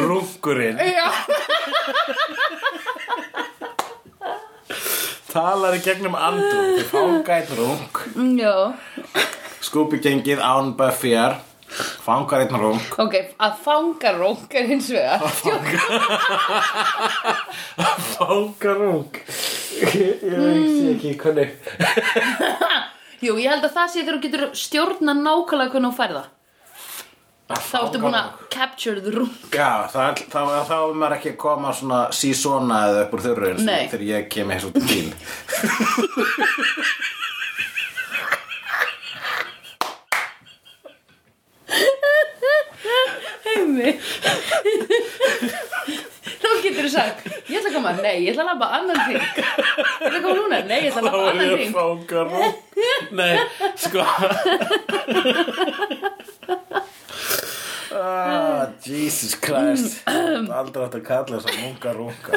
rungurinn 0.07 0.79
Já. 0.79 1.09
talar 5.33 5.77
í 5.79 5.83
gegnum 5.85 6.15
andrum 6.19 6.75
þið 6.79 6.89
fanga 6.91 7.37
einn 7.39 7.53
rung. 7.59 7.85
Scooby 9.61 10.01
gengið 10.03 10.41
án 10.43 10.73
Buffyar 10.79 11.39
fangar 12.03 12.41
einn 12.43 12.57
rung 12.59 12.81
Ok, 12.99 13.15
að 13.39 13.59
fanga 13.63 14.11
rók 14.17 14.55
er 14.59 14.67
hins 14.67 14.89
vegar. 14.91 15.21
fanga 18.17 18.73
rung 18.75 19.21
ég 19.81 20.25
veit 20.25 20.97
ekki 20.97 21.13
hvernig 21.21 21.51
Jú, 23.25 23.35
ég 23.37 23.51
held 23.53 23.65
að 23.69 23.75
það 23.77 23.91
sé 23.93 24.01
þegar 24.01 24.17
þú 24.17 24.23
getur 24.25 24.45
stjórna 24.57 25.13
nákvæmlega 25.19 25.75
hvernig 25.75 25.91
þú 25.93 25.97
færða. 25.99 26.23
Þá 27.51 27.77
ertu 27.81 27.99
búin 28.03 28.15
að 28.15 28.29
capture 28.55 29.01
the 29.03 29.11
room. 29.15 29.31
Já, 29.51 29.87
það, 29.91 30.21
þá, 30.31 30.41
þá 30.69 30.75
er 30.77 30.99
maður 31.03 31.17
ekki 31.17 31.33
að 31.33 31.39
koma 31.43 31.73
svona 31.75 32.01
sísona 32.15 32.79
eða 32.91 33.05
upp 33.07 33.17
úr 33.19 33.25
þurru 33.25 33.55
þegar 33.65 34.05
ég 34.07 34.29
kem 34.31 34.53
eins 34.55 34.69
og 34.69 34.77
til 34.77 34.87
þín 34.87 35.11
Heimi 43.45 43.91
Þá 46.41 46.49
getur 46.63 46.85
þú 46.87 46.91
sagt 46.93 47.27
Ég 47.51 47.59
ætla 47.59 47.71
að 47.71 47.75
koma, 47.77 47.91
nei, 47.99 48.17
ég 48.25 48.31
ætla 48.33 48.43
að 48.45 48.51
labba 48.53 48.67
annan 48.79 48.99
þing 49.07 49.17
Ég 49.17 49.25
ætla 50.07 50.17
að 50.17 50.23
koma 50.25 50.37
núna, 50.39 50.59
nei, 50.71 50.79
ég 50.85 50.91
ætla 50.91 51.01
að 51.01 51.05
Þá 51.05 51.11
labba 51.11 51.21
er 51.21 51.31
annan 51.31 51.47
ég 51.47 51.51
að 51.51 51.61
þing 51.61 51.75
fanga 51.77 52.21
rung 52.31 52.55
Nei, 53.21 53.35
sko 53.81 54.01
ah, 58.01 58.67
Jesus 58.85 59.35
Christ. 59.41 60.01
Aldrei 60.61 60.85
átt 60.87 60.97
að 60.99 61.05
kalla 61.07 61.41
þess 61.41 61.51
að 61.51 61.61
munga 61.65 61.91
runga 61.99 62.33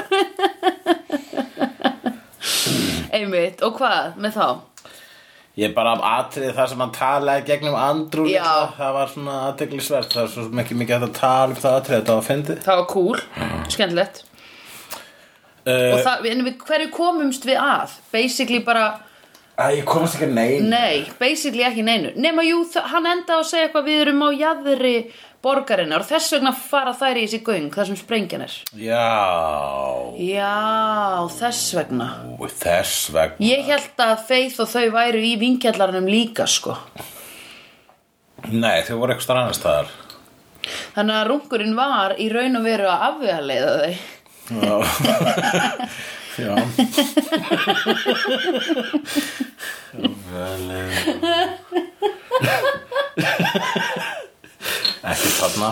Einmitt, 3.13 3.61
og 3.63 3.75
hvað 3.77 4.15
með 4.21 4.37
þá? 4.37 4.47
Ég 5.61 5.73
bara 5.75 5.91
af 5.93 6.01
atrið 6.09 6.55
þar 6.57 6.69
sem 6.71 6.79
hann 6.81 6.93
talaði 6.95 7.43
gegnum 7.51 7.75
andrú 7.77 8.23
Já. 8.25 8.71
Það 8.73 8.93
var 8.95 9.11
svona 9.11 9.35
aðteglisvert 9.51 10.15
Það 10.15 10.23
var 10.23 10.31
svo 10.33 10.45
ekki 10.63 10.77
mikið 10.79 10.95
hægt 10.95 11.05
að 11.11 11.17
tala 11.19 11.53
um 11.53 11.59
það 11.61 11.75
atrið 11.77 11.97
Þetta 11.99 12.15
var 12.17 12.25
fyndið. 12.27 12.61
Það 12.65 12.79
var 12.79 12.87
cool, 12.89 13.21
skemmtilegt. 13.75 14.23
Uh, 15.63 15.93
Og 15.93 15.99
það, 16.03 16.25
en 16.33 16.41
við 16.47 16.55
hverju 16.65 16.89
komumst 16.97 17.45
við 17.47 17.59
að? 17.61 17.93
Basically 18.11 18.63
bara 18.65 18.87
Æ, 19.53 19.67
ég 19.77 19.85
komast 19.85 20.17
ekki 20.17 20.25
að 20.31 20.33
neina 20.39 20.71
Nei, 20.73 21.03
basically 21.21 21.61
ekki 21.67 21.85
neinu. 21.85 22.15
Nema 22.17 22.41
jú, 22.47 22.63
þ- 22.73 22.87
hann 22.89 23.05
enda 23.13 23.37
á 23.37 23.39
að 23.43 23.47
segja 23.51 23.67
eitthvað 23.69 23.85
Við 23.91 24.01
erum 24.07 24.25
á 24.25 24.29
jaðri 24.33 24.95
borgarinnar 25.43 26.03
Og 26.03 26.07
þess 26.09 26.33
vegna 26.37 26.51
fara 26.55 26.93
þær 26.97 27.19
í 27.19 27.25
þessi 27.27 27.41
göng 27.45 27.69
Það 27.73 27.89
sem 27.89 27.99
sprengjan 27.99 28.45
er. 28.45 28.53
Já, 28.79 29.07
Já, 30.19 31.25
þess 31.33 31.73
vegna. 31.77 32.07
Og 32.37 32.49
þess 32.51 33.09
vegna. 33.13 33.41
Ég 33.47 33.65
held 33.67 33.97
að 34.05 34.25
Faith 34.27 34.61
og 34.61 34.69
þau 34.69 34.87
væru 34.93 35.21
í 35.25 35.33
vinkjallarnum 35.41 36.07
líka 36.09 36.45
sko. 36.49 36.75
Nei, 38.51 38.83
þau 38.85 38.97
voru 39.01 39.15
eitthvað 39.15 39.39
annars 39.41 39.59
staðar. 39.61 39.89
Þannig 40.93 41.15
að 41.17 41.27
rungurinn 41.31 41.75
var 41.77 42.11
í 42.21 42.27
raun 42.31 42.59
og 42.59 42.63
veru 42.67 42.87
að 42.91 43.03
afvegaleiða 43.09 43.71
þau. 43.79 43.93
Já. 44.53 44.75
Já 46.33 46.53
Ekki 55.03 55.29
þarna. 55.35 55.69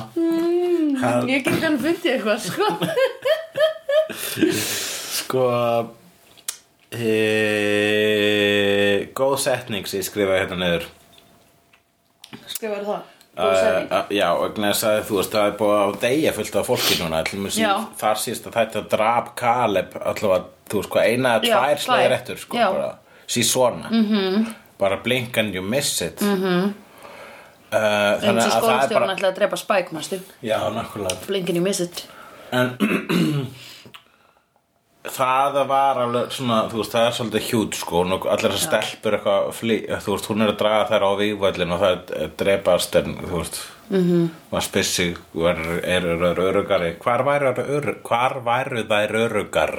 Hann, 1.01 1.29
Ég 1.31 1.45
get 1.45 1.61
hann 1.63 1.77
fundið 1.79 2.17
eitthvað 2.17 2.39
sko. 2.43 2.65
Sko 5.21 5.45
e, 6.91 7.13
Góð 9.15 9.37
setning 9.45 9.87
sem 9.87 10.01
ég 10.01 10.09
skrifaði 10.09 10.41
hérna 10.43 10.57
niður. 10.59 10.89
Skrifaðu 12.51 12.85
það? 12.89 13.07
Góð 13.39 13.55
setning. 13.55 13.87
Uh, 13.95 14.11
já, 14.17 14.27
þess 14.59 14.85
að 14.89 14.99
þú 15.07 15.19
veist 15.21 15.37
það 15.37 15.47
er 15.47 15.57
búið 15.61 15.79
að 15.79 15.97
deyja 16.03 16.35
fullt 16.35 16.59
af 16.59 16.69
fólki 16.73 16.99
núna. 16.99 17.23
Þar 18.03 18.23
síðast 18.25 18.51
að 18.51 18.59
þetta 18.59 18.85
drap 18.91 19.33
Kaleb 19.39 19.97
allavega, 20.01 20.43
þú 20.67 20.81
veist 20.81 20.91
hvað, 20.97 21.07
eina 21.07 21.35
eða 21.39 21.47
tvær 21.47 21.83
slegir 21.87 22.19
eftir 22.19 22.43
sko, 22.43 22.59
bara, 22.59 22.93
sí 23.31 23.47
svona. 23.47 23.87
Mm 23.87 24.05
-hmm. 24.11 24.53
bara 24.79 24.99
blink 24.99 25.37
and 25.37 25.55
you 25.55 25.63
miss 25.63 26.01
it. 26.01 26.21
Mm 26.21 26.37
-hmm. 26.43 26.73
Uh, 27.71 28.21
þannig 28.21 28.45
að 28.45 28.69
það 28.69 28.77
er 28.77 28.95
bara 28.95 29.15
ætlaði 29.15 29.31
að 29.31 29.37
drepa 29.41 29.59
Spike, 29.59 29.95
mástu 29.95 30.21
já, 30.45 30.57
nákvæmlega. 30.75 31.19
Blinkin 31.27 31.59
you 31.59 31.65
miss 31.65 31.83
it 31.83 32.05
en 32.51 32.75
það 35.09 35.59
var 35.69 35.99
alveg 36.03 36.33
svona, 36.35 36.57
þú 36.69 36.81
veist, 36.81 36.93
það 36.93 37.05
er 37.07 37.15
svolítið 37.17 37.45
hjút 37.49 37.77
sko, 37.79 38.01
og 38.05 38.25
allir 38.29 38.53
þessar 38.53 38.83
stelpur 38.83 39.17
eitthvað, 39.17 39.47
flý, 39.57 39.77
þú 40.05 40.15
veist, 40.15 40.27
hún 40.29 40.45
er 40.45 40.51
að 40.51 40.59
draga 40.59 40.89
þær 40.91 41.05
á 41.09 41.11
vígvöllin 41.21 41.75
og 41.75 41.81
það 41.81 42.11
er 42.19 42.35
drepast 42.41 42.97
en, 43.01 43.15
þú 43.23 43.39
veist, 43.39 43.61
mm 43.89 44.03
-hmm. 44.09 44.27
maður 44.51 44.67
spissi 44.67 45.07
er, 45.51 45.63
er, 45.95 46.05
er 46.29 46.43
örugari 46.45 46.93
hvar 46.99 47.25
væru, 47.25 47.53
ör, 47.77 47.95
hvar 48.03 48.41
væru 48.45 48.83
þær 48.83 49.15
örugar 49.25 49.73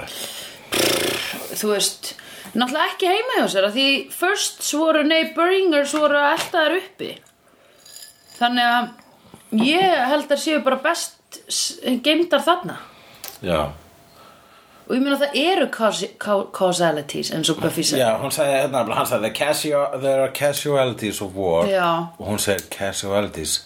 Þú 1.52 1.68
veist, 1.68 2.14
náttúrulega 2.54 2.92
ekki 2.92 3.06
heima 3.06 3.34
hjá 3.38 3.48
sér 3.48 3.64
að 3.68 3.74
Því 3.76 4.10
first 4.10 4.72
voru 4.72 5.02
neighboringers 5.02 5.92
voru 5.92 6.16
þær 6.50 6.76
uppi 6.78 7.18
Þannig 8.42 8.72
að 8.72 9.62
ég 9.62 10.00
held 10.12 10.34
að 10.34 10.42
séu 10.42 10.62
bara 10.64 10.80
best 10.82 11.40
geymdar 12.04 12.42
þarna. 12.44 12.80
Já, 13.42 13.60
Og 14.92 14.96
ég 14.98 15.02
meina 15.06 15.16
það 15.16 15.36
eru 15.38 15.66
causalities 16.52 17.30
eins 17.32 17.48
og 17.52 17.60
Buffy 17.62 17.84
segir. 17.86 18.02
Já, 18.02 18.16
hún 18.20 18.32
sagði 18.34 18.56
hérna, 18.58 18.82
hann 18.92 19.06
sagði 19.08 19.30
there 20.02 20.22
are 20.24 20.32
casualties 20.34 21.20
of 21.22 21.36
war. 21.36 21.66
Já. 21.70 22.08
og 22.18 22.26
hún 22.28 22.38
segir 22.42 22.66
casualties 22.68 23.62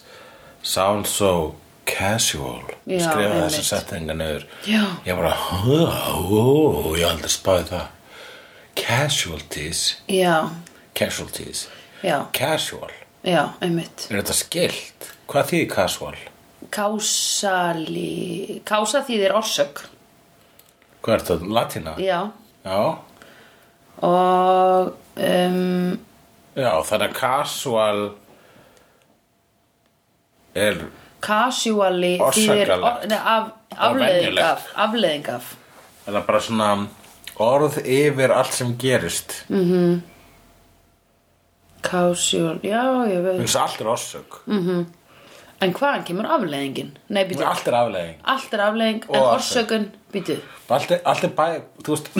sound 0.61 1.05
so 1.05 1.55
casual. 1.85 2.61
Skrifa 2.85 3.49
setninga 3.49 4.13
niður. 4.13 4.45
Já. 4.63 4.85
ég 5.05 5.17
bara, 5.17 5.33
ó, 5.33 6.95
ég 6.95 7.07
aldrei 7.09 7.33
spáði 7.33 7.67
það. 7.73 7.87
Casualties. 8.77 9.97
Já, 10.07 10.49
casualties. 10.93 11.67
Já, 12.03 12.27
casual, 12.31 12.91
já, 13.27 13.43
einmitt. 13.63 14.07
Er 14.09 14.21
þetta 14.21 14.35
skilt 14.37 15.11
hvað 15.27 15.49
þýðir 15.51 15.69
casual? 15.75 16.17
Kásali 16.73 18.61
Kása 18.67 19.03
þýðir 19.07 19.35
orsök. 19.37 19.83
Hvað 21.03 21.13
er 21.13 21.23
þetta, 21.27 21.51
latina 21.59 21.93
Já. 22.01 22.19
Já, 22.67 22.81
Og 24.03 24.89
um, 25.15 25.93
já 26.57 26.71
þannig 26.85 27.07
að 27.07 27.15
casual 27.17 28.01
er 30.57 30.81
casually 31.23 32.15
þýðir 32.19 32.73
af, 32.77 33.51
afleðing 33.77 34.41
af 34.43 34.67
Afleðing 34.87 35.31
af. 35.33 35.53
Er 36.07 36.15
það 36.17 36.27
bara 36.27 36.43
svona 36.45 36.69
orð 37.41 37.79
yfir 37.83 38.33
allt 38.33 38.53
sem 38.57 38.75
gerist 38.81 39.39
Casual, 41.87 42.59
já, 42.65 42.81
ég 43.07 43.21
veit. 43.23 43.41
Þess 43.45 43.55
allt 43.63 43.81
er 43.83 43.89
orsök. 43.93 44.39
En 45.57 45.71
hvaðan 45.73 46.03
kemur 46.05 46.27
afleðingin? 46.29 46.91
Nei, 47.09 47.23
býtu, 47.25 47.41
Allt 47.47 47.65
er 47.71 47.73
aflegging 47.79 48.17
allt 48.29 48.51
er 48.53 48.61
afleðing 48.67 49.05
En 49.09 49.15
Og 49.17 49.29
orsökun, 49.39 49.87
býtu 50.13 50.35
Allt 50.69 50.91
er, 50.93 50.99
allt 51.09 51.23
er 51.25 51.31
bæ, 51.33 51.45
þú 51.81 51.95
veist. 51.95 52.11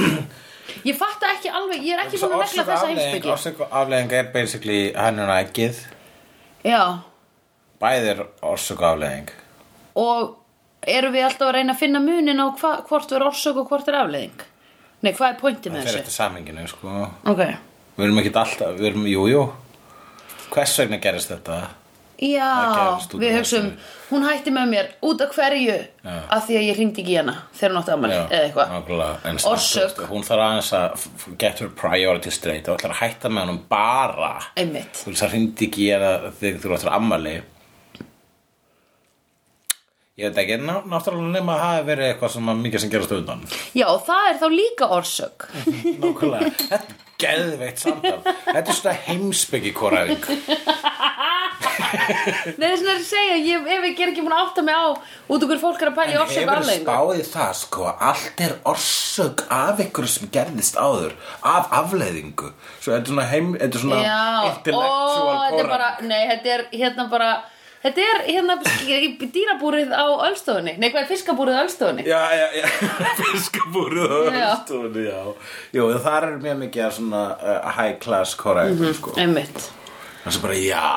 Ég 0.87 0.97
fatta 0.97 1.29
ekki 1.35 1.51
alveg, 1.53 1.83
ég 1.85 1.93
er 1.99 2.01
ekki 2.05 2.17
búin 2.23 2.33
að 2.33 2.41
og 2.41 2.65
þessa 2.71 2.89
heimspeki. 2.89 3.29
Orsök 3.35 3.61
og 3.61 3.75
aflegging 3.81 4.15
er 4.17 4.31
basically 4.33 4.79
hannun 4.97 5.29
ekkið 5.35 5.83
Já, 6.65 6.81
Bæði 7.83 8.09
er 8.15 8.23
orsök 8.41 8.81
og 8.81 8.89
aflegging 8.95 9.29
og 9.97 10.35
erum 10.87 11.13
við 11.13 11.23
alltaf 11.29 11.47
að 11.51 11.55
reyna 11.59 11.73
að 11.73 11.79
finna 11.83 12.01
munin 12.01 12.41
á 12.41 12.47
hva, 12.57 12.73
hvort 12.89 13.13
er 13.17 13.23
orsök 13.25 13.61
og 13.61 13.69
hvort 13.69 13.87
er 13.89 13.99
afleðing? 14.01 14.43
Nei, 15.05 15.11
hvað 15.13 15.29
er 15.29 15.39
pointið 15.41 15.69
Það 15.71 15.77
með 15.77 15.83
fer 15.85 15.91
þessu? 15.93 16.01
eftir 16.03 16.17
saminginu 16.17 16.67
sko. 16.69 16.93
Ok, 17.33 17.41
Við 17.97 18.05
erum 18.05 18.21
ekki 18.21 18.31
alltaf, 18.37 18.77
við 18.77 18.91
erum, 18.91 19.09
jú, 19.09 19.25
jú 19.31 19.43
Hvers 20.53 20.77
vegna 20.79 20.99
gerist 21.01 21.31
þetta? 21.33 21.57
Já, 22.17 22.97
við 23.13 23.35
hugsaum. 23.35 23.67
Hún 24.09 24.23
hætti 24.25 24.49
með 24.49 24.69
mér 24.71 24.87
út 25.05 25.19
af 25.21 25.35
hverju 25.35 25.75
Já. 25.75 26.13
Af 26.33 26.47
því 26.47 26.55
að 26.57 26.63
ég 26.65 26.79
hringdi 26.79 27.03
ekki 27.03 27.17
hana 27.19 27.35
Þegar 27.53 27.73
hún 27.73 27.79
átti 27.81 27.93
afmæli, 27.93 28.15
eða 28.23 28.47
eitthvað. 28.47 29.27
En 29.29 29.41
Orsök. 29.51 29.99
Hún 30.09 30.25
þarf 30.25 30.45
aðeins 30.47 30.71
að 30.79 31.05
get 31.43 31.61
her 31.61 31.69
priority 31.77 32.33
straight 32.33 32.69
og 32.71 32.79
ætlar 32.79 32.95
að 32.95 33.01
hætta 33.03 33.29
með 33.29 33.45
honum 33.45 33.59
bara 33.69 34.31
Einmitt 34.57 35.03
Þú 35.03 35.11
veist, 35.11 35.21
það 35.21 35.35
hringdi 35.35 35.69
ekki 35.69 35.91
hana 35.93 36.33
þegar 36.39 36.63
þú 36.63 36.73
áttur 36.79 36.93
ammali 36.97 37.35
Ég 40.17 40.31
veit 40.31 40.39
ekki, 40.41 40.55
ná, 40.65 40.79
náttúrulega 40.89 41.35
nema 41.35 41.53
að 41.53 41.59
það 41.61 41.75
hafi 41.75 41.89
verið 41.91 42.07
eitthvað 42.11 42.31
sem 42.33 42.47
að 42.49 42.61
mikið 42.63 42.81
sem 42.81 42.93
gerast 42.95 43.11
undan 43.19 43.43
Já, 43.77 43.85
það 44.07 44.29
er 44.31 44.39
þá 44.41 44.47
líka 44.55 44.87
orsök 44.97 45.45
Nákvæmlega, 46.01 46.79
geðveitt 47.21 47.81
samtal. 47.81 48.19
Þetta 48.23 48.63
er 48.63 48.77
svona 48.77 48.97
heimsbyggi 49.07 49.73
koræðing 49.77 50.27
Nei, 52.57 52.67
vegna 52.67 52.91
er 52.93 52.97
að 52.97 53.05
segja, 53.05 53.35
ég, 53.41 53.65
ef 53.65 53.85
ég 53.87 54.01
er 54.03 54.11
ekki 54.11 54.23
búin 54.23 54.35
að 54.35 54.43
átta 54.45 54.63
mig 54.65 54.77
á 54.77 54.87
út 54.93 55.45
okkur 55.45 55.59
fólk 55.61 55.81
er 55.81 55.91
að 55.91 55.97
pæla 55.97 56.13
í 56.13 56.19
orsök 56.21 56.37
og 56.37 56.37
Hefur 56.37 56.53
afleðingu 56.57 56.85
spáðið 56.85 57.29
það 57.33 57.51
sko 57.61 57.89
Allt 58.09 58.43
er 58.45 58.55
orsök 58.71 59.43
af 59.57 59.83
ykkur 59.85 60.09
sem 60.11 60.31
gerðist 60.33 60.79
áður 60.79 61.15
Af 61.41 61.69
afleiðingu? 61.81 62.51
Svo 62.79 62.93
þetta 62.93 63.03
er 63.03 63.11
svona 63.13 63.27
heim 63.31 63.51
Þetta 63.57 63.79
er 63.79 63.85
svona 63.85 64.01
Já, 64.03 64.23
ó, 64.37 64.83
þetta 65.47 65.61
er 65.63 65.71
bara, 65.73 65.91
nei, 66.05 66.19
þetta 66.33 66.55
er 66.55 66.65
hérna 66.75 67.07
bara 67.11 67.31
Þetta 67.83 68.03
er 68.09 68.21
hérna 68.25 68.55
dýrabúrið 69.35 69.91
á 69.93 70.05
Ölstofunni 70.27 70.73
Nei, 70.81 70.89
hvað 70.89 71.03
er 71.03 71.09
fiskabúrið 71.11 71.57
á 71.57 71.61
Ölstofunni? 71.63 72.05
Já, 72.09 72.21
já, 72.33 72.47
já, 72.57 72.67
fiskabúrið 73.21 74.07
á 74.09 74.19
Já. 74.33 74.47
stofunni, 74.65 75.03
já. 75.07 75.21
Jú, 75.77 75.89
þar 76.05 76.29
er 76.31 76.37
mjög 76.45 76.61
mikið 76.65 76.93
svona 76.97 77.23
uh, 77.37 77.67
high 77.77 77.97
class 78.01 78.33
korrekt, 78.39 78.81
sko. 78.97 79.13
Einmitt. 79.21 79.67
Það 80.27 80.33
sem 80.35 80.43
bara, 80.43 80.55
já, 80.59 80.87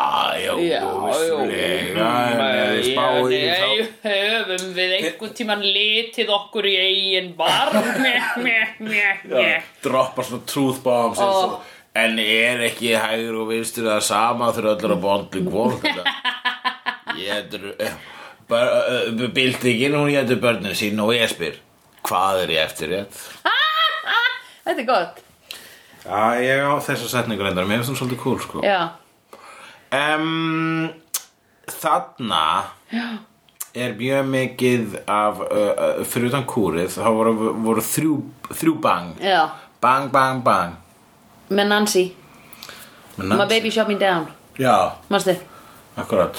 já, 0.42 0.54
Já, 0.66 0.80
vissulega. 1.04 2.06
En 2.10 2.40
þið 2.74 2.88
spáið 2.88 3.34
í 3.36 3.42
þá 3.46 3.68
höfum 4.08 4.72
við 4.74 4.94
einhvern 4.96 5.34
tíman 5.38 5.62
litið 5.76 6.32
okkur 6.34 6.66
í 6.66 6.72
eigin 6.80 7.28
bar 7.38 7.70
Meh, 8.02 8.32
meh, 8.42 8.72
meh, 8.82 9.20
meh. 9.30 9.68
droppa 9.84 10.24
svona 10.26 10.42
truth 10.50 10.80
bombs 10.82 11.20
eins 11.22 11.44
og 11.44 11.76
En 12.00 12.20
er 12.22 12.60
ekki 12.68 12.92
hægur 12.94 13.40
og 13.42 13.48
vinstur 13.50 13.88
það 13.88 14.02
sama 14.06 14.52
þegar 14.54 14.76
öllur 14.76 14.92
að 14.94 15.00
kvort 15.50 15.82
Ég 15.86 15.96
hefður 15.96 16.29
Bildingin, 19.34 19.94
hún 19.94 20.10
getur 20.10 20.40
börnin 20.42 20.74
sín 20.78 21.00
og 21.02 21.12
ég 21.14 21.30
spyr 21.30 21.58
Hvað 22.06 22.44
er 22.44 22.52
ég 22.56 22.64
eftir 22.64 22.90
rétt? 22.90 23.18
Þetta 24.64 24.80
er 24.80 24.86
gott. 24.88 25.20
Já, 26.00 26.40
ég 26.40 26.64
á 26.64 26.74
þessa 26.82 27.10
setningu 27.12 27.44
reyndar 27.44 27.68
Mér 27.68 27.82
finnst 27.82 27.92
hún 27.92 28.00
svolítið 28.00 28.22
cool, 28.24 28.38
sko. 28.40 28.62
Já, 28.64 28.96
um, 29.92 30.88
Þarna 31.70 32.44
er 33.70 33.92
mjög 33.94 34.26
mikið 34.26 34.96
af 35.06 35.44
uh, 35.44 35.50
uh, 35.54 36.00
fyrir 36.08 36.32
utan 36.32 36.46
kúrið 36.50 36.96
þá 36.96 37.04
voru, 37.14 37.34
voru 37.62 37.84
þrjú, 37.86 38.16
þrjú 38.50 38.74
bang. 38.82 39.12
Já. 39.22 39.44
Bang, 39.80 40.10
bang, 40.10 40.42
bang. 40.42 40.74
Með 41.54 41.70
Nancy. 41.70 42.04
My 43.20 43.46
baby 43.46 43.70
shot 43.70 43.86
me 43.88 43.94
down. 44.00 44.26
Já, 44.58 44.96
Manstu? 45.08 45.36
akkurat 45.96 46.36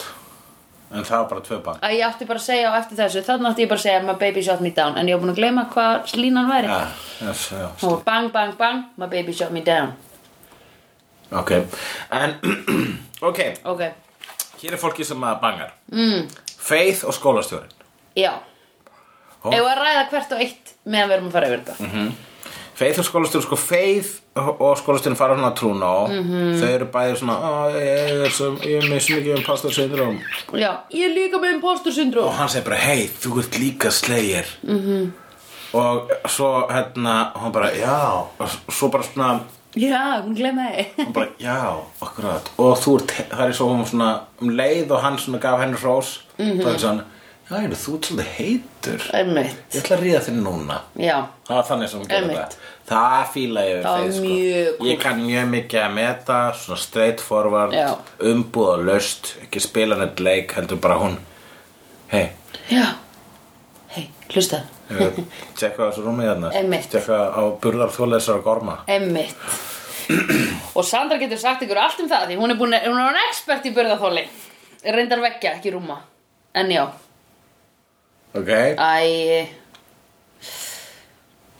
En 0.91 1.05
það 1.07 1.17
var 1.21 1.27
bara 1.29 1.41
tvö 1.45 1.57
bang 1.63 1.77
Að 1.87 1.93
ég 1.95 2.03
átti 2.03 2.25
bara 2.27 2.39
að 2.41 2.45
segja 2.45 2.71
á 2.71 2.73
eftir 2.81 2.97
þessu 2.99 3.21
Þannig 3.23 3.49
átti 3.51 3.63
ég 3.63 3.69
bara 3.71 3.79
að 3.79 3.85
segja 3.85 4.03
My 4.03 4.15
baby 4.19 4.43
shot 4.43 4.63
me 4.63 4.71
down. 4.75 4.97
En 4.99 5.07
ég 5.07 5.15
var 5.15 5.23
búin 5.23 5.31
að 5.31 5.39
gleyma 5.39 5.65
hvað 5.71 6.15
línan 6.19 6.49
væri. 6.51 6.67
Já, 6.67 7.27
yes, 7.27 7.43
já 7.55 7.67
var 7.81 8.01
bang, 8.07 8.31
bang, 8.33 8.55
bang 8.59 8.81
My 8.99 9.07
baby 9.11 9.35
shot 9.35 9.53
me 9.55 9.63
down. 9.63 9.93
Ok, 11.31 11.51
en 12.11 12.35
Ok, 13.29 13.39
Ok, 13.63 13.81
hér 14.61 14.73
er 14.75 14.81
fólki 14.81 15.05
sem 15.07 15.19
bangar. 15.21 15.71
Mm. 15.91 16.27
Faith 16.57 17.05
og 17.07 17.15
skólastjórin 17.15 17.71
já. 18.17 18.33
Ó. 19.41 19.49
Ef 19.53 19.63
að 19.65 19.77
ræða 19.79 20.03
hvert 20.11 20.33
og 20.35 20.41
eitt 20.43 20.73
meðan 20.83 21.09
við 21.09 21.15
erum 21.15 21.29
að 21.29 21.35
fara 21.37 21.47
yfir 21.49 21.63
þetta? 21.63 21.87
Mhm. 21.87 22.11
Faith 22.81 22.99
og 22.99 23.07
skólastjórin, 23.07 23.45
sko 23.47 23.57
Faith 23.57 24.20
og 24.35 24.77
skólastjórin 24.79 25.17
fara 25.19 25.35
svona 25.35 25.49
að 25.51 25.57
trúna 25.59 25.87
á. 25.91 25.99
Þau 26.59 26.67
eru 26.69 26.85
bæði 26.93 27.15
svona 27.19 27.35
"Ó, 27.35 27.71
Ég 27.75 28.25
er, 28.25 28.29
svo, 28.31 28.51
ég 28.63 28.77
er 28.83 28.87
með 28.89 28.99
svo 29.03 29.15
mikið 29.17 29.37
um 29.37 29.43
pastor 29.43 29.71
syndrom 29.75 30.19
Já, 30.53 30.71
ég 30.91 31.03
er 31.09 31.15
líka 31.15 31.37
með 31.37 31.53
impostor 31.57 31.91
Og 31.91 31.95
syndrom 31.95 32.29
hann 32.31 32.49
segir 32.49 32.63
bara, 32.69 32.77
hei, 32.77 33.09
þú 33.21 33.39
ert 33.39 33.59
líka 33.59 33.91
slegir. 33.91 34.45
-hmm. 34.63 35.11
Og 35.73 36.11
svo, 36.27 36.67
hérna, 36.69 37.31
hún 37.35 37.51
bara, 37.51 37.71
já. 37.71 38.23
Og 38.39 38.49
svo 38.69 38.87
bara 38.87 39.03
svona 39.03 39.39
Já, 39.75 40.21
hún 40.23 40.35
glemma 40.35 40.67
þig. 40.75 41.05
Hún 41.05 41.13
bara, 41.13 41.27
já, 41.39 41.75
akkurat. 42.01 42.51
Og 42.57 42.77
þú 42.77 42.95
ert, 42.99 43.11
það 43.31 43.47
er 43.47 43.53
svo 43.53 43.67
hún 43.69 43.85
svona 43.85 44.19
Um 44.41 44.49
leið 44.49 44.91
og 44.91 45.01
hann 45.01 45.17
svona 45.17 45.39
gaf 45.39 45.59
henni 45.59 45.77
hrós 45.77 46.19
mm 46.37 46.45
-hmm. 46.45 46.63
Það 46.63 46.73
er 46.73 46.79
svona, 46.79 47.03
já, 47.51 47.55
þú 47.55 47.95
ert 47.95 48.05
svolítið 48.05 48.25
heitur. 48.37 49.01
Einmitt, 49.13 49.55
Ég 49.73 49.81
ætla 49.83 49.97
að 49.97 50.01
ríða 50.03 50.19
þinn 50.19 50.43
núna. 50.43 50.81
Það 51.47 51.55
var 51.55 51.63
þannig 51.63 51.89
sem 51.89 51.99
hún 51.99 52.11
Einmitt. 52.11 52.37
það 52.37 52.55
Það 52.91 53.21
fíla 53.33 53.61
ég 53.63 53.77
við 53.77 53.85
þeir, 53.87 54.11
sko. 54.15 54.23
mjög. 54.27 54.81
Ég 54.89 54.97
kann 54.99 55.21
mjög 55.23 55.45
mikið 55.53 55.79
að 55.85 55.93
meta 55.95 56.39
Svona 56.59 56.79
straight 56.81 57.23
forward 57.23 57.75
Já. 57.75 57.87
Umbúð 58.31 58.71
og 58.73 58.85
löst 58.89 59.29
Ekki 59.45 59.61
spila 59.63 59.95
neitt 60.01 60.19
leik 60.19 60.55
Heldur 60.57 60.81
bara 60.83 60.97
hún. 60.99 61.15
Hei, 62.11 62.25
Já. 62.67 62.89
Hei, 63.95 64.05
hlusta. 64.33 64.61
Tjekka 64.91 65.87
þessu 65.87 66.03
rúmið 66.03 66.27
þarna 66.33 66.51
Einmitt. 66.59 66.89
Tjekka 66.91 67.19
á 67.31 67.41
burðarþjóðleisar 67.63 68.43
gorma. 68.43 68.81
Emmitt 68.91 69.39
Og 70.75 70.83
Sandra 70.83 71.15
getur 71.21 71.39
sagt 71.39 71.63
ykkur 71.63 71.79
allt 71.79 72.03
um 72.03 72.09
það 72.11 72.27
Því 72.33 72.39
hún 72.41 72.51
er 72.51 72.59
búin 72.59 72.75
hún 72.75 72.99
er 73.07 73.21
expert 73.29 73.67
í 73.67 73.71
burðaþóli 73.75 74.25
Reyndar 74.81 75.21
veggja, 75.21 75.55
ekki 75.59 75.71
rúma. 75.75 75.99
En 76.57 76.71
já, 76.73 76.87
Ok. 78.33 78.47
Æ 78.47 79.60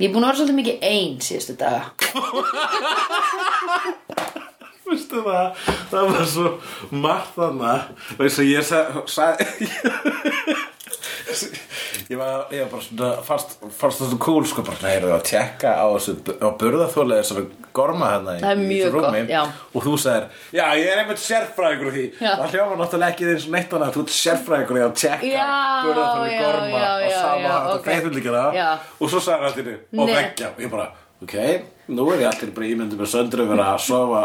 Ég 0.01 0.07
er 0.09 0.13
búin 0.15 0.23
að 0.25 0.31
vera 0.31 0.37
svolítið 0.39 0.55
mikið 0.57 0.85
ein 0.87 1.17
síðustu 1.21 1.53
daga. 1.61 1.81
Veistu 4.89 5.21
það, 5.21 5.59
það 5.91 6.07
var 6.09 6.25
svo 6.31 6.47
margt 7.03 7.35
þarna. 7.35 7.73
Veistu, 8.17 8.47
ég 8.49 8.65
sagði 8.65 9.03
sa, 9.13 9.27
Ég 12.11 12.17
var, 12.19 12.45
ég 12.51 12.61
var 12.65 12.69
bara 12.71 12.83
svona 12.85 13.09
fast, 13.25 13.57
fast 13.77 14.01
þetta 14.03 14.17
cool 14.23 14.45
sko 14.49 14.63
bara 14.67 14.79
neyru 14.83 15.11
að 15.15 15.23
tjekka 15.29 15.71
á 15.79 15.85
þessu 15.95 16.15
á 16.43 16.47
burðarþjóðlega 16.59 17.23
þessari 17.23 17.43
gorma 17.75 18.09
hérna 18.11 18.35
í 18.35 18.41
Það 18.41 18.51
er 18.51 18.61
í 18.61 18.67
mjög 18.67 18.85
þessu 18.85 18.95
rúmi. 18.97 19.21
gott, 19.21 19.31
já. 19.31 19.41
og 19.75 19.85
þú 19.85 19.93
sagðir, 20.03 20.25
já 20.57 20.63
ég 20.81 20.89
er 20.91 21.01
einmitt 21.03 21.21
sérfræðingur 21.23 21.91
í 21.91 21.93
því 21.95 22.05
Já. 22.25 22.31
það 22.41 22.55
hljóma 22.55 22.79
náttúrulega 22.81 23.13
ekki 23.15 23.29
eins 23.31 23.45
og 23.47 23.53
neitt 23.55 23.75
annað 23.77 23.93
þú 23.95 24.03
ert 24.05 24.15
sérfræðingur 24.17 24.79
í 24.81 24.83
að 24.87 24.95
tjekka 25.01 25.29
Já, 25.31 25.47
burðarþjóðlega 25.85 26.33
já, 26.35 26.41
gorma 26.43 26.81
já, 26.81 26.89
og 26.91 27.05
já, 27.05 27.19
sama 27.21 27.41
já, 27.41 27.51
hægt 27.51 27.71
ok. 27.71 27.77
og 27.77 27.85
feithundlíkina 27.87 28.43
Já. 28.59 28.67
og 28.99 29.13
svo 29.13 29.23
sagðir 29.27 29.51
allir 29.51 29.71
og 29.77 30.03
Nei. 30.03 30.15
veggja 30.17 30.51
og 30.51 30.61
ég 30.65 30.73
bara, 30.75 30.87
ok, 31.23 31.35
nú 31.95 32.09
er 32.11 32.25
ég 32.25 32.31
allir 32.33 32.53
bara 32.59 32.71
ímyndið 32.75 33.03
með 33.05 33.11
söndru 33.15 33.47
vera 33.53 33.69
að 33.75 33.83
sofa 33.87 34.21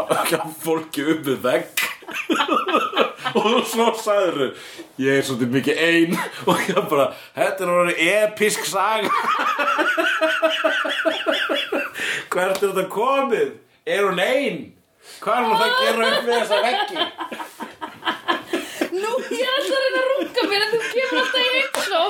fólki 0.67 1.07
upp 1.15 1.23
við 1.31 1.39
vegg 1.47 1.87
og 3.41 3.65
svo 3.67 3.87
sagður 3.99 4.55
ég 5.01 5.19
er 5.19 5.25
svolítið 5.27 5.53
mikið 5.57 5.75
ein. 5.87 6.17
Og 6.49 6.57
ég 6.69 6.79
bara, 6.91 7.07
þetta 7.35 7.65
er 7.65 7.73
orðið 7.73 7.97
episk 8.13 8.65
saga. 8.69 9.11
Hvert 12.31 12.61
er 12.61 12.67
þetta 12.67 12.87
komið? 12.91 13.49
Er 13.87 14.03
hún 14.09 14.19
ein? 14.21 14.57
Hvað 15.23 15.37
er 15.37 15.43
hún 15.47 15.57
það 15.57 15.67
að 15.67 15.77
gera 15.83 16.07
upp 16.07 16.25
við 16.27 16.35
þessa 16.37 16.57
veggi 16.65 16.99
ég 19.33 19.47
alltaf 19.53 19.75
að 19.77 19.81
reyna 19.83 19.99
að 20.01 20.07
runga 20.13 20.41
mér 20.51 20.61
En 20.67 20.71
þú 20.73 20.79
kemur 20.93 21.17
alltaf 21.21 21.41
í 21.41 21.49
heimsó 21.55 22.01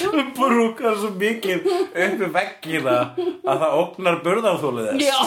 hún 0.00 0.28
brúkar 0.36 0.94
svo 1.00 1.10
mikið 1.20 1.58
upp 1.70 1.94
við 1.94 2.30
veggina 2.34 2.96
að 3.20 3.56
það 3.62 3.76
ógnar 3.80 4.16
burðarþólið 4.24 4.84
þess. 4.90 5.04
Já, 5.08 5.18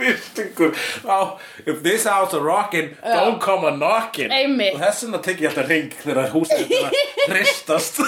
If 1.66 1.82
this 1.82 2.04
house 2.04 2.34
are 2.34 2.40
rockin' 2.44 2.96
Don't 3.02 3.40
come 3.40 3.64
a 3.68 3.70
knockin' 3.70 4.32
Einmitt. 4.32 4.74
Og 4.74 4.80
þess 4.84 5.04
vegna 5.04 5.20
tek 5.24 5.42
ég 5.44 5.50
alltaf 5.50 5.68
ring 5.68 5.90
Þegar 6.00 6.30
húsið 6.32 6.64
hristast. 7.32 8.00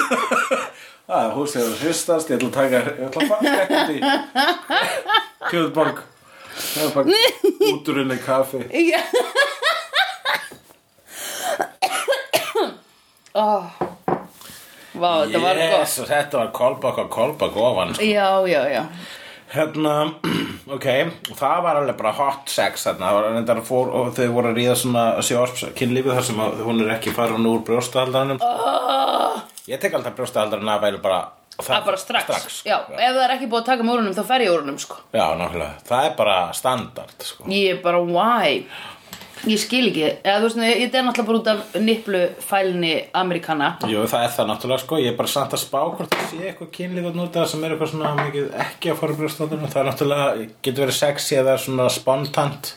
Það, 1.07 1.29
húsið 1.37 1.61
er 1.63 1.69
að 1.69 1.83
hristast 1.85 2.33
Ég 2.33 2.37
ætla 2.41 2.49
að 2.49 2.57
taka 2.57 2.79
Ég 2.87 3.05
ætla 3.09 3.21
að 3.21 3.29
fara 3.35 3.43
ekki 3.67 3.79
því 3.91 3.99
Kjöðborg 5.51 5.99
Kjöðborg 6.73 7.07
Úturinni 7.73 8.19
kaffi 8.25 8.65
Já 8.91 9.01
oh. 13.35 13.65
Vá, 14.93 15.25
þetta 15.25 15.41
var 15.41 15.57
gott 15.57 15.75
Jesus, 15.81 16.09
þetta 16.09 16.39
var 16.43 16.51
kolbak 16.55 16.99
og 17.01 17.11
kolbak 17.13 17.57
ofan 17.57 17.95
sko. 17.97 18.05
Já, 18.05 18.29
já, 18.49 18.63
já 18.69 18.83
Hérna, 19.53 19.95
ok, 20.77 20.87
það 21.37 21.59
var 21.65 21.79
alveg 21.81 21.97
bara 21.99 22.15
hot 22.17 22.49
sex 22.49 22.87
þarna, 22.87 23.05
það 23.05 23.17
var 23.17 23.27
reyndar 23.29 23.63
fór 23.69 23.91
og 23.99 24.15
þau 24.17 24.29
voru 24.33 24.53
að 24.53 24.61
ríða 24.61 24.77
svona 24.81 25.03
sjósps 25.25 25.67
kynlífið 25.77 26.17
þar 26.17 26.27
sem 26.29 26.41
að 26.41 26.63
hún 26.65 26.81
er 26.85 26.95
ekki 26.95 27.13
farin 27.17 27.49
úr 27.51 27.61
brjóstahaldaranum. 27.67 28.41
oh. 28.41 29.43
Ég 29.69 29.81
tek 29.81 29.93
alltaf 29.97 30.17
brjóstahaldaran 30.17 30.73
af 30.73 30.87
eða 30.89 31.03
bara, 31.05 31.21
Það 31.59 31.75
er 31.77 31.85
bara 31.87 31.99
strax, 32.01 32.25
strax 32.25 32.55
sko. 32.63 32.69
Já, 32.71 32.79
ef 32.97 33.13
það 33.13 33.23
er 33.27 33.35
ekki 33.37 33.49
búið 33.53 33.61
að 33.61 33.69
taka 33.69 33.85
með 33.87 33.95
úrunum 33.99 34.15
þá 34.17 34.25
fer 34.31 34.41
ég 34.47 34.55
úrunum 34.57 34.79
sko 34.83 34.97
Já, 35.13 35.27
nákvæmlega, 35.37 35.75
það 35.91 36.07
er 36.09 36.17
bara 36.23 36.37
standard, 36.57 37.19
sko. 37.29 37.45
Ég 37.53 37.77
er 37.77 37.83
bara, 37.85 38.01
why? 38.03 38.65
Ég 39.43 39.59
skil 39.59 39.89
ekki 39.91 40.05
Eða 40.23 40.37
þú 40.39 40.47
veist, 40.47 40.59
þetta 40.63 40.99
er 41.01 41.07
náttúrulega 41.09 41.29
bara 41.29 41.39
út 41.41 41.49
af 41.53 41.79
nipplu 41.83 42.21
fælni 42.47 42.93
Amerikana 43.19 43.73
Jú, 43.91 44.05
það 44.11 44.27
er 44.29 44.35
það 44.37 44.51
náttúrulega, 44.53 44.83
sko, 44.85 45.01
ég 45.03 45.11
er 45.13 45.17
bara 45.19 45.33
samt 45.35 45.57
að 45.57 45.63
spá 45.65 45.81
hvort 45.83 46.15
það 46.15 46.29
sé 46.31 46.43
eitthvað 46.51 46.71
kynlíf 46.77 47.09
að 47.11 47.19
núta 47.19 47.47
sem 47.51 47.65
er 47.67 47.75
eitthvað 47.75 47.91
svona 47.95 48.13
mikið 48.21 48.47
ekki 48.67 48.93
að 48.93 49.01
fara 49.03 49.19
brjóstahaldaranum. 49.19 49.73
Það 49.75 49.83
er 49.83 49.89
náttúrulega, 49.91 50.47
getur 50.63 50.85
verið 50.87 50.99
sexy 51.01 51.39
eða 51.43 51.57
svona 51.59 51.89
spontant, 51.91 52.71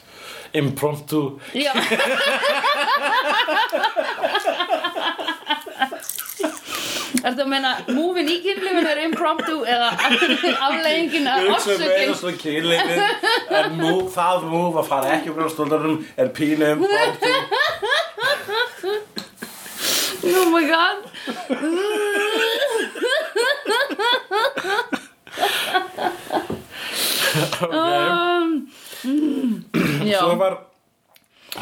impromptu. 0.58 1.22
Já 1.54 1.72
Ertu 7.26 7.42
að 7.42 7.48
meina 7.50 7.72
múvin 7.90 8.28
í 8.30 8.36
kynlifin 8.44 8.86
er 8.90 9.00
impromptu 9.06 9.56
eða 9.66 9.88
afleggingin 10.68 11.26
meira 11.26 11.42
orsökin 11.56 12.14
En 13.56 13.72
mú, 13.80 13.94
það 14.14 14.44
múf 14.52 14.76
að 14.82 14.88
fara 14.92 15.08
ekki 15.18 15.30
frá 15.34 15.46
stóldarum 15.54 15.96
Er 16.18 16.28
pínu 16.36 16.70
bóttu 16.84 17.34
Oh 20.26 20.50
my 20.50 20.64
god. 20.66 21.06
Um, 27.62 28.68
mm, 29.04 29.64
Svo 30.20 30.36
var 30.40 30.58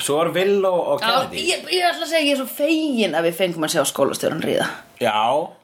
Svo 0.02 0.16
var 0.18 0.32
Villó 0.34 0.72
og 0.74 1.02
Já, 1.02 1.06
Kennedy. 1.06 1.44
ég, 1.52 1.68
ég 1.70 1.84
ætla 1.86 2.06
að 2.06 2.10
segja 2.10 2.26
ég 2.26 2.32
er 2.34 2.40
svo 2.42 2.48
fegin 2.50 3.14
að 3.16 3.28
við 3.28 3.36
fengum 3.38 3.66
að 3.68 3.74
sjá 3.76 3.84
skólastjóran 3.86 4.42
ríða. 4.42 4.66
Já, 5.00 5.14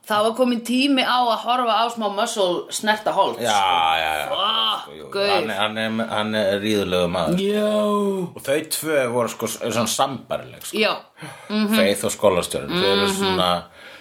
Það 0.10 0.24
var 0.26 0.34
komin 0.38 0.62
tími 0.66 1.04
á 1.06 1.18
að 1.22 1.42
horfa 1.46 1.74
á 1.82 1.86
smá 1.94 2.08
muscle 2.14 2.72
snerta 2.74 3.12
hold 3.14 3.38
já, 3.42 3.50
já, 3.50 4.12
já. 4.20 4.30
Ah, 4.34 4.80
Sko, 4.84 4.94
jú, 4.98 5.10
gaur. 5.14 5.30
hann, 5.30 5.50
er, 5.50 5.58
hann, 5.60 5.78
er, 5.78 6.08
hann 6.10 6.36
er 6.36 6.60
ríðulegu 6.64 7.10
maður 7.14 7.42
Já. 7.42 7.68
Og 8.36 8.42
þau 8.42 8.58
tvö 8.74 9.04
voru 9.14 9.30
sko 9.30 9.48
svona 9.54 9.86
sambarileg 9.88 10.66
sko. 10.66 10.78
Já, 10.82 10.96
Faith 11.76 12.06
og 12.10 12.12
skólastjörn 12.16 12.74
Þau 12.74 12.90
eru 12.96 13.08
svona 13.14 13.50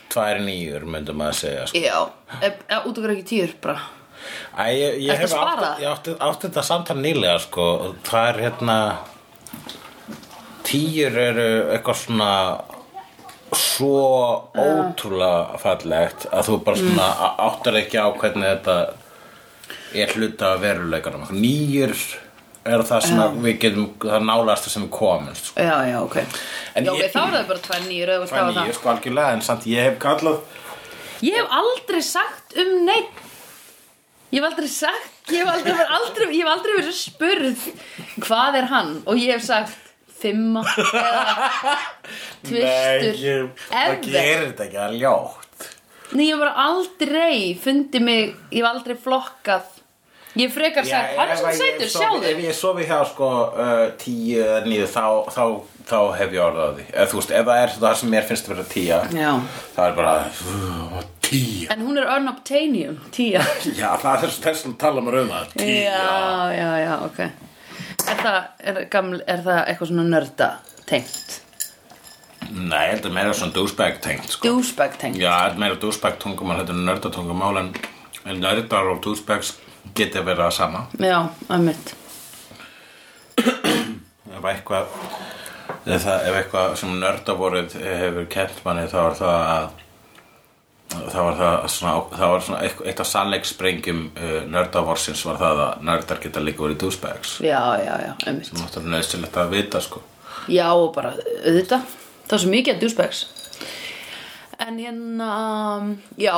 tvær 0.08 0.40
nýjur 0.46 0.86
myndum 0.88 1.20
að 1.24 1.32
segja 1.42 1.66
sko. 1.68 1.78
já. 1.84 2.08
E, 2.40 2.52
e, 2.68 2.80
Út 2.88 2.96
okkur 2.96 3.12
ekki 3.16 3.26
tíur 3.34 3.52
bara? 3.60 3.80
Æ, 4.58 4.64
ég, 4.76 4.98
ég 5.04 5.12
Ertu 5.12 5.20
hef 5.20 5.28
að 5.28 5.36
spara? 5.36 5.68
átt, 5.74 5.80
ég 5.84 5.92
átti, 5.92 6.16
átti 6.20 6.48
þetta 6.48 6.64
samtal 6.64 6.96
nýlega 7.04 7.38
sko. 7.44 7.68
og 7.88 8.00
Það 8.08 8.28
er 8.32 8.40
hérna 8.48 8.78
Tíur 10.68 11.14
eru 11.22 11.48
eitthvað 11.72 12.00
svona 12.02 12.32
svo 13.56 13.92
ótrúlega 14.52 15.58
fallegt 15.62 16.26
að 16.28 16.50
þú 16.50 16.56
bara 16.66 16.80
svona 16.80 17.06
mm. 17.08 17.44
áttar 17.48 17.78
ekki 17.80 18.00
á 18.00 18.06
hvernig 18.12 18.50
þetta 18.50 18.76
er 19.96 20.12
hluta 20.16 20.50
veruleikanum 20.60 21.30
nýjur 21.32 21.94
er 22.68 22.84
það 22.84 23.06
sem 23.06 23.22
að 23.22 23.38
við 23.46 23.56
getum 23.62 23.86
það 24.02 24.26
nálasta 24.28 24.72
sem 24.72 24.84
við 24.84 24.90
komumst 24.98 25.50
sko. 25.50 25.64
Já, 25.64 25.76
já, 25.88 25.96
ok 26.02 26.18
En 26.18 26.84
Já, 26.84 26.92
ég- 26.92 27.12
þá 27.14 27.20
er 27.22 27.32
það 27.38 27.48
bara 27.52 27.64
tvær 27.64 27.82
nýjur 27.86 28.12
það. 28.28 28.52
nýjur 28.58 28.76
sko 28.76 28.92
algjörlega 28.92 29.32
en 29.32 29.42
samt 29.48 29.66
ég 29.70 29.88
hef 29.88 29.98
kallað 30.02 30.40
Ég 31.24 31.34
hef 31.34 31.48
aldrei 31.50 32.02
sagt 32.02 32.56
um 32.56 32.84
neitt 32.84 33.24
Ég 34.30 34.42
hef 34.42 34.50
aldrei 34.50 34.68
sagt 34.68 35.32
Ég 35.32 35.44
hef 35.44 35.54
aldrei, 35.54 35.86
aldrei, 35.98 36.28
ég 36.36 36.44
hef 36.44 36.52
aldrei 36.52 36.76
verið 36.76 36.96
spurð 37.00 37.68
Hvað 38.20 38.60
er 38.60 38.68
hann? 38.72 39.02
Og 39.06 39.16
ég 39.16 39.32
hef 39.32 39.44
sagt 39.48 39.87
Fimma 40.18 40.62
Eða 40.66 41.74
Tvistur. 42.48 43.18
ég, 43.22 43.48
það 43.70 43.96
gerir 44.06 44.46
þetta 44.48 44.66
ekki 44.68 44.80
að 44.84 44.96
ljótt. 45.02 45.66
Nei, 46.16 46.24
ég 46.30 46.38
bara 46.40 46.54
aldrei 46.68 47.52
Fundi 47.60 48.00
mig 48.00 48.30
Ég 48.54 48.62
hef 48.62 48.70
aldrei 48.70 48.96
flokkað. 48.96 49.74
Ég 50.38 50.52
frekar 50.54 50.84
sagt, 50.86 51.16
hann 51.18 51.30
er 51.32 51.38
svona 51.40 51.54
sætur, 51.56 51.88
sjáðu. 51.90 52.26
Ef 52.30 52.40
ég 52.44 52.54
sofi 52.54 52.84
hjá 52.86 52.98
sko 53.08 53.28
uh, 53.48 53.84
tíu 53.98 54.42
eða 54.44 54.60
níu 54.68 54.84
þá, 54.86 55.02
þá, 55.34 55.42
þá 55.88 55.96
hef 56.20 56.36
ég 56.36 56.42
orðað 56.44 56.68
á 56.68 56.72
því. 56.76 56.84
Ef 57.02 57.10
þú 57.10 57.18
veist, 57.18 57.32
ef 57.40 57.48
það 57.48 57.62
er 57.64 57.72
það 57.80 57.96
sem 58.02 58.12
mér 58.12 58.26
finnst 58.28 58.46
að 58.46 58.52
vera 58.54 58.66
tíja 58.74 58.98
Já. 59.16 59.30
Það 59.74 59.88
er 59.88 59.96
bara 59.98 60.14
uh, 60.28 61.00
tíja 61.26 61.74
En 61.74 61.82
hún 61.88 61.98
er 61.98 62.12
unobtainium, 62.18 63.00
tíja 63.16 63.42
Já, 63.80 63.88
það 64.04 64.28
er 64.28 64.36
þess 64.46 64.68
að 64.68 64.78
tala 64.84 65.04
mér 65.08 65.18
um 65.24 65.32
það 65.34 65.52
Tíja 65.64 65.98
Já, 65.98 66.56
já, 66.60 66.70
já, 66.84 66.94
ok 67.08 67.47
Er 68.06 68.22
það, 68.22 68.40
er, 68.62 68.80
gaml, 68.92 69.20
er 69.26 69.44
það 69.44 69.60
eitthvað 69.64 69.92
svona 69.92 70.08
nörda 70.08 70.48
tengt? 70.88 71.38
Nei, 72.48 72.82
ég 72.86 72.92
held 72.94 73.08
að 73.08 73.16
meira 73.18 73.36
svona 73.36 73.56
douchebag 73.56 73.98
tengt 74.04 74.32
sko. 74.32 74.48
Douchebag 74.48 74.94
tengt? 75.00 75.18
Já, 75.20 75.32
þetta 75.32 75.58
er 75.58 75.62
meira 75.64 75.80
douchebag 75.82 76.20
tungumál 76.22 76.60
Þetta 76.62 76.76
er 76.76 76.84
nördatungumál 76.86 77.62
en, 77.64 77.72
en 78.24 78.40
nördar 78.44 78.92
og 78.92 79.02
douchebags 79.04 79.56
geti 79.98 80.22
verið 80.22 80.46
að 80.46 80.54
sama 80.58 80.84
Já, 81.02 81.18
einmitt 81.52 81.94
ef 84.38 84.46
eitthvað 84.46 84.88
ef, 85.86 86.04
það, 86.04 86.26
eitthvað 86.32 86.74
sem 86.80 86.94
nördavorið 87.02 87.76
hefur 87.82 88.26
kent 88.32 88.62
manni 88.64 88.86
þá 88.90 88.98
er 89.02 89.18
það 89.18 89.38
að 89.54 89.68
þá 91.12 91.18
var 91.22 91.38
það 91.38 91.56
svona, 91.74 91.94
það 92.12 92.32
var 92.32 92.44
svona 92.46 92.60
eitt, 92.66 93.00
af 93.02 93.08
sannleikssprengjum 93.08 94.04
uh, 94.10 94.36
nördavorsins 94.50 95.24
var 95.28 95.40
það 95.40 95.62
að 95.64 95.82
nördar 95.88 96.22
geta 96.22 96.42
líka 96.42 96.64
verið 96.64 96.78
douchebags. 96.82 97.34
Já, 97.44 97.60
já, 97.82 97.94
já, 98.04 98.12
einmitt. 98.26 98.48
Sem 98.50 98.60
náttúrulega 98.60 98.94
nöðsynlegt 98.94 99.40
að 99.42 99.52
vita 99.56 99.82
sko. 99.84 100.02
Já, 100.48 100.68
og 100.72 100.92
bara 100.96 101.12
auðvitað. 101.16 101.98
Það 102.28 102.36
er 102.38 102.42
svo 102.44 102.54
mikið 102.54 102.74
að 102.74 102.80
douchebags. 102.84 103.24
En 104.58 104.80
hérna, 104.82 105.32
já, 106.18 106.32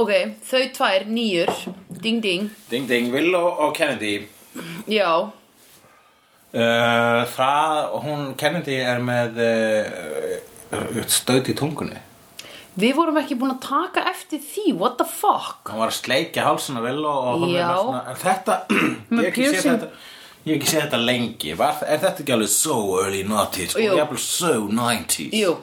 ok 0.00 0.12
Þau 0.48 0.62
tvær, 0.78 1.04
nýjur. 1.12 1.52
Ding, 2.00 2.22
ding. 2.24 2.48
Ding 2.70 2.88
ding, 2.88 3.12
Will 3.12 3.36
og, 3.36 3.50
og 3.66 3.76
Kennedy. 3.76 4.14
Já, 4.88 5.10
uh, 6.56 7.20
það, 7.36 7.94
hún 8.06 8.26
Kennedy 8.40 8.80
er 8.80 9.02
með 9.04 9.40
uh, 9.44 11.04
stöð 11.12 11.52
í 11.52 11.56
tungunni 11.58 12.05
við 12.76 12.94
vorum 12.98 13.16
ekki 13.22 13.36
búin 13.40 13.54
að 13.54 13.62
taka 13.68 14.02
eftir 14.10 14.40
því 14.44 14.64
What 14.80 14.98
the 15.00 15.06
fuck? 15.08 15.68
hann 15.70 15.78
var 15.80 15.88
að 15.92 15.98
sleikja 16.00 16.44
hálsina 16.46 16.82
vel 16.84 16.98
og, 17.08 17.46
Já. 17.50 17.70
en 18.10 18.20
þetta 18.20 18.58
ég 19.22 19.30
ekki 19.30 19.46
piercing. 19.46 19.78
þetta 19.80 19.88
ég 20.46 20.58
ekki 20.60 20.68
séð 20.70 20.82
þetta 20.84 21.00
lengi. 21.02 21.54
Var, 21.58 21.80
er 21.86 22.02
þetta 22.04 22.22
ekki 22.22 22.34
alveg 22.36 22.52
so 22.52 22.76
early 23.00 23.22
90s 23.26 23.78
Jú. 23.80 23.88
og 23.94 23.98
jafnvel 24.02 24.20
so 24.22 24.52
90s 24.68 25.32
Jú, 25.34 25.56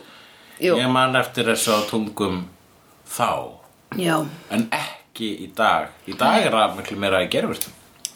jú. 0.60 0.74
Ég 0.82 0.90
man 0.92 1.16
eftir 1.16 1.48
þessu 1.54 1.78
tungum 1.92 2.42
þá. 3.08 3.30
Já, 4.00 4.18
en 4.50 4.68
ekki 4.74 5.30
í 5.46 5.48
dag. 5.56 5.92
Í 6.10 6.18
dag 6.18 6.42
er 6.48 6.52
það 6.58 6.78
miklu 6.82 6.98
meira 7.00 7.22
í 7.24 7.30
gerfustum 7.32 7.72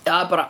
já, 0.08 0.16
bara 0.32 0.48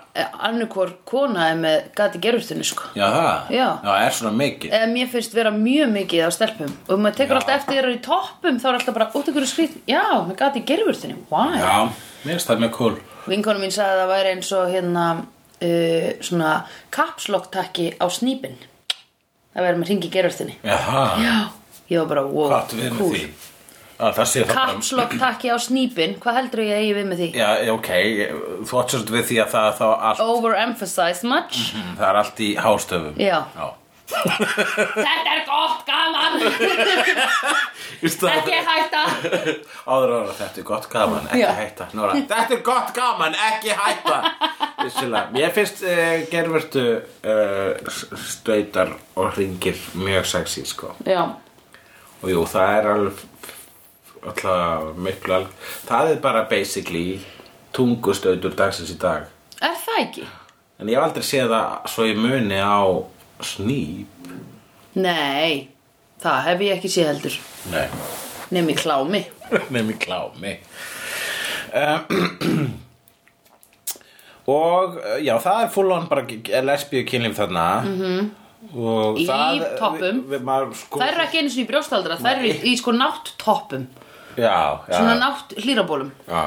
annarkvor 0.47 0.93
kona 1.09 1.49
er 1.51 1.59
með 1.59 1.77
gati 1.97 2.21
gerfustunni, 2.23 2.65
sko. 2.67 2.87
Já. 2.97 3.07
Það, 3.17 3.51
Já. 3.57 3.67
er 3.97 4.15
svona 4.19 4.33
mikið. 4.39 4.75
Eða 4.77 4.89
mér 4.93 5.11
finnst 5.13 5.37
vera 5.37 5.53
mjög 5.55 5.93
mikið 5.97 6.25
á 6.25 6.29
stelpum. 6.37 6.75
Og 6.87 7.01
maður 7.03 7.19
tekur 7.21 7.35
Já. 7.35 7.39
alltaf 7.41 7.55
eftir 7.59 7.79
þeirra 7.79 7.95
í 7.95 8.01
toppum 8.07 8.61
þá 8.61 8.67
er 8.71 8.79
alltaf 8.79 8.97
bara 8.99 9.09
út 9.17 9.31
ykkur 9.33 9.49
skrýt 9.49 9.79
já, 9.89 10.03
með 10.27 10.35
gati 10.43 10.63
gerfustunni, 10.67 11.19
why? 11.31 11.57
já, 11.59 11.75
mér 12.23 12.37
finnst 12.37 12.51
það 12.53 12.63
mjög 12.65 12.77
cool. 12.77 12.99
Vinkonu 13.27 13.59
mín 13.59 13.73
sagði 13.75 13.97
að 13.97 14.01
það 14.05 14.13
væri 14.13 14.33
eins 14.37 14.53
og 14.55 14.69
hérna 14.71 15.05
uh, 15.17 16.09
svona 16.23 16.53
kapslokktakki 16.93 17.89
á 17.99 18.05
snýpin 18.13 18.57
það 19.53 19.65
væri 19.65 19.81
með 19.81 19.91
ringi 19.91 20.11
gerfustunni 20.13 20.57
já, 20.61 20.75
það, 20.85 21.21
já, 21.25 21.35
ég 21.91 22.01
var 22.03 22.09
bara, 22.11 22.25
wow, 22.29 22.49
hvað 22.51 22.59
áttu 22.61 22.79
við 22.79 22.91
með 22.93 23.13
því 23.13 23.21
kapslokktakki 23.97 25.49
á 25.49 25.57
snýpin 25.57 26.15
hvað 26.21 26.39
heldur 26.41 26.61
ég 26.61 26.77
að 26.77 26.85
ég 26.85 26.99
við 26.99 27.09
með 27.09 27.23
því? 27.23 27.29
já, 27.33 27.49
ok, 27.73 27.89
þú 28.69 28.79
átt 28.81 28.93
svolítið 28.93 29.17
við 29.17 29.27
því 29.31 29.41
að 29.41 29.51
það, 29.55 29.69
það, 29.79 29.93
allt, 30.11 30.23
overemphasized 30.35 31.27
much? 31.31 31.59
Það 31.97 32.07
er 32.11 32.21
allt 32.21 32.41
í 32.45 32.49
hástöfum. 32.61 33.17
Já. 33.17 33.37
já. 33.57 33.67
þetta 34.07 35.31
er 35.33 35.41
gott, 35.49 35.81
gaman. 35.87 36.37
Ekki 38.07 38.59
hætta. 38.67 39.01
Áður 39.87 40.13
ára, 40.13 40.35
þetta 40.37 40.61
er 40.61 40.67
gott 40.67 40.85
gaman, 40.91 41.25
ekki 41.27 41.41
Já. 41.41 41.49
hætta. 41.57 41.87
Nóra, 41.97 42.13
þetta 42.29 42.55
er 42.55 42.61
gott 42.63 42.93
gaman, 42.95 43.35
ekki 43.49 43.73
hætta. 43.75 44.19
Mér 45.33 45.51
finnst 45.55 45.81
uh, 45.83 46.21
gerfurtu 46.31 46.85
uh, 47.01 47.91
stautar 48.29 48.93
og 49.17 49.33
ringir 49.35 49.81
mjög 49.97 50.29
sexy 50.29 50.63
sko. 50.69 50.93
Já, 51.07 51.25
og 52.21 52.31
jú, 52.31 52.45
það 52.49 52.77
er 52.77 52.91
alveg 52.93 53.25
alltaf 54.23 54.95
miklu 54.97 55.33
alveg 55.33 55.71
það 55.87 56.11
er 56.11 56.19
bara 56.23 56.43
basically 56.49 57.19
tungustautur 57.75 58.55
dagsins 58.57 58.91
í 58.93 58.97
dag. 59.01 59.27
Er 59.61 59.75
það 59.85 60.01
ekki? 60.03 60.27
en 60.79 60.89
ég 60.91 60.97
hef 60.97 61.07
aldrei 61.07 61.25
séð 61.25 61.49
það 61.53 61.87
svo 61.89 62.05
ég 62.05 62.19
muni 62.21 62.59
á 62.61 62.81
snýp 63.41 64.31
nei, 64.97 65.69
það 66.21 66.43
hef 66.47 66.61
ég 66.65 66.77
ekki 66.77 66.89
séð 66.89 67.11
heldur. 67.11 67.37
Nei. 67.73 67.85
Nefn 68.53 68.71
í 68.71 68.75
klámi. 68.77 69.21
Nefn 69.73 69.93
í 69.93 69.97
klámi. 70.01 70.57
Um, 71.75 72.67
Og 74.47 74.93
uh, 74.95 75.17
já, 75.19 75.33
það 75.43 75.61
er 75.65 75.71
full 75.73 75.91
on 75.91 76.05
bara 76.07 76.23
lesbíu 76.63 77.03
kynlíf 77.07 77.35
þarna. 77.35 77.65
-hmm. 77.83 78.29
og 78.73 79.19
Í 79.19 79.25
það, 79.27 79.65
toppum. 79.77 80.21
sko, 80.73 80.99
þær 81.01 81.11
eru 81.11 81.23
ekki 81.25 81.41
einu 81.41 81.49
sinni 81.49 81.65
í 81.65 81.69
brjóstaldra 81.69 82.17
þær 82.17 82.39
eru 82.39 82.53
í 82.71 82.77
sko 82.79 82.91
nátt 82.95 83.33
toppum 83.37 83.85
Já, 84.37 84.79
já, 84.87 84.97
svona 84.97 85.15
nátt 85.17 85.53
hlýrabólum 85.57 86.11
já 86.27 86.41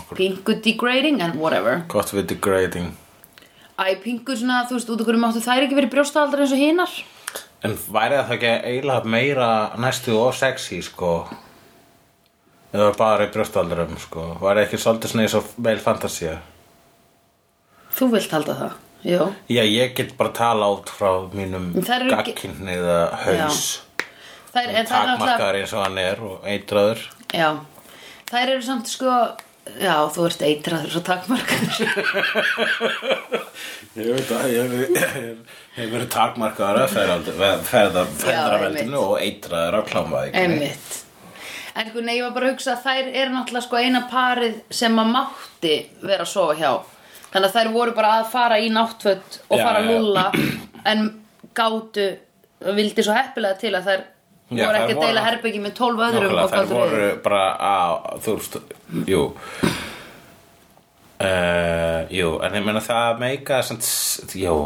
okkur, 0.00 0.16
pingu 0.18 0.54
degrading 0.64 1.20
and 1.22 1.36
whatever. 1.38 1.82
Gott 1.88 2.10
við 2.12 2.26
degrading. 2.34 2.88
Æ, 3.78 3.94
pingu 4.02 4.34
svona, 4.36 4.64
þú 4.66 4.78
veist, 4.78 4.90
út 4.90 5.00
af 5.00 5.06
hverju 5.06 5.20
máttu 5.22 5.42
þær 5.44 5.66
ekki 5.66 5.76
verið 5.78 5.92
brjóstaldra 5.94 6.42
eins 6.42 6.52
og 6.56 6.58
hinar? 6.58 6.94
En 7.64 7.76
væri 7.92 8.18
það 8.18 8.32
ekki 8.36 8.50
eiginlega 8.70 9.04
meira 9.14 9.48
næstu 9.78 10.16
og 10.18 10.34
sexy, 10.34 10.80
sko? 10.82 11.12
Eða 12.74 12.90
bara 12.98 13.26
í 13.28 13.32
brjóstaldurum, 13.32 13.94
sko. 14.02 14.24
Væri 14.42 14.64
ekki 14.66 14.80
svolítið 14.82 15.12
svona 15.12 15.26
eins 15.28 15.36
og 15.38 15.50
meil 15.62 15.78
fantasía? 15.80 16.38
Þú 17.96 18.10
vilt 18.12 18.32
halda 18.34 18.54
það, 18.58 18.72
jú 19.08 19.26
Já, 19.48 19.62
ég 19.64 19.94
get 19.96 20.16
bara 20.18 20.32
tala 20.36 20.66
út 20.74 20.90
frá 20.92 21.12
mínum 21.32 21.70
ekki- 21.78 22.10
gagkinniða 22.12 22.98
haus. 23.22 23.82
En 24.56 24.56
þær 24.56 24.72
náttúrulega 24.72 24.88
takmarkaður 24.88 25.60
eins 25.60 25.72
og 25.76 25.82
hann 25.84 25.98
er 26.00 26.20
og 26.24 26.44
eitraður 26.48 26.98
Já, 27.34 27.48
þær 28.30 28.52
eru 28.54 28.62
samt 28.62 28.86
sko 28.92 29.16
Já, 29.82 29.96
þú 30.14 30.28
ert 30.28 30.42
eitraður 30.46 30.92
svo 30.94 31.00
takmarkaður. 31.02 31.88
Ég 33.96 34.12
veit 34.12 34.28
að 34.36 34.44
ég 34.52 34.74
hef- 35.00 35.88
verið 35.90 36.06
takmarkaður 36.14 36.84
að 36.84 36.92
ferðarveldinu 37.66 39.00
og 39.00 39.16
eitraður 39.24 39.78
á 39.80 39.80
klámvæðingu 39.88 40.38
Einmitt. 40.44 41.00
En 41.76 41.90
sko, 41.90 42.00
nei, 42.06 42.14
ég 42.16 42.24
var 42.28 42.32
bara 42.36 42.46
að 42.48 42.54
hugsa 42.54 42.76
að 42.76 42.84
þær 42.86 43.08
eru 43.10 43.34
náttúrulega 43.34 43.66
sko 43.66 43.80
eina 43.82 44.04
parið 44.08 44.54
sem 44.78 44.94
að 45.02 45.10
mátti 45.16 45.74
vera 46.06 46.22
að 46.24 46.30
sofa 46.30 46.54
hjá. 46.60 46.70
Þannig 47.34 47.48
að 47.50 47.56
þær 47.58 47.72
voru 47.74 47.96
bara 47.98 48.12
að 48.20 48.30
fara 48.32 48.60
í 48.62 48.70
náttföt 48.72 49.40
og 49.50 49.58
Já, 49.58 49.64
fara 49.66 49.82
að 49.82 49.90
já. 49.90 49.90
lúlla 49.90 50.24
En 50.86 51.02
gátu, 51.58 52.06
vildi 52.78 53.02
svo 53.04 53.16
heppilega 53.18 53.58
til 53.60 53.74
að 53.76 53.90
þær 53.90 54.06
Já, 54.46 54.62
voru 54.68 54.78
ekki 54.78 54.94
að 54.94 55.02
deila 55.02 55.26
herbyggi 55.26 55.60
með 55.64 55.72
tólf 55.74 56.02
öðrum 56.06 56.34
þær 56.38 56.52
gátu 56.54 56.76
voru 56.76 57.06
bara 57.24 57.42
að, 57.66 57.94
þú 58.22 58.34
veist, 58.36 58.58
jú. 59.10 59.22
Uh, 61.16 62.02
Jú, 62.12 62.34
en 62.44 62.54
ég 62.58 62.64
meina 62.66 62.82
það 62.84 63.22
meika 63.22 63.62
jú. 64.36 64.56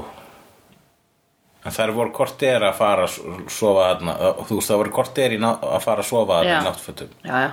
En 1.60 1.74
þær 1.76 1.92
voru 1.94 2.12
korter 2.16 2.64
að 2.64 2.76
fara 2.78 3.06
að 3.06 3.16
sofa 3.52 3.88
Þú 4.00 4.56
veist, 4.58 4.68
það 4.70 4.80
voru 4.82 4.94
ná, 5.40 5.50
að 5.54 5.82
fara 5.84 6.04
að 6.04 6.08
sofa 6.10 6.40
í 6.44 6.54
náttfötum. 6.66 7.12
Já, 7.24 7.34
já, 7.46 7.50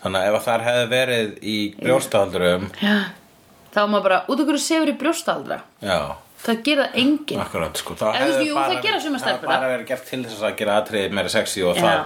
Þannig 0.00 0.20
að 0.20 0.28
ef 0.28 0.36
að 0.38 0.46
þær 0.46 0.66
hefði 0.66 0.84
verið 0.94 1.32
í 1.42 1.56
brjóstahaldurum 1.80 2.68
já. 2.80 2.94
Þá 3.70 3.78
var 3.80 3.90
maður 3.92 4.06
bara, 4.06 4.20
út 4.32 4.40
hverju 4.48 4.62
sefur 4.64 4.90
í 4.90 4.96
brjóstaldra 4.98 5.58
Já, 5.84 5.98
Það 6.40 6.60
gera 6.64 6.84
enginn. 6.96 7.40
Akkurat 7.42 7.76
sko 7.76 7.94
Það 8.00 8.44
jú, 8.46 8.54
bara- 8.56 8.72
það 8.72 8.82
gera 8.86 9.00
sumar 9.00 9.20
Það 9.20 9.26
stelpur 9.26 9.48
hefði 9.48 9.54
bara 9.54 9.72
verið 9.74 9.86
gert 9.90 10.06
til 10.08 10.20
þess 10.24 10.44
að 10.48 10.56
gera 10.60 10.76
atriði 10.80 11.12
meira 11.18 11.28
sexy 11.32 11.62
og 11.68 11.76
Já. 11.76 11.82
það 11.82 12.00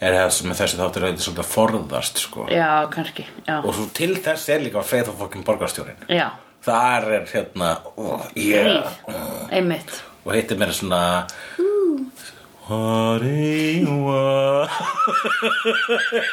er 0.00 0.16
það 0.16 0.30
sem 0.36 0.54
þessi 0.58 0.78
þáttur 0.80 1.06
hefði 1.06 1.24
svolítið 1.26 1.44
að 1.44 1.50
forðast 1.54 2.22
sko. 2.24 2.46
Já, 2.50 2.68
kannski, 2.90 3.26
já. 3.46 3.56
Og 3.60 3.74
svo 3.76 3.86
til 3.94 4.14
þess 4.16 4.48
er 4.48 4.64
líka 4.64 4.82
Freyð 4.82 5.12
og 5.12 5.18
fokkin 5.20 5.44
borgarstjórin 5.46 6.06
Þar 6.60 7.06
er 7.16 7.26
hérna 7.30 7.70
oh, 7.96 8.26
yeah. 8.36 8.90
einmitt. 9.50 10.02
Og 10.26 10.34
heitir 10.34 10.58
mér 10.60 10.74
svona 10.76 11.24
Hariwa 12.70 14.18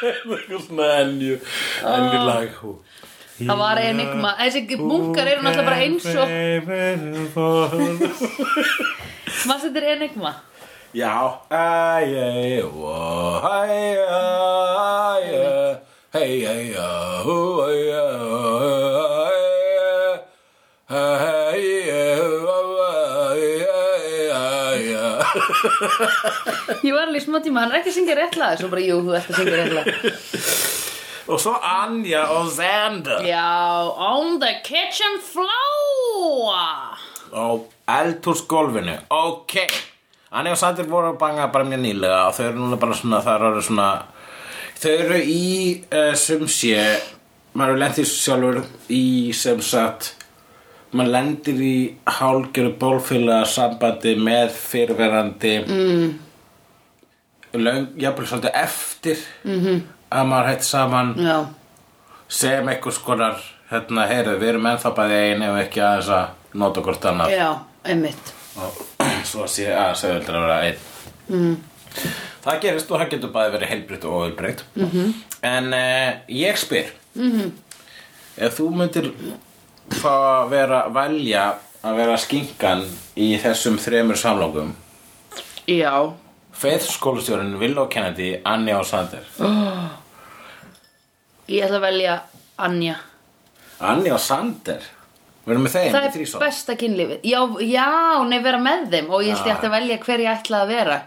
Eitthvað 0.04 0.66
svona 0.66 0.88
enju 1.00 1.38
Enju 1.88 2.20
lag 2.28 2.60
það 3.38 3.56
var 3.62 3.76
enigma. 3.82 4.30
Þessi 4.40 4.60
munkar 4.80 5.26
eru 5.30 5.40
náttúrulega 5.46 5.68
bara 5.68 5.82
eins 5.84 6.06
og 6.14 6.26
maður 9.48 9.62
setur 9.66 9.84
enigma? 9.94 10.32
Já. 10.96 11.14
Hei 16.16 16.32
hei 16.42 16.64
ég 26.82 26.94
var 26.94 27.06
alveg 27.06 27.22
smá 27.24 27.38
tíma. 27.44 27.60
Hann 27.64 27.72
er 27.72 27.78
ekki 27.82 27.92
að 27.92 27.96
syngja 27.98 28.14
rétt 28.18 28.36
lag. 28.40 28.54
Svo 28.60 28.68
bara 28.72 28.86
jú 28.86 28.96
þú 29.04 29.10
ert 29.18 29.28
að 29.32 29.36
syngja 29.42 29.58
rétt 29.60 29.74
lag. 29.76 29.86
Og 31.28 31.40
svo 31.40 31.52
Anja 31.60 32.24
og 32.32 32.48
Xander 32.56 33.20
Já, 33.26 33.84
on 33.84 34.38
the 34.40 34.54
kitchen 34.64 35.20
floor 35.20 36.96
á 37.28 37.44
eldhúsgólfinu 38.00 38.96
ok 39.12 39.54
Anja 40.32 40.52
og 40.52 40.60
Xander 40.60 40.88
voru 40.88 41.12
að 41.12 41.18
banga 41.20 41.50
bara 41.52 41.68
mjög 41.68 41.82
nýlega 41.84 42.20
og 42.28 42.36
þau 42.36 42.44
eru 42.46 42.62
núna 42.62 42.80
bara 42.80 42.96
svona 42.96 43.20
það 43.24 43.48
eru 43.50 43.64
svona 43.66 43.88
þau 44.80 44.92
eru 44.94 45.18
í 45.20 45.48
uh, 45.92 46.14
sem 46.16 46.46
sé 46.48 46.78
maður 47.58 47.82
lendið 47.82 48.08
sjálfur 48.12 48.62
í 48.92 49.04
sem 49.36 49.60
sagt 49.64 50.14
maður 50.96 51.12
lendir 51.12 51.60
í 51.60 51.76
hálgjöru 52.18 52.72
bólfélaga 52.80 53.44
sambandi 53.52 54.14
með 54.16 54.54
fyrirverandi 54.56 55.54
mm. 55.66 56.08
löng, 57.60 57.88
jafnvel 58.00 58.28
svolítið 58.30 58.60
eftir 58.62 59.24
-hmm. 59.44 59.80
Að 60.10 60.26
maður 60.26 60.50
hætti 60.52 60.64
saman 60.64 61.14
Já, 61.18 61.36
sem 62.28 62.68
einhvers 62.68 62.98
konar 63.04 63.40
hérna, 63.70 64.06
heyrðu, 64.08 64.38
við 64.40 64.48
erum 64.48 64.66
ennþá 64.70 64.92
bæði 64.96 65.18
ein 65.32 65.42
ef 65.42 65.56
ekki 65.66 65.80
aðeins 65.84 66.08
að 66.08 66.58
nota 66.62 66.80
hvort 66.86 67.04
annað 67.10 67.34
já, 67.36 67.48
einmitt 67.84 68.32
og 68.58 68.78
svo 69.28 69.46
sé 69.46 69.66
að 69.74 69.94
segja 70.00 70.20
að 70.20 70.30
vera 70.32 70.60
einn 70.64 70.78
mm. 71.28 71.56
það 72.44 72.60
gerist 72.64 72.90
og 72.90 72.98
það 73.02 73.10
getur 73.14 73.32
bæði 73.36 73.52
verið 73.56 73.68
heilbreytt 73.74 74.04
og 74.08 74.16
óheilbreytt 74.22 74.64
Mhm. 74.74 74.88
-hmm. 74.92 75.12
en 75.42 75.72
uh, 75.72 76.10
ég 76.28 76.56
spyr 76.56 76.92
-hmm. 77.16 77.50
ef 78.36 78.58
þú 78.60 78.70
myndir 78.74 79.12
fá 79.90 80.14
að 80.42 80.48
vera 80.50 80.88
velja 80.88 81.54
að 81.84 81.96
vera 81.96 82.16
skinkan 82.16 82.84
í 83.16 83.38
þessum 83.42 83.78
þremur 83.78 84.16
samlókum 84.16 84.72
Já, 85.68 86.12
Faith 86.58 86.88
skólastjórinn 86.90 87.54
Willow 87.60 87.86
Kennedy, 87.90 88.32
Anja 88.44 88.80
og 88.80 88.86
Sander. 88.86 89.26
Ég 91.48 91.62
ætla 91.64 91.78
að 91.78 91.84
velja 91.86 92.16
Anja. 92.58 92.96
Anja 93.78 94.16
og 94.16 94.22
Sander? 94.22 94.82
Þeim 95.48 95.68
Það 95.70 96.06
er 96.08 96.16
besta 96.42 96.74
kynlífið. 96.76 97.22
Já, 97.24 97.38
já, 97.64 97.86
nei, 98.28 98.40
vera 98.44 98.58
með 98.60 98.90
þeim. 98.92 99.06
Og 99.14 99.22
ég 99.24 99.38
ætti 99.38 99.68
að 99.70 99.76
velja 99.78 100.00
hver 100.02 100.24
ég 100.26 100.32
ætla 100.34 100.64
að 100.64 100.72
vera. 100.74 100.98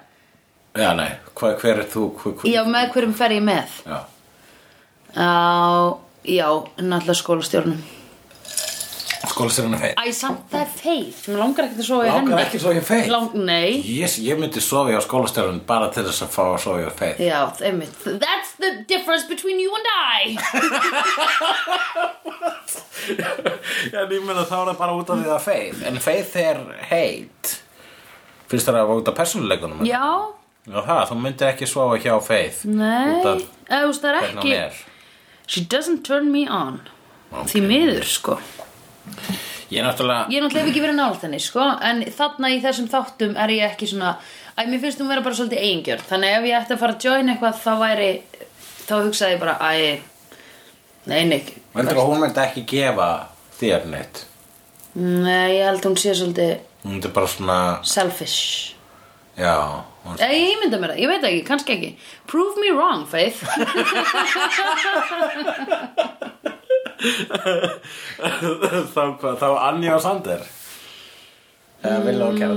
Já 0.80 0.90
nei, 0.98 1.10
hver, 1.36 1.58
hver 1.60 1.82
er 1.84 1.90
þú? 1.92 2.06
Hver, 2.16 2.38
hver, 2.40 2.50
Já, 2.50 2.62
með 2.66 2.94
hverjum 2.96 3.16
fer 3.20 3.36
ég 3.36 3.44
með? 3.44 3.76
Já. 3.86 4.00
Já, 5.12 5.98
já, 6.32 6.48
náttúrulega 6.80 7.20
skólastjórnum 7.20 7.84
skólastjórinn 9.30 9.76
er 9.76 9.82
Faith 9.82 10.02
Æ, 10.02 10.12
samt 10.18 10.46
það 10.52 10.62
er 10.64 10.70
feið 10.78 11.18
Mér 11.30 11.40
langar 11.42 11.66
ekkert 11.68 11.82
að 11.84 11.88
sofa 11.88 12.06
í 12.06 12.10
henni. 12.10 12.32
Langar 12.32 12.42
ekki 12.46 12.60
svo 12.62 12.72
ég 12.74 12.86
Faith 12.88 13.10
Lang, 13.12 13.36
Nei, 13.38 13.72
Yes, 13.86 14.16
ég 14.24 14.40
myndi 14.40 14.62
sofa 14.64 14.94
hjá 14.94 15.02
skólastjórinn 15.06 15.62
bara 15.68 15.90
til 15.94 16.04
þess 16.08 16.24
að 16.26 16.32
fá 16.34 16.42
að 16.48 16.60
sofa 16.64 16.80
hjá 16.82 16.92
Faith 17.02 17.20
já, 17.22 17.40
einmitt. 17.68 17.98
That's 18.24 18.52
the 18.62 18.72
difference 18.90 19.26
between 19.30 19.62
you 19.62 19.72
and 19.78 19.88
I. 19.92 20.38
En 23.92 24.12
ég 24.14 24.22
meina 24.26 24.44
þá 24.46 24.56
er 24.62 24.72
það 24.72 24.78
bara 24.80 24.96
út 24.98 25.10
af 25.10 25.22
því 25.22 25.30
að 25.36 25.46
Faith 25.46 25.86
En 25.90 26.00
Faith 26.02 26.38
er 26.42 26.64
heit. 26.92 27.56
Finnst 28.52 28.68
það 28.68 28.78
að 28.78 28.82
það 28.92 29.02
út 29.02 29.12
af 29.12 29.20
persónuleikunum? 29.22 29.84
Já, 29.90 30.06
Já, 30.70 30.78
það, 30.86 31.04
þú 31.10 31.16
myndir 31.24 31.48
ekki 31.50 31.68
sofa 31.70 31.98
hjá 32.02 32.16
Faith 32.22 32.66
nei. 32.70 33.22
Það 33.70 34.10
er 34.12 34.20
ekki 34.22 34.58
er. 34.58 34.82
She 35.52 35.64
doesn't 35.66 36.06
turn 36.08 36.30
me 36.32 36.46
on. 36.48 36.78
Ok. 37.32 37.48
Því 37.52 37.62
miður, 37.66 38.06
sko 38.08 38.38
Ég 39.72 39.80
er 39.80 39.86
náttúrulega 39.88 40.26
Ég 40.30 40.38
er 40.38 40.44
náttúrulega 40.44 40.66
hef 40.66 40.72
ekki 40.72 40.84
verið 40.84 40.98
nált 41.00 41.22
henni, 41.26 41.40
sko 41.42 41.64
En 41.88 41.98
þarna 42.18 42.48
í 42.52 42.58
þessum 42.64 42.88
þáttum 42.92 43.34
er 43.40 43.50
ég 43.56 43.64
ekki 43.72 43.86
svona 43.90 44.10
Æ, 44.52 44.54
mér 44.68 44.82
finnst 44.84 45.00
hún 45.02 45.12
vera 45.12 45.24
bara 45.26 45.38
svolítið 45.38 45.64
eigingjörn 45.64 46.08
Þannig 46.10 46.32
ef 46.38 46.44
ég 46.50 46.58
ætti 46.60 46.74
að 46.76 46.82
fara 46.84 46.96
að 46.98 47.06
join 47.08 47.32
eitthvað 47.32 47.56
Þá 47.62 47.74
væri, 47.82 48.10
þá 48.90 48.94
hugsaði 48.98 49.34
ég 49.38 49.42
bara 49.42 49.56
Æ, 49.62 49.64
nei, 51.08 51.22
nei. 51.32 51.42
Veldur 51.78 52.02
að 52.04 52.10
hún 52.12 52.22
myndi 52.26 52.42
ekki 52.44 52.64
gefa 52.74 53.10
þér 53.62 53.82
neitt? 53.94 54.16
Nei, 55.00 55.50
ég 55.56 55.64
held 55.70 55.84
hún 55.88 55.98
sé 56.00 56.12
svolítið 56.20 56.54
Hún 56.84 56.92
myndi 56.98 57.10
bara 57.14 57.28
svona 57.30 57.58
selfish. 57.86 58.40
Já 59.38 59.54
hún... 60.04 60.16
Nei, 60.18 60.50
ég 60.50 60.58
mynda 60.64 60.78
mér 60.82 60.92
það, 60.96 61.02
ég 61.06 61.10
veit 61.14 61.24
ekki, 61.30 61.44
kannski 61.48 61.72
ekki. 61.78 61.92
Prove 62.28 62.56
me 62.60 62.70
wrong, 62.74 63.06
Faith 63.08 63.40
þá, 68.94 69.04
hvað, 69.20 69.38
þá 69.42 69.48
Anja 69.68 69.96
og 69.96 70.02
Sander? 70.04 70.44
Eða 71.82 72.00
vilja 72.06 72.28
og 72.28 72.36
kæra 72.38 72.56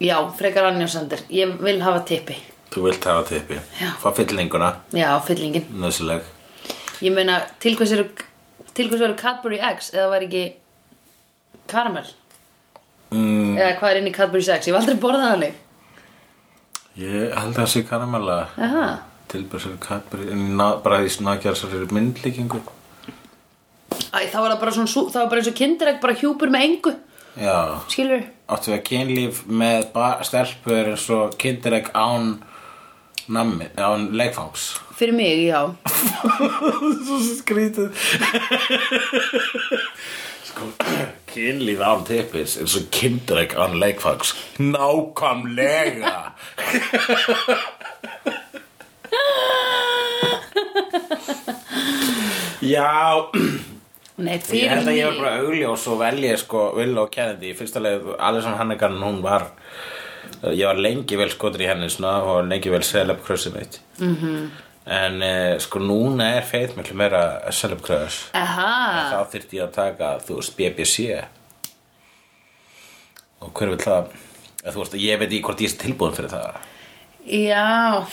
Já, 0.00 0.16
frekar 0.38 0.70
Anja 0.70 0.86
Sander. 0.88 1.20
Ég 1.28 1.58
vil 1.60 1.82
hafa 1.84 2.00
tippi. 2.08 2.38
Þú 2.72 2.86
vilt 2.86 3.04
hafa 3.04 3.26
tippi? 3.28 3.58
Já. 3.80 3.90
Fá 4.00 4.08
fyllinguna, 4.16 4.70
Já, 4.96 5.10
fyllingin. 5.26 5.66
Nöðsileg 5.76 6.22
Ég 7.02 7.12
meina, 7.16 7.40
til 7.60 7.74
hvers 7.76 7.92
eru 7.96 8.06
Til 8.76 8.88
hvers 8.88 9.02
eru 9.02 9.16
Cadbury 9.18 9.58
Eggs 9.58 9.88
Eða 9.96 10.06
var 10.12 10.22
ekki 10.22 10.42
karamell 11.70 12.06
mm, 13.10 13.56
Eða 13.58 13.72
hvað 13.80 13.90
er 13.90 14.00
inn 14.00 14.10
í 14.10 14.14
Cadbury 14.14 14.44
Eggs? 14.44 14.68
Ég 14.68 14.74
hef 14.76 14.80
aldrei 14.80 15.00
borðað 15.02 15.26
þannig. 15.34 15.54
Ég 17.00 17.32
held 17.34 17.52
að 17.54 17.58
það 17.60 17.68
sé 17.72 17.82
karamella. 17.88 18.36
Aha. 18.60 18.86
Cadbury 19.80 20.30
en 20.34 20.44
ná- 20.58 20.82
bara 20.82 21.02
í 21.06 21.10
snakjarsar 21.12 21.70
myndlíkingu. 21.94 22.60
Æ, 24.10 24.26
þá 24.30 24.38
var 24.40 24.50
það 24.54 24.60
bara 24.60 24.72
svona 24.74 24.90
Það 25.12 25.20
var 25.22 25.30
bara 25.30 25.40
eins 25.40 25.48
og 25.50 25.58
kindiregg 25.60 26.00
Bara 26.02 26.14
hjúpur 26.18 26.50
með 26.50 26.64
engu. 26.66 26.92
Já. 27.38 27.56
Skilur 27.88 28.22
Áttu 28.50 28.72
við 28.72 28.78
að 28.80 28.86
kynlíf 28.88 29.42
með 29.46 29.84
stelpur 30.26 30.88
eins 30.90 31.04
og 31.14 31.36
kindireg 31.38 31.90
án 31.94 32.40
nammi, 33.30 33.68
án 33.78 34.08
leikfangs. 34.18 34.72
Fyrir 34.98 35.14
mig, 35.14 35.44
já. 35.46 35.70
Svo 37.06 37.18
skrítið. 37.22 37.94
Sko, 40.50 40.66
kynlíf 41.30 41.78
án 41.86 42.02
tippis 42.08 42.56
er 42.58 42.66
svo 42.66 42.82
kindireg 42.90 43.54
án 43.54 43.78
leikfangs. 43.78 44.34
Nákvæmlega 44.58 46.16
Já. 52.60 53.30
Nei, 54.20 54.36
Ég 54.52 54.68
held 54.68 54.88
að 54.90 54.98
ég 54.98 55.06
var 55.08 55.16
bara 55.16 55.36
augljós 55.40 55.86
og 55.88 56.00
velja 56.02 56.34
sko 56.40 56.66
Will 56.76 56.98
og 57.00 57.08
Kennedy. 57.12 57.54
Í 57.54 57.56
fyrsta 57.56 57.80
leið 57.80 58.10
Alison 58.20 58.58
Hannigan 58.58 58.98
hún 59.00 59.22
var 59.24 59.48
ég 60.52 60.66
var 60.68 60.80
lengi 60.80 61.16
vel 61.16 61.30
skotur 61.32 61.64
í 61.64 61.68
henni 61.70 61.88
svona 61.92 62.18
og 62.28 62.42
lengi 62.48 62.72
vel 62.72 62.82
celeb 62.84 63.22
crushið 63.24 63.56
mitt. 63.56 63.80
-hmm. 63.98 64.16
Mhm. 64.16 64.50
en 64.86 65.22
eh, 65.22 65.58
sko 65.58 65.78
núna 65.78 66.36
er 66.36 66.42
Faith 66.42 66.76
miklu 66.76 66.96
meira 66.96 67.40
crush. 67.82 68.30
Aha, 68.34 69.12
þá 69.12 69.30
þyrfti 69.32 69.56
ég 69.56 69.62
að 69.62 69.72
taka 69.72 70.18
þú 70.18 70.34
veist 70.36 70.56
BBC 70.56 71.24
og 73.40 73.52
hver 73.52 73.68
vil 73.68 73.78
það? 73.78 74.04
Veist 74.64 74.94
ég 74.94 75.18
veit 75.18 75.30
ekki 75.30 75.42
hvort 75.42 75.60
ég 75.60 75.70
er 75.72 75.78
tilbúin 75.84 76.14
fyrir 76.16 76.30
það 76.30 76.56
já. 77.26 78.06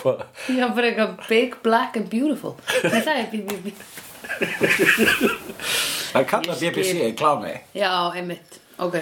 Hvað? 0.00 0.22
Já, 0.48 0.66
bara 0.74 0.90
eitthvað 0.90 1.16
big, 1.28 1.56
black 1.64 1.96
and 2.00 2.08
beautiful. 2.12 2.56
Nei, 2.84 3.00
það 3.00 3.16
er 3.16 3.26
bí 3.32 3.74
það 6.10 6.28
kallað 6.30 6.62
Ég 6.64 6.76
BBC 6.76 7.08
í 7.08 7.16
klámi. 7.18 7.56
Já, 7.76 7.90
einmitt, 8.16 8.60
ok. 8.80 9.00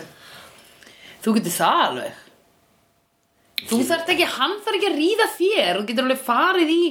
Þú 1.24 1.36
getur 1.38 1.54
það 1.58 1.84
alveg. 1.84 2.24
Þú 3.68 3.78
þarft 3.88 4.10
ekki, 4.14 4.26
hann 4.38 4.58
þarf 4.64 4.78
ekki 4.78 4.90
að 4.90 4.98
ríða 4.98 5.28
þér. 5.34 5.80
Þú 5.80 5.86
getur 5.88 6.06
alveg 6.06 6.20
farið 6.28 6.74
í 6.74 6.82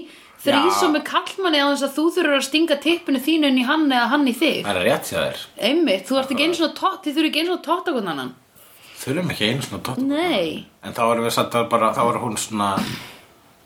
þrísum 0.43 0.91
Já. 0.91 0.95
með 0.97 1.05
kallmanni 1.07 1.61
á 1.63 1.67
þess 1.71 1.85
að 1.87 1.95
þú 1.95 2.03
þurfur 2.17 2.37
að 2.37 2.47
stinga 2.47 2.77
tippinu 2.83 3.21
þínu 3.23 3.51
inn 3.51 3.61
í 3.61 3.67
hann 3.67 3.87
eða 3.87 4.09
hann 4.11 4.27
í 4.27 4.35
þig. 4.37 4.59
Það 4.67 4.81
er 4.81 4.87
rétt 4.91 5.07
þér. 5.11 5.45
Einmitt, 5.69 6.03
þú 6.09 6.19
ert 6.19 6.35
ekki 6.35 6.47
eins 6.47 6.61
og 6.67 6.75
tótt, 6.77 6.99
þið 7.07 7.15
þurfur 7.15 7.29
ekki 7.31 7.41
eins 7.43 7.53
og 7.55 7.63
tótt 7.65 7.89
á 7.89 7.91
hvern 7.95 8.11
annan 8.13 8.35
þurfum 9.07 9.31
ekki 9.33 9.47
einu 9.51 9.65
svona 9.65 9.83
tótt 9.87 10.01
Nei, 10.03 10.65
En 10.85 10.95
þá 10.95 11.03
erum 11.07 11.25
við 11.27 11.33
satt 11.37 11.55
að 11.57 11.69
bara, 11.71 11.93
þá 11.95 12.03
er 12.07 12.19
hún 12.23 12.37
svona 12.41 12.69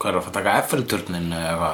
Hvað 0.01 0.09
er 0.11 0.17
að 0.17 0.23
fara 0.25 0.31
að 0.31 0.37
taka 0.39 0.53
Eiffelturnin 0.61 1.33
eða? 1.37 1.71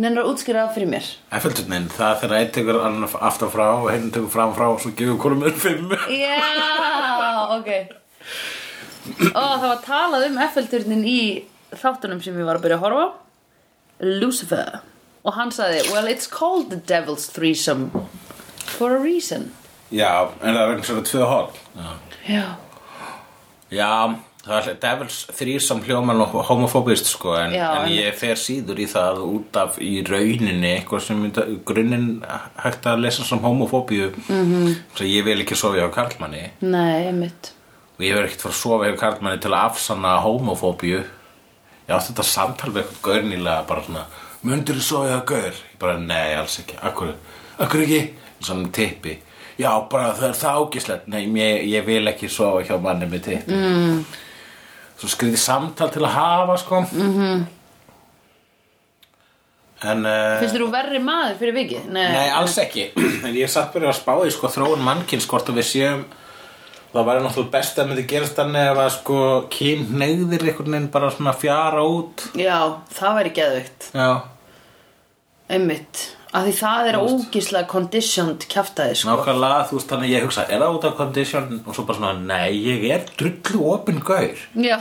Nennur 0.00 0.26
að 0.26 0.34
útskýra 0.34 0.66
það 0.66 0.74
fyrir 0.74 0.90
mér. 0.90 1.06
Eiffelturnin, 1.32 1.86
það 1.92 2.10
er 2.10 2.18
þegar 2.20 2.34
einn 2.36 2.50
tekur 2.56 2.78
annan 2.84 3.14
aftan 3.30 3.52
frá 3.52 3.64
og 3.70 3.86
hinn 3.94 4.10
tekur 4.12 4.32
fram 4.34 4.52
frá 4.56 4.66
og 4.68 4.82
svo 4.82 4.92
gefur 4.96 5.16
hvorum 5.22 5.46
er 5.48 5.56
fimm. 5.56 5.94
Já, 6.12 6.36
ok. 7.56 7.70
Ó, 9.32 9.40
það 9.40 9.64
var 9.70 9.80
talað 9.86 10.26
um 10.28 10.38
Eiffelturnin 10.44 11.06
í 11.08 11.20
þáttunum 11.72 12.20
sem 12.20 12.36
ég 12.36 12.48
var 12.48 12.60
að 12.60 12.66
byrja 12.66 12.76
að 12.76 12.84
horfa 12.84 13.06
Lucifer. 14.20 14.80
Og 15.24 15.36
hann 15.36 15.52
sagði, 15.52 15.80
well 15.94 16.08
it's 16.12 16.28
called 16.28 16.68
the 16.68 16.80
devil's 16.88 17.26
threesome 17.32 17.88
for 18.76 18.92
a 18.96 19.00
reason. 19.00 19.48
Já, 19.90 20.28
en 20.40 20.54
það 20.54 20.60
er 20.62 20.68
vegna 20.70 20.86
svona 20.86 21.02
tvö 21.08 21.24
hól 21.26 21.48
Já, 22.28 22.44
Já, 23.70 24.18
Það 24.40 24.68
er 24.70 24.76
Devils 24.80 25.16
þrýr 25.36 25.60
sem 25.60 25.80
hljóma 25.84 26.14
nú 26.16 26.24
homofóbist 26.48 27.10
sko 27.10 27.34
en, 27.36 27.52
Já, 27.52 27.66
en 27.76 27.90
ég 27.92 28.14
fer 28.16 28.38
síður 28.40 28.78
í 28.80 28.86
það 28.88 29.20
út 29.26 29.58
af 29.60 29.76
í 29.84 29.98
rauninni 30.06 30.70
eitthvað 30.78 31.02
sem 31.04 31.26
grunninn 31.68 32.06
hægt 32.62 32.88
að 32.88 33.04
lesa 33.04 33.26
sem 33.28 33.42
homofóbíu. 33.44 34.08
Mm 34.30 34.46
-hmm. 34.52 34.78
svo 34.96 35.04
ég 35.04 35.24
vil 35.24 35.42
ekki 35.44 35.56
sofa 35.56 35.76
hjá 35.76 35.92
karlmanni. 35.92 36.50
Nei, 36.60 37.06
einmitt. 37.10 37.52
Og 37.98 38.04
ég 38.04 38.14
verð 38.14 38.30
ekkert 38.30 38.40
fara 38.40 38.54
að 38.54 38.62
sofa 38.62 38.84
hjá 38.88 38.96
karlmanni 38.96 39.40
til 39.40 39.52
að 39.52 39.64
afsanna 39.64 40.16
homofóbíu. 40.24 41.04
Ég 41.88 41.94
átti 41.94 42.12
þetta 42.12 42.22
samtal 42.22 42.72
við 42.72 42.82
eitthvað 42.82 43.04
gaurnýlega 43.12 43.66
bara 43.68 43.82
svona 43.82 44.06
myndir 44.42 44.74
þú 44.74 44.82
sofa 44.82 45.08
hjá 45.08 45.24
gaur? 45.26 45.52
ég 45.52 45.78
bara 45.78 45.98
nei 45.98 46.34
alls 46.34 46.58
ekki, 46.58 46.76
akkur, 46.82 47.14
akkur 47.58 47.80
ekki? 47.80 48.14
Svona 48.40 48.68
tippi 48.72 49.18
já 49.60 49.70
bara 49.92 50.10
það 50.16 50.26
er 50.30 50.36
það 50.40 50.58
ágislegt 50.60 51.08
nei 51.12 51.22
ég, 51.38 51.64
ég 51.74 51.86
vil 51.86 52.02
ekki 52.10 52.30
sofa 52.32 52.64
hjá 52.66 52.76
manni 52.82 53.08
með 53.10 53.24
tippi 53.28 53.56
mm. 53.56 54.04
svo 55.00 55.10
skriði 55.12 55.40
samtal 55.40 55.90
til 55.92 56.04
að 56.04 56.14
hafa 56.16 56.56
sko. 56.60 56.84
Mm 56.92 57.10
-hmm. 57.16 57.42
en 59.90 60.06
uh, 60.06 60.38
Finnst 60.40 60.56
þú 60.56 60.70
verri 60.72 61.02
maður 61.02 61.36
fyrir 61.42 61.58
vikið? 61.58 61.84
Nei, 61.90 62.08
Nei, 62.12 62.30
alls 62.30 62.56
ekki. 62.58 62.90
En 63.26 63.36
ég 63.36 63.50
satt 63.50 63.72
bara 63.72 63.92
að 63.92 64.00
spá 64.00 64.14
í 64.26 64.32
sko 64.32 64.48
þróun 64.48 64.84
mannkins 64.84 65.28
hvort 65.28 65.48
að 65.48 65.60
við 65.60 65.70
séum 65.74 66.04
það 66.92 67.06
væri 67.06 67.22
náttúrulega 67.22 67.52
best 67.54 67.78
að 67.78 67.86
myndi 67.88 68.06
gerast 68.10 68.36
þannig 68.36 68.78
að 68.78 68.90
sko 68.96 69.46
kyn 69.50 69.86
neyðir 69.94 70.42
einhvern 70.48 70.72
veginn 70.72 70.90
bara 70.90 71.10
svona 71.10 71.32
fjara 71.32 71.82
út. 71.86 72.26
Já, 72.34 72.82
það 72.90 73.16
væri 73.18 73.30
geðveikt. 73.30 73.90
Já, 73.94 74.10
Einmitt 75.50 76.16
Af 76.30 76.44
því 76.46 76.52
það 76.60 76.88
er 76.88 76.96
ógislega 77.00 77.66
conditioned 77.66 78.44
kjaftaði 78.52 78.94
sko. 79.00 79.08
nákvæmlega 79.10 79.64
þú 79.66 79.78
veist 79.78 79.88
þannig 79.90 80.06
að 80.06 80.12
ég 80.14 80.26
hugsa 80.26 80.44
er 80.46 80.60
það 80.62 80.76
út 80.76 80.84
af 80.86 80.92
condition? 81.00 81.48
Og 81.66 81.74
svo 81.74 81.84
bara 81.88 81.98
svona 81.98 82.12
nei, 82.28 82.50
ég 82.54 82.84
er 82.94 83.08
drullu 83.18 83.64
opinn 83.72 83.98
gaur. 84.06 84.44
Já, 84.54 84.76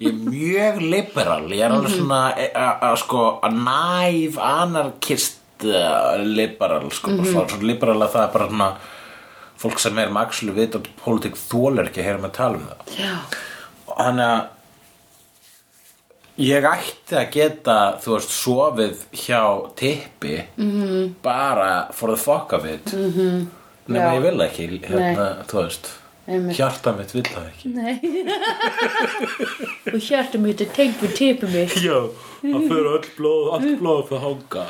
Ég 0.00 0.08
er 0.08 0.22
mjög 0.32 0.80
liberal. 0.80 1.44
Ég 1.52 1.60
er 1.66 1.74
alveg 1.76 1.92
svona 1.92 2.22
e- 2.40 2.52
a- 2.56 2.78
a- 2.88 2.96
sko 2.96 3.26
að 3.44 3.58
næf 3.68 4.38
anarkist 4.40 5.36
uh, 5.64 6.16
liberal 6.24 6.90
sko, 6.90 7.10
mm 7.10 7.20
-hmm. 7.24 7.48
svo 7.50 7.60
liberal 7.62 8.00
að 8.02 8.12
það 8.14 8.22
er 8.22 8.32
bara 8.32 8.48
svona 8.48 8.70
fólk 9.58 9.78
sem 9.78 9.98
er 9.98 10.08
makslu 10.08 10.52
vit 10.54 10.74
og 10.74 10.86
pólitík 11.04 11.36
þólar 11.36 11.88
ekki 11.90 12.00
að 12.00 12.04
heyra 12.04 12.18
með 12.18 12.32
tala 12.32 12.56
um 12.56 12.66
það. 12.68 12.98
Já, 12.98 13.14
Þannig 13.98 14.24
að 14.24 14.44
ég 16.38 16.64
ætti 16.70 17.16
að 17.18 17.30
geta, 17.34 17.76
þú 18.02 18.14
veist, 18.14 18.30
sofið 18.30 18.96
hjá 19.12 19.42
tippi 19.76 20.44
-hmm. 20.56 21.14
bara 21.22 21.88
for 21.92 22.08
the 22.14 22.16
fuck 22.16 22.52
of 22.52 22.64
it 22.64 22.92
mm 22.92 23.12
-hmm. 23.12 23.46
nema 23.86 24.04
Já. 24.04 24.14
ég 24.14 24.22
vil 24.22 24.40
ekki 24.40 24.80
hérna, 24.88 25.44
þú 25.46 25.62
veist 25.62 25.90
hjarta 26.28 26.92
mitt 26.92 27.14
vil 27.14 27.24
það 27.24 27.46
ekki 27.48 27.68
nei 27.68 28.00
Og 29.94 30.00
hjartum 30.04 30.42
mitt 30.42 30.60
er 30.60 30.66
tengt 30.76 31.02
við 31.02 31.12
tipum 31.16 31.50
mitt 31.52 31.72
Já, 31.80 32.08
það 32.42 32.68
fyrir 32.68 32.86
öll 32.92 33.08
blóð, 33.16 33.52
allt 33.52 33.78
blóð 33.80 34.08
fyrir 34.08 34.20
hanga 34.20 34.66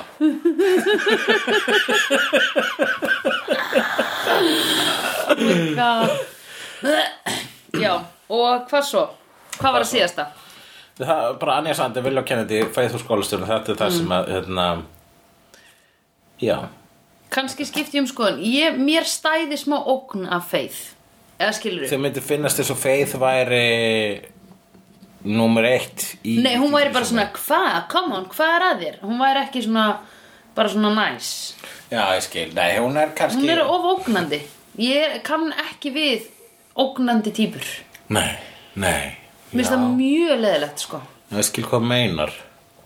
God. 5.79 6.11
Já, 7.79 7.95
og 8.29 8.69
hvað 8.71 8.85
svo? 8.87 9.03
Hvað 9.59 9.73
var 9.75 9.83
að 9.83 9.91
síðasta? 9.91 10.25
Það 10.99 11.39
bara 11.39 11.57
Anja 11.61 11.75
Sandi, 11.79 12.03
Vilja 12.03 12.25
Kennedy, 12.27 12.61
Faithful 12.75 13.01
skólastjórn 13.05 13.47
Þetta 13.47 13.75
er 13.75 13.81
það 13.83 13.97
sem 13.99 14.15
að, 14.17 14.31
hérna 14.35 14.67
Já, 16.43 16.57
Kanski 17.35 17.67
skipti 17.69 17.99
ég 17.99 18.05
um 18.07 18.09
skoðun. 18.09 18.39
Ég, 18.41 18.79
Mér 18.81 19.07
stæði 19.07 19.59
smá 19.61 19.77
ógn 19.79 20.27
af 20.33 20.49
feið 20.53 20.79
Eða 21.39 21.55
skilur 21.55 21.87
þið 21.91 22.03
myndi 22.03 22.23
finnast 22.25 22.59
þess 22.59 22.75
að 22.75 22.81
Faith 22.83 23.15
væri 23.23 23.63
Númer 25.29 25.67
eitt 25.71 26.05
í 26.27 26.39
Nei, 26.43 26.57
hún 26.59 26.75
væri 26.75 26.93
bara 26.95 27.07
svona, 27.07 27.29
hvað, 27.35 27.79
come 27.93 28.19
on, 28.19 28.27
hvað 28.33 28.55
er 28.57 28.67
að 28.69 28.83
þér? 28.85 28.99
Hún 29.05 29.23
væri 29.23 29.45
ekki 29.45 29.63
svona, 29.67 29.87
bara 30.59 30.73
svona 30.75 30.93
næs 30.97 31.31
Já, 31.91 32.03
ég 32.17 32.27
skil, 32.27 32.49
nei, 32.59 32.73
hún 32.79 32.99
er 32.99 33.15
kannski 33.19 33.43
Hún 33.43 33.55
er 33.55 33.63
of 33.65 33.87
ógnandi. 33.95 34.43
Ég 34.83 35.19
kann 35.27 35.49
ekki 35.69 35.95
við 35.95 36.29
ógnandi 36.79 37.35
típur 37.39 37.71
Nei, 38.15 38.31
nei 38.79 39.28
Mér 39.49 39.63
finnst 39.63 39.73
það 39.73 39.85
mjög 39.97 40.41
leðilegt, 40.43 40.83
sko 40.85 41.01
Ég 41.33 41.47
skil 41.49 41.65
hvað 41.69 41.87
meinar 41.89 42.35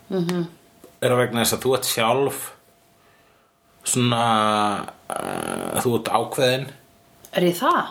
mm 0.08 0.26
-hmm. 0.26 0.44
Er 1.00 1.10
það 1.10 1.18
vegna 1.22 1.42
þess 1.42 1.56
að 1.56 1.64
þú 1.64 1.74
ert 1.74 1.90
sjálf 1.90 2.38
Svona 3.84 4.22
uh, 5.10 5.82
Þú 5.82 5.96
ert 5.98 6.08
ákveðin 6.08 6.66
Er 7.32 7.42
ég 7.42 7.56
það? 7.58 7.84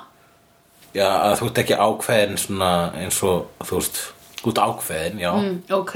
Já, 0.92 1.08
að 1.08 1.38
þú 1.40 1.46
ert 1.48 1.62
ekki 1.64 1.76
ákveðin 1.80 2.38
svona 2.38 2.72
eins 3.00 3.24
og, 3.24 3.48
þú 3.64 3.76
veist, 3.80 4.00
þú 4.42 4.52
ert 4.52 4.60
ákveðin, 4.60 5.20
já. 5.20 5.32
Mm, 5.32 5.64
ok, 5.72 5.96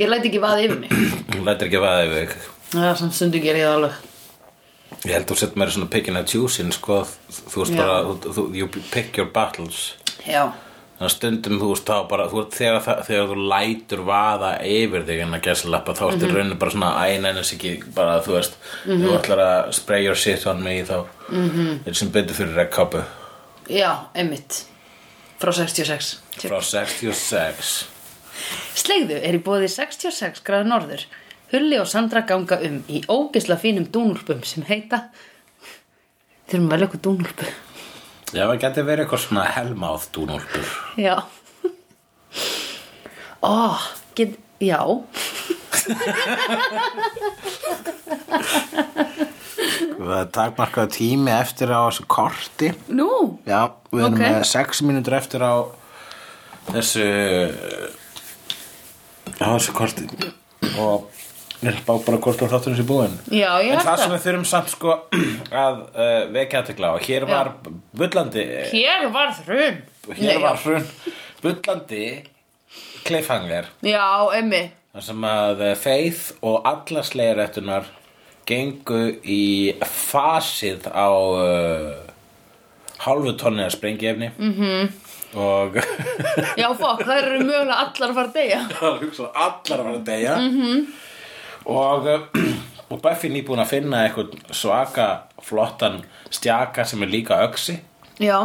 ég 0.00 0.08
læt 0.08 0.24
ekki 0.24 0.40
vaða 0.40 0.64
yfir 0.64 0.78
mig 0.80 0.90
Hún 1.34 1.44
lætur 1.44 1.68
ekki 1.68 1.82
vaða 1.82 2.06
yfir 2.06 2.16
þig. 2.22 2.48
Það 2.72 2.88
er 2.88 2.96
samt 2.96 3.14
stundu 3.14 3.42
ger 3.44 3.56
ég 3.56 3.68
það 3.68 3.74
alveg 3.74 3.92
Ég 5.04 5.12
held 5.12 5.28
þú 5.28 5.36
sett 5.36 5.56
meira 5.60 5.74
svona 5.74 5.90
picking 5.92 6.16
and 6.16 6.30
choosing, 6.30 6.72
sko, 6.72 7.02
þú 7.28 7.60
veist 7.60 7.74
Já. 7.74 7.80
bara, 7.82 7.96
þú, 8.24 8.32
þú, 8.38 8.44
you 8.56 8.68
pick 8.92 9.18
your 9.18 9.28
battles. 9.28 9.94
Já, 10.24 10.46
Þannig 10.94 11.08
að 11.10 11.14
stundum, 11.16 11.56
þú 11.58 11.68
veist, 11.72 11.84
þá 11.88 12.08
bara, 12.08 12.24
þú, 12.30 12.42
þegar, 12.54 12.76
það- 12.84 13.00
þegar 13.06 13.30
þú 13.32 13.36
lætur 13.50 14.02
vaða 14.06 14.50
yfir 14.62 15.02
þig 15.08 15.22
en 15.24 15.32
að 15.34 15.40
gæsa 15.48 15.70
lappa, 15.70 15.92
þá 15.92 16.02
ertu 16.12 16.26
Mhm. 16.28 16.34
rauninu 16.36 16.58
bara 16.58 16.70
svona, 16.70 16.90
æ, 17.02 17.18
nefnir 17.20 17.56
ekki, 17.56 17.94
bara, 17.94 18.20
þú 18.22 18.32
veist, 18.36 18.54
þú 18.86 19.10
ætlar 19.18 19.38
að 19.42 19.72
spray 19.74 20.04
your 20.04 20.14
shit 20.14 20.46
on 20.46 20.62
me, 20.62 20.82
þá 20.84 21.04
Mhm. 21.30 21.80
er 21.86 21.92
sem 21.94 22.08
betur 22.10 22.34
fyrir 22.34 22.54
rekkkápu 22.54 23.04
já, 23.68 23.96
einmitt. 24.14 24.64
Frá 25.40 25.50
66 25.52 26.18
frá 26.38 26.60
66. 26.62 27.86
Slegðu 28.74 29.18
er 29.22 29.34
í 29.34 29.42
bóði 29.42 29.68
66 29.68 30.40
gráður 30.44 30.66
norður. 30.66 31.04
Hulli 31.52 31.78
og 31.80 31.86
Sandra 31.88 32.20
ganga 32.22 32.58
um 32.62 32.84
í 32.88 33.04
ógisla 33.06 33.56
fínum 33.60 33.86
dúnúlpum 33.88 34.44
sem 34.44 34.62
heita 34.64 35.10
Þurfum 36.48 36.68
að 36.72 36.82
eitthvað 36.82 37.00
dúnúlpu 37.00 37.46
Já, 38.34 38.42
það 38.50 38.56
geti 38.64 38.82
verið 38.88 39.04
eitthvað 39.04 39.22
svona 39.24 39.44
helmáð 39.54 40.06
dúnúlpur. 40.16 40.70
Já. 40.98 41.16
Ó, 43.44 43.76
get, 44.18 44.34
já. 44.64 44.80
Það 49.94 50.14
er 50.18 50.30
takmarkað 50.34 50.90
tími 50.96 51.32
eftir 51.34 51.70
á 51.72 51.86
þessu 51.86 52.06
korti. 52.10 52.72
Nú, 52.90 53.38
Já, 53.46 53.70
við 53.92 54.02
erum 54.04 54.14
Ok. 54.18 54.20
með 54.24 54.44
sex 54.50 54.82
mínútur 54.82 55.14
eftir 55.16 55.40
á 55.44 55.54
þessu 56.72 57.06
á 59.38 59.46
þessu 59.54 59.72
korti. 59.76 60.08
Og 60.78 61.06
ég 61.62 61.70
er 61.70 61.78
bá 61.86 61.94
bara 62.04 62.18
hvort 62.18 62.42
á 62.42 62.50
þátturinn 62.50 62.76
sér 62.76 62.88
búinn 62.88 63.14
já, 63.30 63.56
ég 63.62 63.72
En 63.72 63.80
það 63.80 63.98
sem 64.02 64.10
við 64.12 64.22
þurfum 64.26 64.44
samt 64.48 64.68
sko 64.74 64.94
að 65.64 65.78
uh, 65.94 66.32
vekja 66.34 66.60
aðtekla 66.60 66.90
á 66.92 66.96
hér 67.00 67.24
var 67.30 67.52
bullandi. 67.96 68.46
Hér 68.70 69.10
varð 69.14 69.42
hrun. 69.48 69.82
Hér 70.20 70.40
var 70.42 70.62
hrun. 70.62 70.88
Bullandi 71.42 72.06
cliffhanger. 73.04 73.68
Já, 73.84 74.06
emmi 74.38 74.64
þar 74.94 75.02
sem 75.08 75.24
að 75.26 75.62
eh, 75.66 75.76
Faith 75.78 76.34
og 76.46 76.66
alla 76.70 77.02
slegjarættunar 77.02 77.88
gengu 78.46 79.00
í 79.24 79.72
fasið 79.80 80.84
á 80.92 81.08
uh, 81.08 81.94
hálfu 83.02 83.32
tonni 83.40 83.64
af 83.64 83.72
sprengiefni. 83.72 84.30
Mm 84.36 84.52
-hmm. 84.54 84.92
og 85.34 85.78
Já, 86.60 86.68
fokk, 86.76 87.02
það 87.02 87.16
eru 87.18 87.38
mögulega 87.40 87.78
allar 87.80 88.10
að 88.10 88.14
fara 88.14 88.28
að 88.28 88.34
deyja. 88.34 88.60
Hugsa 89.02 89.30
allar 89.34 89.80
að 89.80 89.84
vera 89.84 89.96
að 89.96 90.04
deyja. 90.04 90.36
-hmm. 90.36 90.86
og, 91.64 92.06
uh, 92.06 92.20
og 92.92 93.02
Buffy 93.02 93.28
nýbúin 93.28 93.64
að 93.64 93.72
finna 93.72 94.04
eitthvað 94.04 94.36
svaka 94.52 95.08
flottan 95.44 96.02
stjaka 96.30 96.84
sem 96.88 97.02
er 97.06 97.12
líka 97.12 97.40
öxi 97.46 97.78
Já, 98.22 98.38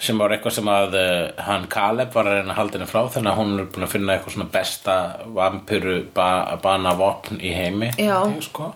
sem 0.00 0.18
var 0.20 0.32
eitthvað 0.34 0.54
sem 0.58 0.68
að 0.68 0.94
uh, 1.00 1.44
hann 1.46 1.66
Caleb 1.72 2.12
var 2.16 2.28
að 2.28 2.38
reyna 2.40 2.52
að 2.54 2.58
halda 2.60 2.78
henni 2.78 2.90
frá 2.90 3.02
þannig 3.14 3.32
að 3.32 3.38
hún 3.40 3.54
er 3.62 3.70
búin 3.74 3.86
að 3.86 3.92
finna 3.94 4.16
eitthvað 4.16 4.34
svona 4.36 4.50
besta 4.58 4.96
vampiru 5.38 5.98
ba 6.16 6.28
bana 6.62 6.92
vopn 6.98 7.38
í 7.40 7.52
heimi 7.56 7.92
Já. 7.96 8.18
Ég, 8.28 8.42
sko. 8.44 8.72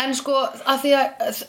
en 0.00 0.14
sko 0.18 0.36
að 0.70 0.82
því 0.84 0.92
að 0.98 1.40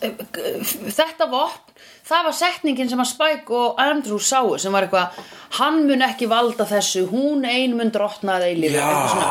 þetta 0.98 1.26
vopn 1.32 1.68
það 2.06 2.24
var 2.28 2.34
setningin 2.36 2.90
sem 2.90 3.00
að 3.02 3.10
Spike 3.12 3.54
og 3.58 3.80
Andrew 3.82 4.18
sáu 4.22 4.54
sem 4.62 4.74
var 4.74 4.86
eitthvað 4.86 5.18
hann 5.58 5.82
mun 5.86 6.02
ekki 6.06 6.26
valda 6.30 6.64
þessu, 6.66 7.04
hún 7.10 7.44
ein 7.46 7.74
mun 7.78 7.90
drotna 7.94 8.38
að 8.38 8.48
eilífi 8.52 8.78
Já, 8.78 8.86
eitthvað 8.86 9.12
svona. 9.12 9.28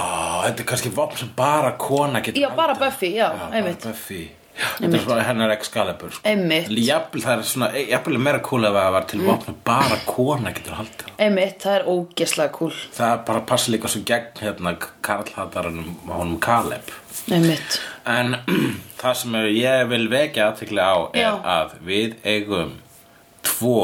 þetta 0.48 0.64
er 0.64 0.70
kannski 0.74 0.92
vopn 1.00 1.20
sem 1.24 1.32
bara 1.38 1.72
kona 1.80 2.22
getur 2.24 2.44
Já, 2.44 2.52
bara. 2.56 2.76
Buffy, 2.80 3.12
já, 3.18 3.28
bara 3.36 3.56
einmitt. 3.60 3.84
Buffy 3.88 4.22
Já, 4.28 4.41
Þetta 4.62 4.98
er 4.98 5.04
svona 5.04 5.26
hennar 5.26 5.54
Excalibur 5.56 6.14
sko. 6.16 6.34
Jafnvel 6.82 7.24
það 7.24 7.34
er 7.34 7.48
svona, 7.48 7.70
jafnvel 7.78 8.18
er 8.18 8.24
meira 8.28 8.42
cool 8.46 8.68
ef 8.68 8.76
það 8.78 8.96
var 8.96 9.08
til 9.12 9.22
vopn 9.26 9.48
sem 9.48 9.58
bara 9.68 10.00
kona 10.08 10.54
getur 10.56 10.78
haldið 10.80 11.12
Einmitt, 11.22 11.58
það 11.62 11.78
er 11.78 11.88
ógeslega 11.92 12.54
cool. 12.56 12.74
Það 12.98 13.16
bara 13.28 13.44
passa 13.52 13.74
líka 13.74 13.92
svo 13.92 14.02
gegn 14.10 14.42
hérna 14.42 14.74
Karlhattaranum 15.06 15.98
honum 16.10 16.40
Caleb. 16.42 16.94
Einmitt. 17.32 17.80
En 18.10 18.38
það 19.02 19.18
sem 19.22 19.38
er, 19.42 19.50
ég 19.56 19.84
vil 19.92 20.08
vekja 20.12 20.50
aðtekli 20.50 20.82
á 20.82 20.96
er 21.14 21.26
Já. 21.26 21.32
að 21.58 21.76
við 21.88 22.16
eigum 22.26 22.78
tvo 23.46 23.82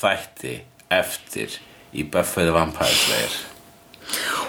þætti 0.00 0.58
eftir 0.92 1.58
í 1.92 2.04
Buffy 2.08 2.46
the 2.48 2.54
Vampire 2.56 2.96
Slayer. 3.04 3.40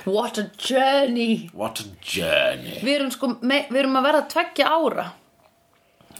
What 0.04 0.38
a 0.38 0.50
journey. 0.58 1.50
What 1.56 1.80
a 1.80 1.90
journey. 2.04 2.80
Við 2.84 2.96
erum 2.98 3.12
sko, 3.14 3.36
við 3.44 3.84
erum 3.84 4.00
að 4.00 4.08
verða 4.10 4.24
tveggja 4.34 4.72
ára 4.72 5.06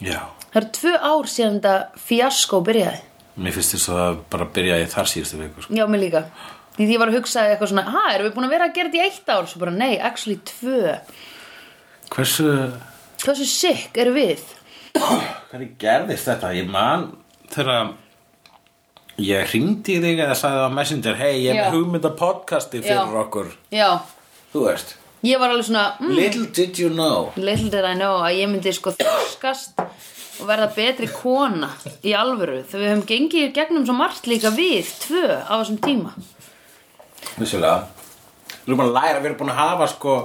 Já, 0.02 0.20
Það 0.50 0.60
eru 0.60 0.70
tvö 0.78 0.92
ár 1.10 1.28
síðan 1.30 1.56
þetta 1.60 2.02
fjaskó 2.08 2.60
byrjaði 2.66 3.00
mér 3.34 3.54
finnst 3.56 3.74
þess 3.74 3.88
að 3.90 3.96
það 3.98 4.18
bara 4.30 4.44
byrjaði 4.54 4.90
þar 4.92 5.08
síðustu 5.10 5.38
viku 5.40 5.62
sko. 5.64 5.74
Já, 5.74 5.84
mér 5.90 6.02
líka 6.04 6.24
Því 6.74 6.86
ég 6.90 6.98
var 6.98 7.10
að 7.10 7.16
hugsa 7.20 7.44
eitthvað 7.50 7.70
svona 7.70 7.84
Ha, 7.94 8.02
erum 8.14 8.26
við 8.28 8.34
búin 8.36 8.46
að 8.48 8.54
vera 8.56 8.66
að 8.68 8.74
gera 8.74 8.90
þetta 8.90 8.98
í 8.98 9.04
eitt 9.08 9.28
ár? 9.30 9.46
Svo 9.50 9.60
bara, 9.62 9.74
nei, 9.78 9.92
actually 9.98 10.38
tvö 10.50 10.94
Hversu 12.14 12.48
Hversu 13.24 13.46
sick 13.48 13.98
eru 14.02 14.14
við? 14.14 14.42
Hvernig 14.94 15.76
gerðist 15.82 16.26
þetta? 16.30 16.50
Ég 16.58 16.66
man 16.70 17.08
þegar 17.54 17.92
ég 19.22 19.46
hringdi 19.52 19.96
í 19.98 20.02
þig 20.02 20.22
eða 20.26 20.34
sagði 20.38 20.66
á 20.66 20.70
Messenger 20.74 21.18
Hei, 21.18 21.32
ég 21.46 21.58
hef 21.58 21.74
hugmynda 21.74 22.10
podcasti 22.18 22.82
fyrir 22.82 23.02
Já. 23.02 23.22
okkur 23.22 23.50
Já, 23.74 23.88
Þú 24.54 24.66
veist 24.68 24.96
ég 25.24 25.40
var 25.40 25.52
alveg 25.54 25.66
svona 25.68 25.84
mm, 26.00 26.14
Little 26.18 26.46
did 26.56 26.78
you 26.78 26.90
know. 26.92 27.30
Little 27.36 27.70
did 27.72 27.84
I 27.84 27.94
know 27.98 28.18
að 28.22 28.38
ég 28.42 28.50
myndi 28.52 28.72
sko 28.76 28.92
þroskast 28.96 29.80
og 29.84 30.48
verða 30.48 30.68
betri 30.74 31.06
kona 31.14 31.68
í 32.04 32.12
alvöru. 32.18 32.62
Þegar 32.66 32.82
við 32.84 32.90
höfum 32.92 33.04
gengið 33.10 33.52
gegnum 33.56 33.84
svo 33.86 33.94
margt 33.98 34.26
líka 34.30 34.50
við 34.54 34.88
tvö 35.04 35.28
á 35.46 35.52
þessum 35.60 35.78
tíma. 35.84 36.14
Vissulega. 37.38 37.84
Við 38.64 38.72
erum 38.72 38.80
búin 38.80 38.90
að 38.90 38.96
læra, 38.98 39.20
við 39.20 39.28
erum 39.30 39.38
búin 39.42 39.52
að 39.54 39.60
hafa 39.62 39.88
sko 39.92 40.16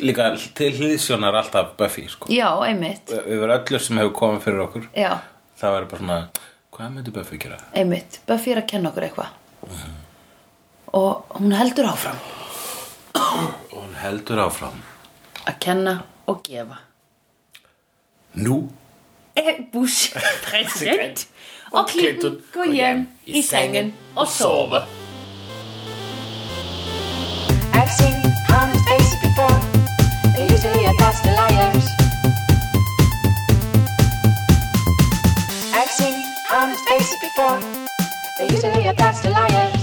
líka 0.00 0.28
til 0.56 0.70
hlýðsjónar 0.78 1.36
alltaf 1.42 1.74
Buffy 1.78 2.06
sko. 2.08 2.30
Já, 2.32 2.48
einmitt. 2.64 3.10
Yfir 3.20 3.52
öllu 3.56 3.80
sem 3.82 3.98
hefur 4.00 4.14
komið 4.22 4.46
fyrir 4.46 4.64
okkur. 4.68 4.86
Já, 4.96 5.12
Það 5.60 5.74
var 5.74 5.84
bara 5.90 6.00
svona 6.00 6.20
Hvað 6.72 6.92
myndi 6.94 7.12
Buffy 7.12 7.36
gera? 7.42 7.58
einmitt. 7.76 8.20
Buffy 8.28 8.54
er 8.54 8.62
að 8.62 8.68
kenna 8.70 8.88
okkur 8.92 9.04
eitthvað. 9.10 9.34
Og 10.96 11.34
hún 11.36 11.52
heldur 11.54 11.90
áfram 11.90 12.16
Og 13.14 13.54
hún 13.72 13.94
heldur 13.98 14.38
áfram 14.44 14.78
að 15.48 15.58
kenna 15.64 15.94
og 16.30 16.42
gefa 16.46 16.78
Nú 18.38 18.60
Er 19.38 19.64
bús 19.72 20.10
present 20.46 21.26
og 21.72 21.88
Clinton 21.90 22.38
gå 22.54 22.66
hjem 22.70 23.06
í 23.26 23.42
sengen 23.46 23.92
og 24.14 24.28
sofa 24.30 24.84
I've 27.72 27.90
seen 27.96 28.20
honest 28.50 28.84
faces 28.88 29.16
before. 29.22 29.58
They're 30.34 30.50
usually 30.52 30.84
a 30.84 30.92
pass 30.98 31.20
to 31.22 31.30
liars. 31.32 31.86
I've 35.72 35.90
seen 35.98 36.16
honest 36.50 36.84
faces 36.90 37.16
before. 37.24 37.58
They're 38.36 38.52
usually 38.52 38.86
a 38.88 38.94
pass 38.94 39.22
to 39.22 39.30
liars. 39.30 39.79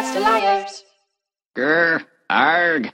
Castelliers. 0.00 0.84
Grr, 1.54 2.00
arg. 2.30 2.90